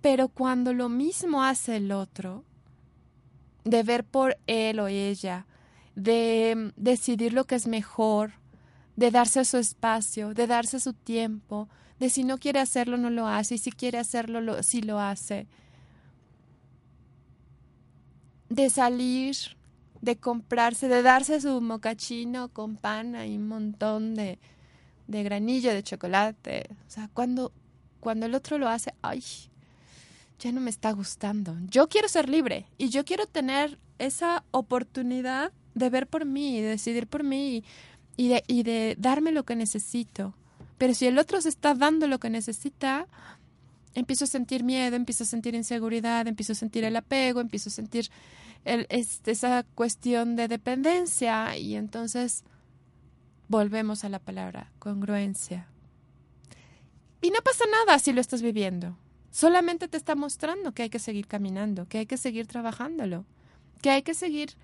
Pero 0.00 0.26
cuando 0.26 0.72
lo 0.72 0.88
mismo 0.88 1.44
hace 1.44 1.76
el 1.76 1.92
otro, 1.92 2.42
de 3.62 3.84
ver 3.84 4.02
por 4.02 4.38
él 4.48 4.80
o 4.80 4.88
ella, 4.88 5.46
de 5.94 6.72
decidir 6.74 7.32
lo 7.32 7.44
que 7.44 7.54
es 7.54 7.68
mejor, 7.68 8.39
de 9.00 9.10
darse 9.10 9.46
su 9.46 9.56
espacio, 9.56 10.34
de 10.34 10.46
darse 10.46 10.78
su 10.78 10.92
tiempo, 10.92 11.70
de 11.98 12.10
si 12.10 12.22
no 12.22 12.36
quiere 12.36 12.60
hacerlo 12.60 12.98
no 12.98 13.08
lo 13.08 13.26
hace 13.26 13.54
y 13.54 13.58
si 13.58 13.72
quiere 13.72 13.96
hacerlo 13.96 14.42
lo, 14.42 14.62
sí 14.62 14.82
lo 14.82 15.00
hace, 15.00 15.46
de 18.50 18.68
salir, 18.68 19.36
de 20.02 20.16
comprarse, 20.16 20.86
de 20.88 21.00
darse 21.00 21.40
su 21.40 21.62
mocachino 21.62 22.50
con 22.50 22.76
pan 22.76 23.16
y 23.26 23.38
un 23.38 23.48
montón 23.48 24.14
de, 24.14 24.38
de 25.06 25.22
granillo 25.22 25.72
de 25.72 25.82
chocolate. 25.82 26.68
O 26.86 26.90
sea, 26.90 27.08
cuando, 27.14 27.52
cuando 28.00 28.26
el 28.26 28.34
otro 28.34 28.58
lo 28.58 28.68
hace, 28.68 28.92
ay, 29.00 29.24
ya 30.38 30.52
no 30.52 30.60
me 30.60 30.68
está 30.68 30.92
gustando. 30.92 31.56
Yo 31.70 31.88
quiero 31.88 32.06
ser 32.06 32.28
libre 32.28 32.66
y 32.76 32.90
yo 32.90 33.06
quiero 33.06 33.24
tener 33.24 33.78
esa 33.98 34.44
oportunidad 34.50 35.52
de 35.74 35.90
ver 35.90 36.06
por 36.06 36.24
mí, 36.24 36.60
de 36.60 36.68
decidir 36.68 37.06
por 37.06 37.24
mí 37.24 37.56
y, 37.56 37.64
de, 38.16 38.44
y 38.46 38.62
de 38.62 38.96
darme 38.98 39.32
lo 39.32 39.44
que 39.44 39.56
necesito. 39.56 40.34
Pero 40.78 40.94
si 40.94 41.06
el 41.06 41.18
otro 41.18 41.40
se 41.40 41.48
está 41.48 41.74
dando 41.74 42.06
lo 42.06 42.18
que 42.18 42.30
necesita, 42.30 43.06
empiezo 43.94 44.24
a 44.24 44.28
sentir 44.28 44.64
miedo, 44.64 44.96
empiezo 44.96 45.24
a 45.24 45.26
sentir 45.26 45.54
inseguridad, 45.54 46.26
empiezo 46.26 46.52
a 46.52 46.56
sentir 46.56 46.84
el 46.84 46.96
apego, 46.96 47.40
empiezo 47.40 47.68
a 47.68 47.72
sentir 47.72 48.10
este, 48.64 49.30
esa 49.30 49.64
cuestión 49.74 50.36
de 50.36 50.48
dependencia 50.48 51.56
y 51.56 51.76
entonces 51.76 52.44
volvemos 53.48 54.04
a 54.04 54.08
la 54.08 54.18
palabra 54.18 54.70
congruencia. 54.78 55.66
Y 57.22 57.30
no 57.30 57.38
pasa 57.42 57.64
nada 57.70 57.98
si 57.98 58.12
lo 58.12 58.20
estás 58.20 58.42
viviendo. 58.42 58.96
Solamente 59.30 59.88
te 59.88 59.96
está 59.96 60.14
mostrando 60.14 60.72
que 60.72 60.82
hay 60.82 60.90
que 60.90 60.98
seguir 60.98 61.26
caminando, 61.26 61.86
que 61.86 61.98
hay 61.98 62.06
que 62.06 62.16
seguir 62.16 62.46
trabajándolo, 62.46 63.24
que 63.82 63.90
hay 63.90 64.02
que 64.02 64.14
seguir 64.14 64.56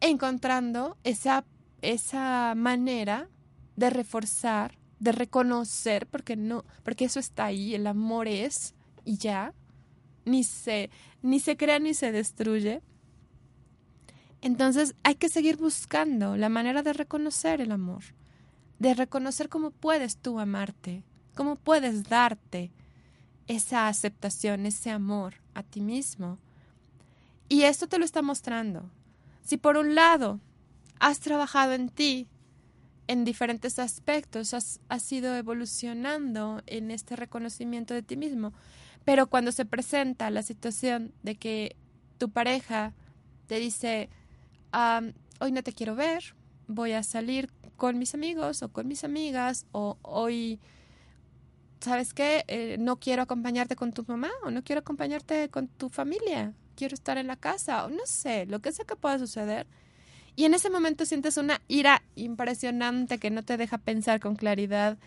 encontrando 0.00 0.96
esa, 1.04 1.44
esa 1.82 2.54
manera 2.56 3.28
de 3.76 3.90
reforzar, 3.90 4.78
de 4.98 5.12
reconocer, 5.12 6.06
porque 6.06 6.36
no, 6.36 6.64
porque 6.82 7.04
eso 7.04 7.20
está 7.20 7.46
ahí, 7.46 7.74
el 7.74 7.86
amor 7.86 8.28
es 8.28 8.74
y 9.04 9.18
ya, 9.18 9.52
ni 10.24 10.44
se, 10.44 10.90
ni 11.22 11.40
se 11.40 11.56
crea 11.56 11.78
ni 11.78 11.94
se 11.94 12.12
destruye. 12.12 12.82
Entonces 14.40 14.94
hay 15.02 15.16
que 15.16 15.28
seguir 15.28 15.56
buscando 15.56 16.36
la 16.36 16.48
manera 16.48 16.82
de 16.82 16.92
reconocer 16.92 17.60
el 17.60 17.72
amor, 17.72 18.02
de 18.78 18.94
reconocer 18.94 19.48
cómo 19.48 19.70
puedes 19.70 20.16
tú 20.16 20.40
amarte, 20.40 21.04
cómo 21.34 21.56
puedes 21.56 22.04
darte, 22.04 22.72
esa 23.46 23.88
aceptación, 23.88 24.66
ese 24.66 24.90
amor 24.90 25.34
a 25.54 25.62
ti 25.62 25.80
mismo. 25.80 26.38
Y 27.48 27.62
esto 27.62 27.86
te 27.86 27.98
lo 27.98 28.04
está 28.04 28.22
mostrando. 28.22 28.88
Si 29.44 29.56
por 29.56 29.76
un 29.76 29.94
lado 29.94 30.40
has 31.02 31.18
trabajado 31.18 31.72
en 31.72 31.88
ti 31.88 32.28
en 33.08 33.24
diferentes 33.24 33.80
aspectos, 33.80 34.54
has, 34.54 34.80
has 34.88 35.10
ido 35.10 35.34
evolucionando 35.34 36.62
en 36.66 36.92
este 36.92 37.16
reconocimiento 37.16 37.92
de 37.92 38.02
ti 38.02 38.16
mismo, 38.16 38.52
pero 39.04 39.26
cuando 39.26 39.50
se 39.50 39.64
presenta 39.64 40.30
la 40.30 40.44
situación 40.44 41.12
de 41.24 41.34
que 41.34 41.74
tu 42.18 42.30
pareja 42.30 42.94
te 43.48 43.58
dice, 43.58 44.10
hoy 45.40 45.50
no 45.50 45.64
te 45.64 45.72
quiero 45.72 45.96
ver, 45.96 46.36
voy 46.68 46.92
a 46.92 47.02
salir 47.02 47.50
con 47.76 47.98
mis 47.98 48.14
amigos 48.14 48.62
o 48.62 48.68
con 48.68 48.86
mis 48.86 49.02
amigas, 49.02 49.66
o 49.72 49.98
hoy, 50.02 50.60
¿sabes 51.80 52.14
qué? 52.14 52.44
Eh, 52.46 52.76
no 52.78 53.00
quiero 53.00 53.22
acompañarte 53.22 53.74
con 53.74 53.92
tu 53.92 54.04
mamá 54.06 54.30
o 54.44 54.52
no 54.52 54.62
quiero 54.62 54.78
acompañarte 54.78 55.48
con 55.48 55.66
tu 55.66 55.88
familia, 55.88 56.54
quiero 56.76 56.94
estar 56.94 57.18
en 57.18 57.26
la 57.26 57.34
casa, 57.34 57.86
o 57.86 57.88
no 57.88 58.06
sé, 58.06 58.46
lo 58.46 58.60
que 58.60 58.70
sea 58.70 58.84
que 58.84 58.94
pueda 58.94 59.18
suceder. 59.18 59.66
Y 60.34 60.44
en 60.44 60.54
ese 60.54 60.70
momento 60.70 61.04
sientes 61.04 61.36
una 61.36 61.60
ira 61.68 62.02
impresionante 62.14 63.18
que 63.18 63.30
no 63.30 63.42
te 63.42 63.56
deja 63.56 63.78
pensar 63.78 64.20
con 64.20 64.34
claridad, 64.34 64.98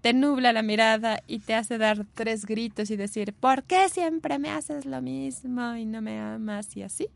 te 0.00 0.12
nubla 0.12 0.52
la 0.52 0.62
mirada 0.62 1.20
y 1.26 1.40
te 1.40 1.54
hace 1.54 1.78
dar 1.78 2.06
tres 2.14 2.46
gritos 2.46 2.90
y 2.90 2.96
decir, 2.96 3.32
¿por 3.32 3.64
qué 3.64 3.88
siempre 3.88 4.38
me 4.38 4.50
haces 4.50 4.84
lo 4.84 5.02
mismo 5.02 5.74
y 5.74 5.86
no 5.86 6.02
me 6.02 6.20
amas 6.20 6.76
y 6.76 6.82
así? 6.82 7.08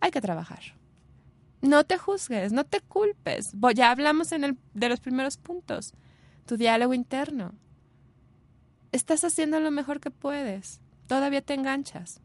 Hay 0.00 0.10
que 0.10 0.20
trabajar. 0.20 0.60
No 1.60 1.84
te 1.84 1.98
juzgues, 1.98 2.52
no 2.52 2.64
te 2.64 2.80
culpes. 2.80 3.52
Ya 3.74 3.90
hablamos 3.90 4.32
en 4.32 4.44
el, 4.44 4.58
de 4.74 4.88
los 4.88 5.00
primeros 5.00 5.36
puntos. 5.36 5.94
Tu 6.46 6.56
diálogo 6.56 6.94
interno. 6.94 7.54
Estás 8.90 9.22
haciendo 9.24 9.60
lo 9.60 9.70
mejor 9.70 10.00
que 10.00 10.10
puedes. 10.10 10.80
Todavía 11.06 11.40
te 11.40 11.54
enganchas. 11.54 12.20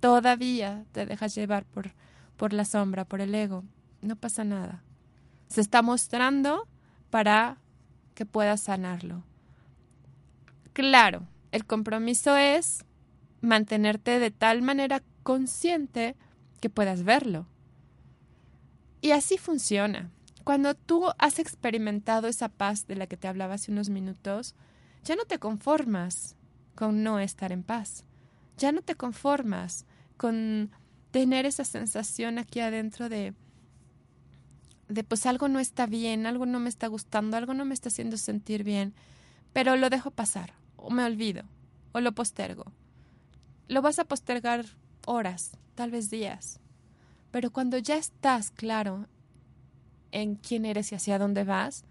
Todavía 0.00 0.84
te 0.92 1.06
dejas 1.06 1.34
llevar 1.34 1.64
por, 1.64 1.92
por 2.36 2.52
la 2.52 2.64
sombra, 2.64 3.04
por 3.04 3.20
el 3.20 3.34
ego. 3.34 3.64
No 4.02 4.16
pasa 4.16 4.44
nada. 4.44 4.82
Se 5.48 5.60
está 5.60 5.82
mostrando 5.82 6.66
para 7.10 7.58
que 8.14 8.26
puedas 8.26 8.60
sanarlo. 8.60 9.22
Claro, 10.72 11.26
el 11.52 11.64
compromiso 11.64 12.36
es 12.36 12.84
mantenerte 13.40 14.18
de 14.18 14.30
tal 14.30 14.62
manera 14.62 15.02
consciente 15.22 16.16
que 16.60 16.70
puedas 16.70 17.04
verlo. 17.04 17.46
Y 19.00 19.12
así 19.12 19.38
funciona. 19.38 20.10
Cuando 20.44 20.74
tú 20.74 21.06
has 21.18 21.38
experimentado 21.38 22.26
esa 22.26 22.48
paz 22.48 22.86
de 22.86 22.96
la 22.96 23.06
que 23.06 23.16
te 23.16 23.28
hablaba 23.28 23.54
hace 23.54 23.70
unos 23.70 23.88
minutos, 23.88 24.54
ya 25.04 25.16
no 25.16 25.24
te 25.24 25.38
conformas 25.38 26.36
con 26.74 27.02
no 27.02 27.18
estar 27.18 27.52
en 27.52 27.62
paz. 27.62 28.04
Ya 28.56 28.72
no 28.72 28.82
te 28.82 28.94
conformas 28.94 29.86
con 30.16 30.70
tener 31.14 31.46
esa 31.46 31.64
sensación 31.64 32.38
aquí 32.40 32.58
adentro 32.58 33.08
de, 33.08 33.34
de 34.88 35.04
pues 35.04 35.26
algo 35.26 35.46
no 35.46 35.60
está 35.60 35.86
bien, 35.86 36.26
algo 36.26 36.44
no 36.44 36.58
me 36.58 36.68
está 36.68 36.88
gustando, 36.88 37.36
algo 37.36 37.54
no 37.54 37.64
me 37.64 37.72
está 37.72 37.88
haciendo 37.88 38.16
sentir 38.16 38.64
bien, 38.64 38.94
pero 39.52 39.76
lo 39.76 39.90
dejo 39.90 40.10
pasar, 40.10 40.54
o 40.74 40.90
me 40.90 41.04
olvido, 41.04 41.44
o 41.92 42.00
lo 42.00 42.10
postergo. 42.10 42.64
Lo 43.68 43.80
vas 43.80 44.00
a 44.00 44.06
postergar 44.06 44.66
horas, 45.06 45.52
tal 45.76 45.92
vez 45.92 46.10
días, 46.10 46.58
pero 47.30 47.52
cuando 47.52 47.78
ya 47.78 47.96
estás 47.96 48.50
claro 48.50 49.06
en 50.10 50.34
quién 50.34 50.64
eres 50.64 50.90
y 50.90 50.96
hacia 50.96 51.20
dónde 51.20 51.44
vas, 51.44 51.84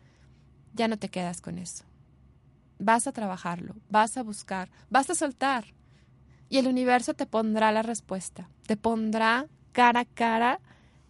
ya 0.73 0.89
no 0.89 0.97
te 0.97 1.07
quedas 1.07 1.39
con 1.39 1.59
eso. 1.59 1.85
Vas 2.77 3.07
a 3.07 3.13
trabajarlo, 3.13 3.73
vas 3.89 4.17
a 4.17 4.23
buscar, 4.23 4.69
vas 4.89 5.09
a 5.09 5.15
soltar. 5.15 5.67
Y 6.49 6.57
el 6.57 6.67
universo 6.67 7.13
te 7.13 7.25
pondrá 7.25 7.71
la 7.71 7.81
respuesta, 7.81 8.49
te 8.67 8.77
pondrá 8.77 9.47
cara 9.71 10.01
a 10.01 10.05
cara 10.05 10.59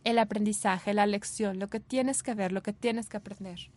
el 0.03 0.19
aprendizaje, 0.19 0.93
la 0.93 1.05
lección, 1.05 1.59
lo 1.59 1.69
que 1.69 1.79
tienes 1.79 2.23
que 2.23 2.33
ver, 2.33 2.51
lo 2.51 2.61
que 2.61 2.73
tienes 2.73 3.09
que 3.09 3.17
aprender. 3.17 3.69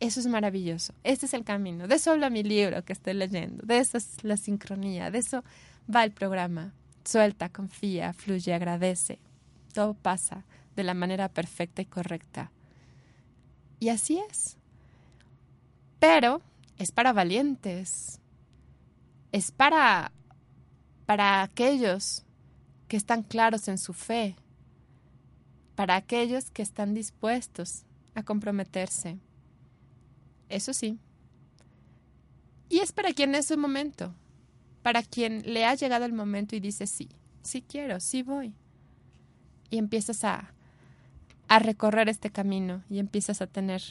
Eso 0.00 0.20
es 0.20 0.26
maravilloso. 0.26 0.94
Este 1.02 1.26
es 1.26 1.34
el 1.34 1.44
camino. 1.44 1.88
De 1.88 1.94
eso 1.94 2.12
habla 2.12 2.30
mi 2.30 2.42
libro 2.42 2.84
que 2.84 2.92
estoy 2.92 3.14
leyendo. 3.14 3.64
De 3.64 3.78
eso 3.78 3.96
es 3.96 4.22
la 4.22 4.36
sincronía. 4.36 5.10
De 5.10 5.18
eso 5.18 5.44
va 5.94 6.04
el 6.04 6.12
programa. 6.12 6.74
Suelta, 7.04 7.48
confía, 7.48 8.12
fluye, 8.12 8.52
agradece. 8.52 9.18
Todo 9.72 9.94
pasa 9.94 10.44
de 10.76 10.84
la 10.84 10.94
manera 10.94 11.28
perfecta 11.28 11.82
y 11.82 11.86
correcta. 11.86 12.50
Y 13.80 13.88
así 13.88 14.20
es. 14.30 14.56
Pero 16.00 16.42
es 16.78 16.90
para 16.92 17.12
valientes 17.12 18.20
es 19.34 19.50
para, 19.50 20.12
para 21.06 21.42
aquellos 21.42 22.24
que 22.86 22.96
están 22.96 23.24
claros 23.24 23.66
en 23.66 23.78
su 23.78 23.92
fe, 23.92 24.36
para 25.74 25.96
aquellos 25.96 26.52
que 26.52 26.62
están 26.62 26.94
dispuestos 26.94 27.82
a 28.14 28.22
comprometerse. 28.22 29.18
Eso 30.48 30.72
sí. 30.72 31.00
Y 32.68 32.78
es 32.78 32.92
para 32.92 33.12
quien 33.12 33.34
es 33.34 33.46
su 33.46 33.58
momento, 33.58 34.14
para 34.84 35.02
quien 35.02 35.42
le 35.52 35.64
ha 35.64 35.74
llegado 35.74 36.04
el 36.04 36.12
momento 36.12 36.54
y 36.54 36.60
dice 36.60 36.86
sí, 36.86 37.08
sí 37.42 37.60
quiero, 37.60 37.98
sí 37.98 38.22
voy. 38.22 38.54
Y 39.68 39.78
empiezas 39.78 40.22
a, 40.22 40.54
a 41.48 41.58
recorrer 41.58 42.08
este 42.08 42.30
camino 42.30 42.84
y 42.88 43.00
empiezas 43.00 43.42
a 43.42 43.48
tener 43.48 43.82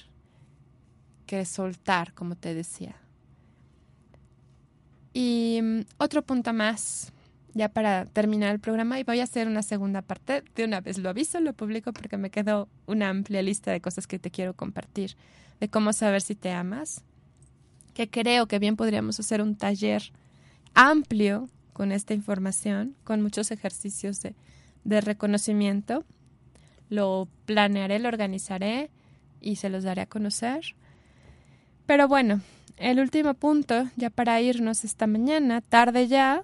que 1.25 1.43
soltar, 1.43 2.13
como 2.13 2.37
te 2.37 2.53
decía. 2.53 3.02
Y 5.13 5.59
mm, 5.61 5.81
otro 5.97 6.23
punto 6.23 6.53
más, 6.53 7.13
ya 7.53 7.69
para 7.69 8.05
terminar 8.05 8.53
el 8.53 8.59
programa, 8.59 8.99
y 8.99 9.03
voy 9.03 9.19
a 9.19 9.23
hacer 9.23 9.47
una 9.47 9.61
segunda 9.61 10.01
parte. 10.01 10.43
De 10.55 10.65
una 10.65 10.81
vez 10.81 10.97
lo 10.97 11.09
aviso, 11.09 11.39
lo 11.39 11.53
publico 11.53 11.93
porque 11.93 12.17
me 12.17 12.31
quedó 12.31 12.67
una 12.87 13.09
amplia 13.09 13.41
lista 13.41 13.71
de 13.71 13.81
cosas 13.81 14.07
que 14.07 14.19
te 14.19 14.31
quiero 14.31 14.55
compartir, 14.55 15.15
de 15.59 15.69
cómo 15.69 15.93
saber 15.93 16.21
si 16.21 16.35
te 16.35 16.51
amas, 16.51 17.03
que 17.93 18.09
creo 18.09 18.47
que 18.47 18.59
bien 18.59 18.75
podríamos 18.75 19.19
hacer 19.19 19.41
un 19.41 19.55
taller 19.55 20.11
amplio 20.73 21.47
con 21.73 21.91
esta 21.91 22.13
información, 22.13 22.95
con 23.03 23.21
muchos 23.21 23.51
ejercicios 23.51 24.21
de, 24.21 24.35
de 24.83 25.01
reconocimiento. 25.01 26.03
Lo 26.89 27.27
planearé, 27.45 27.99
lo 27.99 28.07
organizaré 28.07 28.89
y 29.41 29.57
se 29.57 29.69
los 29.69 29.83
daré 29.83 30.01
a 30.01 30.05
conocer. 30.07 30.75
Pero 31.85 32.07
bueno, 32.07 32.41
el 32.83 32.99
último 32.99 33.33
punto, 33.33 33.89
ya 33.95 34.09
para 34.09 34.41
irnos 34.41 34.83
esta 34.83 35.07
mañana, 35.07 35.61
tarde 35.61 36.07
ya, 36.09 36.43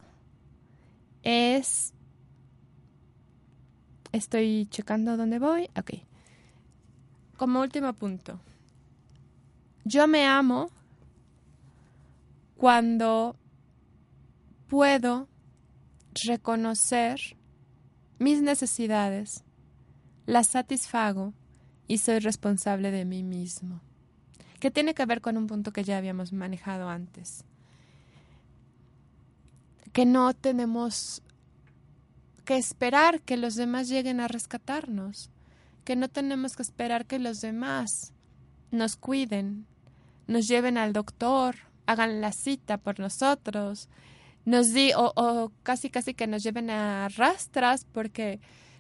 es... 1.22 1.94
Estoy 4.14 4.66
checando 4.72 5.18
dónde 5.18 5.38
voy. 5.38 5.70
Ok. 5.78 5.92
Como 7.38 7.60
último 7.60 7.92
punto. 7.94 8.40
Yo 9.84 10.08
me 10.08 10.26
amo 10.26 10.72
cuando 12.56 13.36
puedo 14.68 15.28
reconocer 16.26 17.20
mis 18.18 18.42
necesidades, 18.42 19.44
las 20.26 20.48
satisfago 20.48 21.34
y 21.86 21.98
soy 21.98 22.20
responsable 22.20 22.92
de 22.92 23.04
mí 23.04 23.24
mismo 23.24 23.82
que 24.60 24.72
tiene 24.72 24.94
que 24.94 25.06
ver 25.06 25.22
con 25.22 25.38
un 25.38 25.48
punto 25.48 25.72
que 25.72 25.84
ya 25.84 25.98
habíamos 25.98 26.34
manejado 26.34 26.90
antes. 26.90 27.44
Que 29.94 30.06
no 30.06 30.34
tenemos 30.34 31.22
que 32.46 32.58
esperar 32.58 33.22
que 33.22 33.38
los 33.38 33.56
demás 33.56 33.90
lleguen 33.90 34.20
a 34.20 34.28
rescatarnos, 34.28 35.30
que 35.86 35.96
no 35.96 36.10
tenemos 36.10 36.56
que 36.56 36.64
esperar 36.64 37.06
que 37.06 37.20
los 37.20 37.42
demás 37.42 38.14
nos 38.72 38.96
cuiden, 38.96 39.66
nos 40.28 40.48
lleven 40.48 40.78
al 40.78 40.94
doctor, 40.94 41.56
hagan 41.86 42.22
la 42.22 42.32
cita 42.32 42.78
por 42.78 43.00
nosotros, 43.00 43.90
nos 44.46 44.74
di 44.74 44.94
o, 44.94 45.12
o 45.16 45.52
casi 45.64 45.90
casi 45.90 46.14
que 46.14 46.28
nos 46.28 46.44
lleven 46.44 46.70
a 46.70 47.08
rastras 47.10 47.86
porque 47.92 48.40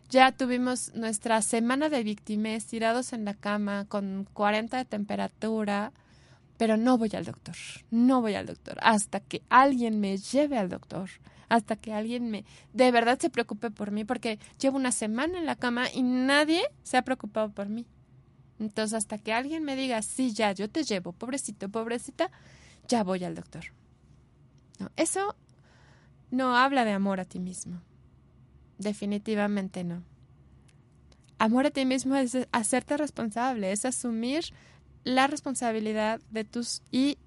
ya 0.10 0.32
tuvimos 0.32 0.94
nuestra 0.96 1.42
semana 1.42 1.88
de 1.90 2.04
víctimas 2.04 2.66
tirados 2.66 3.14
en 3.14 3.26
la 3.26 3.36
cama 3.36 3.86
con 3.86 4.28
40 4.34 4.78
de 4.78 4.86
temperatura, 4.86 5.92
pero 6.58 6.78
no 6.78 6.98
voy 6.98 7.12
al 7.14 7.26
doctor, 7.26 7.56
no 7.92 8.22
voy 8.22 8.34
al 8.34 8.48
doctor, 8.48 8.78
hasta 8.82 9.20
que 9.20 9.44
alguien 9.50 10.00
me 10.00 10.18
lleve 10.18 10.58
al 10.58 10.70
doctor, 10.70 11.10
hasta 11.48 11.76
que 11.76 11.94
alguien 11.94 12.30
me 12.32 12.44
de 12.74 12.92
verdad 12.92 13.20
se 13.20 13.30
preocupe 13.30 13.70
por 13.70 13.92
mí, 13.92 14.04
porque 14.04 14.40
llevo 14.60 14.78
una 14.78 14.92
semana 14.92 15.38
en 15.38 15.46
la 15.46 15.56
cama 15.56 15.86
y 15.94 16.02
nadie 16.02 16.64
se 16.84 16.98
ha 16.98 17.04
preocupado 17.04 17.52
por 17.52 17.70
mí. 17.70 17.86
Entonces, 18.60 18.98
hasta 18.98 19.18
que 19.18 19.32
alguien 19.32 19.64
me 19.64 19.76
diga, 19.76 20.02
sí, 20.02 20.34
ya, 20.34 20.52
yo 20.52 20.70
te 20.70 20.84
llevo, 20.84 21.14
pobrecito, 21.14 21.70
pobrecita, 21.70 22.30
ya 22.88 23.04
voy 23.04 23.24
al 23.24 23.36
doctor. 23.36 23.64
No, 24.80 24.90
eso 24.98 25.36
no 26.30 26.58
habla 26.58 26.84
de 26.84 26.92
amor 26.92 27.20
a 27.20 27.26
ti 27.26 27.40
mismo. 27.40 27.82
Definitivamente 28.80 29.84
no. 29.84 30.02
Amor 31.38 31.68
a 31.68 31.70
ti 31.72 31.86
mismo 31.86 32.16
es 32.16 32.36
hacerte 32.52 32.98
responsable, 32.98 33.72
es 33.72 33.86
asumir 33.86 34.46
la 35.04 35.28
responsabilidad 35.28 36.20
de 36.32 36.44
tus 36.44 36.82
y 36.92 37.18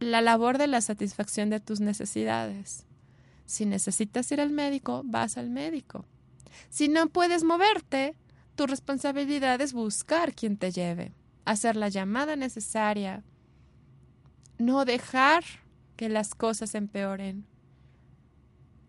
la 0.00 0.20
labor 0.20 0.58
de 0.58 0.66
la 0.66 0.80
satisfacción 0.80 1.50
de 1.50 1.60
tus 1.60 1.80
necesidades. 1.80 2.86
Si 3.46 3.66
necesitas 3.66 4.30
ir 4.32 4.40
al 4.40 4.50
médico, 4.50 5.02
vas 5.04 5.36
al 5.36 5.50
médico. 5.50 6.04
Si 6.70 6.88
no 6.88 7.08
puedes 7.08 7.42
moverte, 7.42 8.14
tu 8.54 8.66
responsabilidad 8.66 9.60
es 9.60 9.72
buscar 9.72 10.34
quien 10.34 10.56
te 10.56 10.70
lleve, 10.70 11.12
hacer 11.44 11.76
la 11.76 11.88
llamada 11.88 12.36
necesaria, 12.36 13.22
no 14.58 14.84
dejar 14.84 15.44
que 15.96 16.08
las 16.08 16.34
cosas 16.34 16.74
empeoren. 16.74 17.46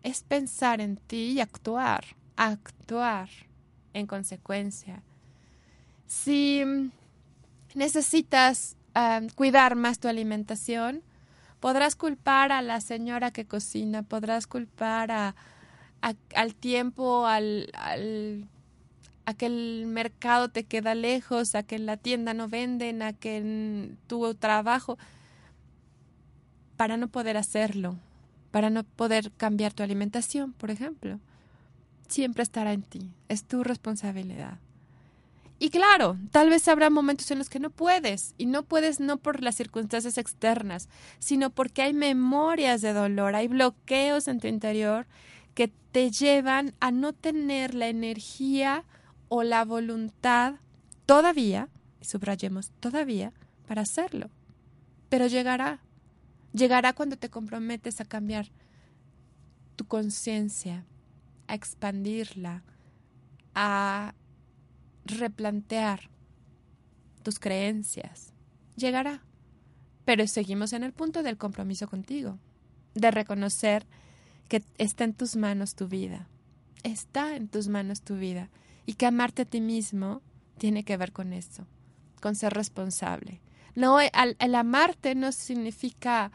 Es 0.04 0.22
pensar 0.22 0.80
en 0.80 0.96
ti 0.96 1.32
y 1.32 1.40
actuar, 1.40 2.04
actuar 2.36 3.28
en 3.94 4.06
consecuencia. 4.06 5.02
Si 6.06 6.62
necesitas 7.74 8.76
ah, 8.94 9.22
cuidar 9.34 9.74
más 9.74 9.98
tu 9.98 10.06
alimentación, 10.06 11.02
podrás 11.58 11.96
culpar 11.96 12.52
a 12.52 12.60
la 12.60 12.82
señora 12.82 13.30
que 13.30 13.46
cocina, 13.46 14.02
podrás 14.02 14.46
culpar 14.46 15.10
a, 15.10 15.34
al 16.34 16.54
tiempo, 16.54 17.26
al, 17.26 17.70
al, 17.72 18.46
a 19.24 19.32
que 19.32 19.46
el 19.46 19.86
mercado 19.86 20.50
te 20.50 20.64
queda 20.64 20.94
lejos, 20.94 21.54
a 21.54 21.62
que 21.62 21.76
en 21.76 21.86
la 21.86 21.96
tienda 21.96 22.34
no 22.34 22.46
venden, 22.46 23.00
a 23.00 23.14
que 23.14 23.88
tu 24.06 24.34
trabajo, 24.34 24.98
para 26.76 26.98
no 26.98 27.08
poder 27.08 27.38
hacerlo, 27.38 27.96
para 28.54 28.70
no 28.70 28.84
poder 28.84 29.32
cambiar 29.32 29.72
tu 29.72 29.82
alimentación, 29.82 30.52
por 30.52 30.70
ejemplo. 30.70 31.18
Siempre 32.06 32.44
estará 32.44 32.72
en 32.72 32.82
ti, 32.82 33.10
es 33.28 33.42
tu 33.42 33.64
responsabilidad. 33.64 34.58
Y 35.58 35.70
claro, 35.70 36.16
tal 36.30 36.50
vez 36.50 36.68
habrá 36.68 36.88
momentos 36.88 37.28
en 37.32 37.38
los 37.38 37.50
que 37.50 37.58
no 37.58 37.70
puedes, 37.70 38.32
y 38.38 38.46
no 38.46 38.62
puedes 38.62 39.00
no 39.00 39.16
por 39.16 39.42
las 39.42 39.56
circunstancias 39.56 40.18
externas, 40.18 40.88
sino 41.18 41.50
porque 41.50 41.82
hay 41.82 41.94
memorias 41.94 42.80
de 42.80 42.92
dolor, 42.92 43.34
hay 43.34 43.48
bloqueos 43.48 44.28
en 44.28 44.38
tu 44.38 44.46
interior 44.46 45.06
que 45.56 45.72
te 45.90 46.12
llevan 46.12 46.74
a 46.78 46.92
no 46.92 47.12
tener 47.12 47.74
la 47.74 47.88
energía 47.88 48.84
o 49.26 49.42
la 49.42 49.64
voluntad 49.64 50.60
todavía, 51.06 51.70
y 52.00 52.04
subrayemos 52.04 52.70
todavía, 52.78 53.32
para 53.66 53.82
hacerlo. 53.82 54.30
Pero 55.08 55.26
llegará, 55.26 55.80
llegará 56.54 56.94
cuando 56.94 57.16
te 57.16 57.28
comprometes 57.28 58.00
a 58.00 58.04
cambiar 58.04 58.46
tu 59.76 59.86
conciencia, 59.86 60.86
a 61.48 61.54
expandirla, 61.54 62.62
a 63.54 64.14
replantear 65.04 66.08
tus 67.22 67.38
creencias. 67.38 68.32
Llegará. 68.76 69.22
Pero 70.04 70.26
seguimos 70.26 70.72
en 70.72 70.84
el 70.84 70.92
punto 70.92 71.22
del 71.22 71.38
compromiso 71.38 71.88
contigo, 71.88 72.38
de 72.94 73.10
reconocer 73.10 73.86
que 74.48 74.62
está 74.78 75.04
en 75.04 75.14
tus 75.14 75.36
manos 75.36 75.74
tu 75.74 75.88
vida. 75.88 76.28
Está 76.82 77.36
en 77.36 77.48
tus 77.48 77.68
manos 77.68 78.02
tu 78.02 78.16
vida. 78.16 78.50
Y 78.86 78.94
que 78.94 79.06
amarte 79.06 79.42
a 79.42 79.46
ti 79.46 79.60
mismo 79.60 80.22
tiene 80.58 80.84
que 80.84 80.96
ver 80.96 81.12
con 81.12 81.32
eso, 81.32 81.66
con 82.20 82.34
ser 82.34 82.52
responsable. 82.52 83.40
No, 83.74 83.98
el, 84.00 84.54
amarte 84.54 85.14
no 85.14 85.32
significa 85.32 86.30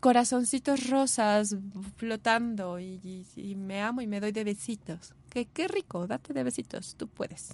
corazoncitos 0.00 0.88
rosas 0.88 1.56
flotando 1.96 2.80
y, 2.80 3.26
me 3.56 3.82
amo 3.82 4.00
y 4.00 4.06
me 4.06 4.20
doy 4.20 4.32
de 4.32 4.44
besitos. 4.44 5.14
Que 5.28 5.46
qué 5.46 5.68
rico, 5.68 6.06
date 6.06 6.32
de 6.32 6.42
besitos, 6.42 6.96
tú 6.96 7.06
puedes. 7.06 7.50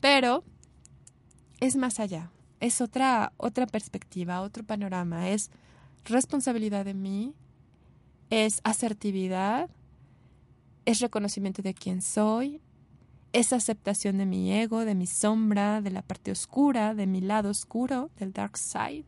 Pero 0.00 0.44
es 1.58 1.76
más 1.76 1.98
allá, 1.98 2.30
es 2.60 2.80
otra 2.80 3.32
otra 3.36 3.66
perspectiva, 3.66 4.42
otro 4.42 4.64
panorama, 4.64 5.30
es 5.30 5.50
responsabilidad 6.04 6.84
de 6.84 6.94
mí, 6.94 7.34
es 8.30 8.60
asertividad, 8.62 9.68
es 10.84 11.00
reconocimiento 11.00 11.62
de 11.62 11.74
quién 11.74 12.00
soy, 12.00 12.60
es 13.32 13.52
aceptación 13.52 14.18
de 14.18 14.26
mi 14.26 14.52
ego, 14.52 14.84
de 14.84 14.94
mi 14.94 15.06
sombra, 15.06 15.80
de 15.80 15.90
la 15.90 16.02
parte 16.02 16.32
oscura, 16.32 16.94
de 16.94 17.06
mi 17.06 17.20
lado 17.20 17.50
oscuro, 17.50 18.10
del 18.18 18.32
dark 18.32 18.56
side. 18.56 19.04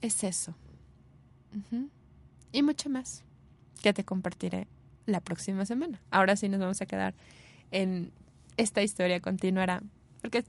Es 0.00 0.24
eso. 0.24 0.54
Y 2.52 2.62
mucho 2.62 2.88
más 2.88 3.24
que 3.82 3.92
te 3.92 4.04
compartiré 4.04 4.66
la 5.06 5.20
próxima 5.20 5.64
semana. 5.66 6.00
Ahora 6.10 6.36
sí 6.36 6.48
nos 6.48 6.60
vamos 6.60 6.80
a 6.80 6.86
quedar 6.86 7.14
en 7.70 8.12
esta 8.56 8.82
historia 8.82 9.20
continuará, 9.20 9.82
porque 10.20 10.44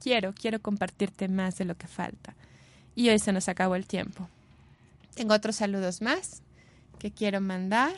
quiero, 0.00 0.32
quiero 0.32 0.60
compartirte 0.60 1.28
más 1.28 1.58
de 1.58 1.66
lo 1.66 1.76
que 1.76 1.86
falta. 1.86 2.34
Y 2.94 3.08
hoy 3.10 3.18
se 3.18 3.32
nos 3.32 3.48
acabó 3.48 3.74
el 3.76 3.86
tiempo. 3.86 4.28
Tengo 5.14 5.34
otros 5.34 5.56
saludos 5.56 6.00
más 6.00 6.42
que 6.98 7.10
quiero 7.10 7.40
mandar. 7.40 7.94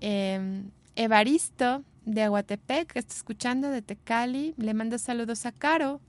Em, 0.00 0.70
Evaristo 0.96 1.84
de 2.04 2.22
Aguatepec, 2.22 2.92
que 2.92 2.98
está 2.98 3.14
escuchando 3.14 3.70
de 3.70 3.82
Tecali, 3.82 4.54
le 4.56 4.74
manda 4.74 4.98
saludos 4.98 5.46
a 5.46 5.52
Caro. 5.52 6.00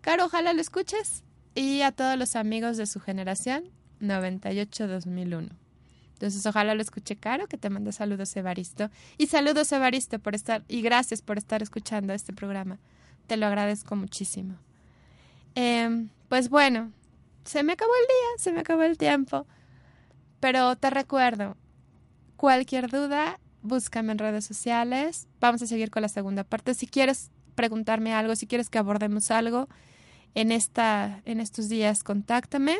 Caro, 0.00 0.26
ojalá 0.26 0.52
lo 0.52 0.60
escuches. 0.60 1.24
Y 1.54 1.82
a 1.82 1.92
todos 1.92 2.18
los 2.18 2.36
amigos 2.36 2.76
de 2.76 2.86
su 2.86 3.00
generación, 3.00 3.64
98-2001. 4.00 5.50
Entonces, 6.14 6.46
ojalá 6.46 6.74
lo 6.74 6.82
escuche 6.82 7.16
Caro, 7.16 7.48
que 7.48 7.58
te 7.58 7.70
manda 7.70 7.92
saludos, 7.92 8.34
Evaristo. 8.36 8.90
Y 9.18 9.26
saludos, 9.26 9.70
Evaristo, 9.72 10.18
por 10.18 10.34
estar, 10.34 10.64
y 10.68 10.82
gracias 10.82 11.22
por 11.22 11.38
estar 11.38 11.62
escuchando 11.62 12.12
este 12.12 12.32
programa. 12.32 12.78
Te 13.26 13.36
lo 13.36 13.46
agradezco 13.46 13.96
muchísimo. 13.96 14.56
Em, 15.54 16.08
pues 16.28 16.48
bueno, 16.48 16.92
se 17.44 17.62
me 17.62 17.72
acabó 17.72 17.92
el 17.94 18.06
día, 18.06 18.42
se 18.44 18.52
me 18.52 18.60
acabó 18.60 18.82
el 18.82 18.98
tiempo. 18.98 19.46
Pero 20.40 20.76
te 20.76 20.90
recuerdo, 20.90 21.56
cualquier 22.36 22.90
duda, 22.90 23.38
búscame 23.64 24.12
en 24.12 24.18
redes 24.18 24.44
sociales. 24.44 25.26
Vamos 25.40 25.62
a 25.62 25.66
seguir 25.66 25.90
con 25.90 26.02
la 26.02 26.08
segunda 26.08 26.44
parte. 26.44 26.74
Si 26.74 26.86
quieres 26.86 27.30
preguntarme 27.54 28.12
algo, 28.14 28.36
si 28.36 28.46
quieres 28.46 28.70
que 28.70 28.78
abordemos 28.78 29.30
algo 29.30 29.68
en, 30.34 30.52
esta, 30.52 31.22
en 31.24 31.40
estos 31.40 31.68
días, 31.68 32.04
contáctame. 32.04 32.78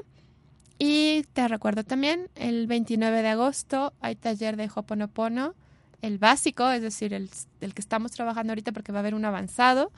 Y 0.78 1.24
te 1.32 1.48
recuerdo 1.48 1.84
también, 1.84 2.28
el 2.34 2.66
29 2.66 3.22
de 3.22 3.28
agosto 3.28 3.92
hay 4.00 4.16
taller 4.16 4.56
de 4.56 4.70
Hoponopono, 4.72 5.54
el 6.02 6.18
básico, 6.18 6.70
es 6.70 6.82
decir, 6.82 7.14
el, 7.14 7.30
que 7.30 7.80
estamos 7.80 8.12
trabajando 8.12 8.50
ahorita 8.50 8.72
porque 8.72 8.92
va 8.92 8.98
a 8.98 9.00
haber 9.00 9.14
un 9.14 9.24
avanzado. 9.24 9.90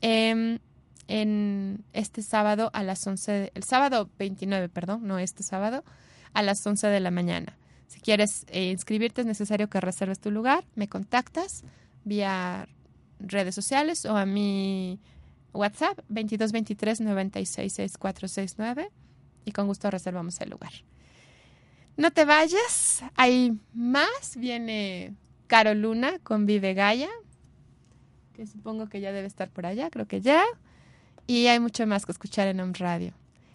Em, 0.00 0.58
en 1.06 1.84
este 1.92 2.22
sábado 2.22 2.70
a 2.72 2.82
las 2.82 3.06
11, 3.06 3.52
el 3.54 3.62
sábado 3.64 4.08
29, 4.18 4.70
perdón, 4.70 5.06
no 5.06 5.18
este 5.18 5.42
sábado, 5.42 5.84
a 6.32 6.42
las 6.42 6.66
11 6.66 6.86
de 6.86 7.00
la 7.00 7.10
mañana. 7.10 7.58
Si 7.94 8.00
quieres 8.00 8.44
eh, 8.48 8.72
inscribirte 8.72 9.20
es 9.20 9.26
necesario 9.28 9.70
que 9.70 9.80
reserves 9.80 10.18
tu 10.18 10.32
lugar, 10.32 10.64
me 10.74 10.88
contactas 10.88 11.62
vía 12.02 12.68
redes 13.20 13.54
sociales 13.54 14.04
o 14.04 14.16
a 14.16 14.26
mi 14.26 14.98
WhatsApp 15.52 15.96
2223 16.08 17.02
966469 17.02 18.90
y 19.44 19.52
con 19.52 19.68
gusto 19.68 19.92
reservamos 19.92 20.40
el 20.40 20.50
lugar. 20.50 20.72
No 21.96 22.10
te 22.10 22.24
vayas, 22.24 23.04
hay 23.14 23.56
más, 23.72 24.38
viene 24.38 25.14
Caro 25.46 25.72
Luna 25.74 26.18
con 26.24 26.46
Vive 26.46 26.74
Gaia, 26.74 27.10
que 28.32 28.48
supongo 28.48 28.88
que 28.88 29.00
ya 29.00 29.12
debe 29.12 29.28
estar 29.28 29.50
por 29.50 29.66
allá, 29.66 29.88
creo 29.90 30.08
que 30.08 30.20
ya, 30.20 30.42
y 31.28 31.46
hay 31.46 31.60
mucho 31.60 31.86
más 31.86 32.06
que 32.06 32.10
escuchar 32.10 32.48
en 32.48 32.58
Home 32.58 32.72
Radio. 32.76 33.12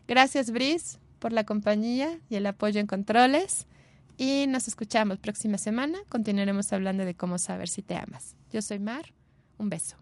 Gracias, 0.07 0.49
Brice 0.51 0.97
por 1.19 1.33
la 1.33 1.43
compañía 1.43 2.17
y 2.29 2.35
el 2.35 2.45
apoyo 2.45 2.79
en 2.79 2.87
controles. 2.87 3.67
Y 4.19 4.47
nos 4.47 4.67
escuchamos 4.67 5.17
próxima 5.17 5.57
semana. 5.57 5.97
Continuaremos 6.09 6.73
hablando 6.73 7.05
de 7.05 7.15
cómo 7.15 7.37
saber 7.37 7.69
si 7.69 7.81
te 7.81 7.95
amas. 7.95 8.35
Yo 8.51 8.61
soy 8.61 8.77
Mar. 8.77 9.13
Un 9.57 9.69
beso. 9.69 9.95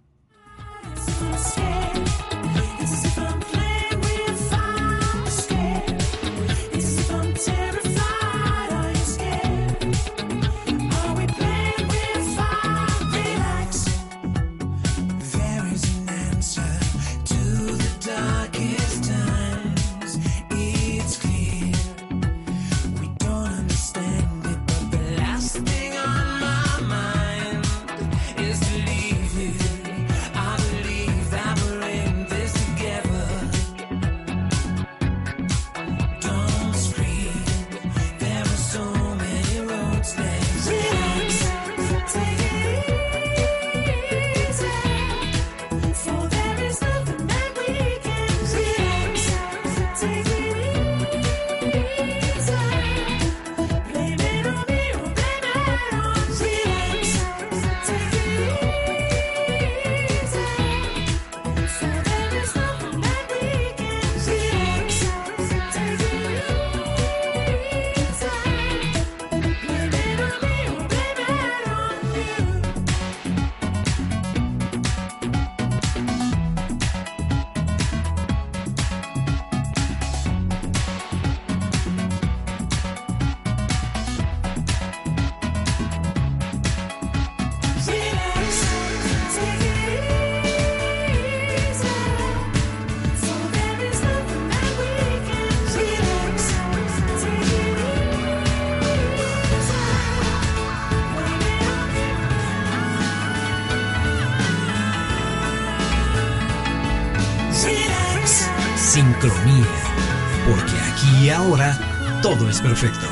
Todo 112.22 112.49
es 112.49 112.62
perfecto. 112.62 113.08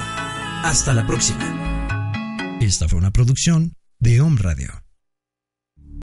Hasta 0.64 0.93
la 0.93 1.06
próxima. 1.08 2.58
Esta 2.62 2.88
fue 2.88 3.00
una 3.00 3.12
producción 3.12 3.74
de 4.00 4.22
Home 4.22 4.39
Radio. 4.39 4.85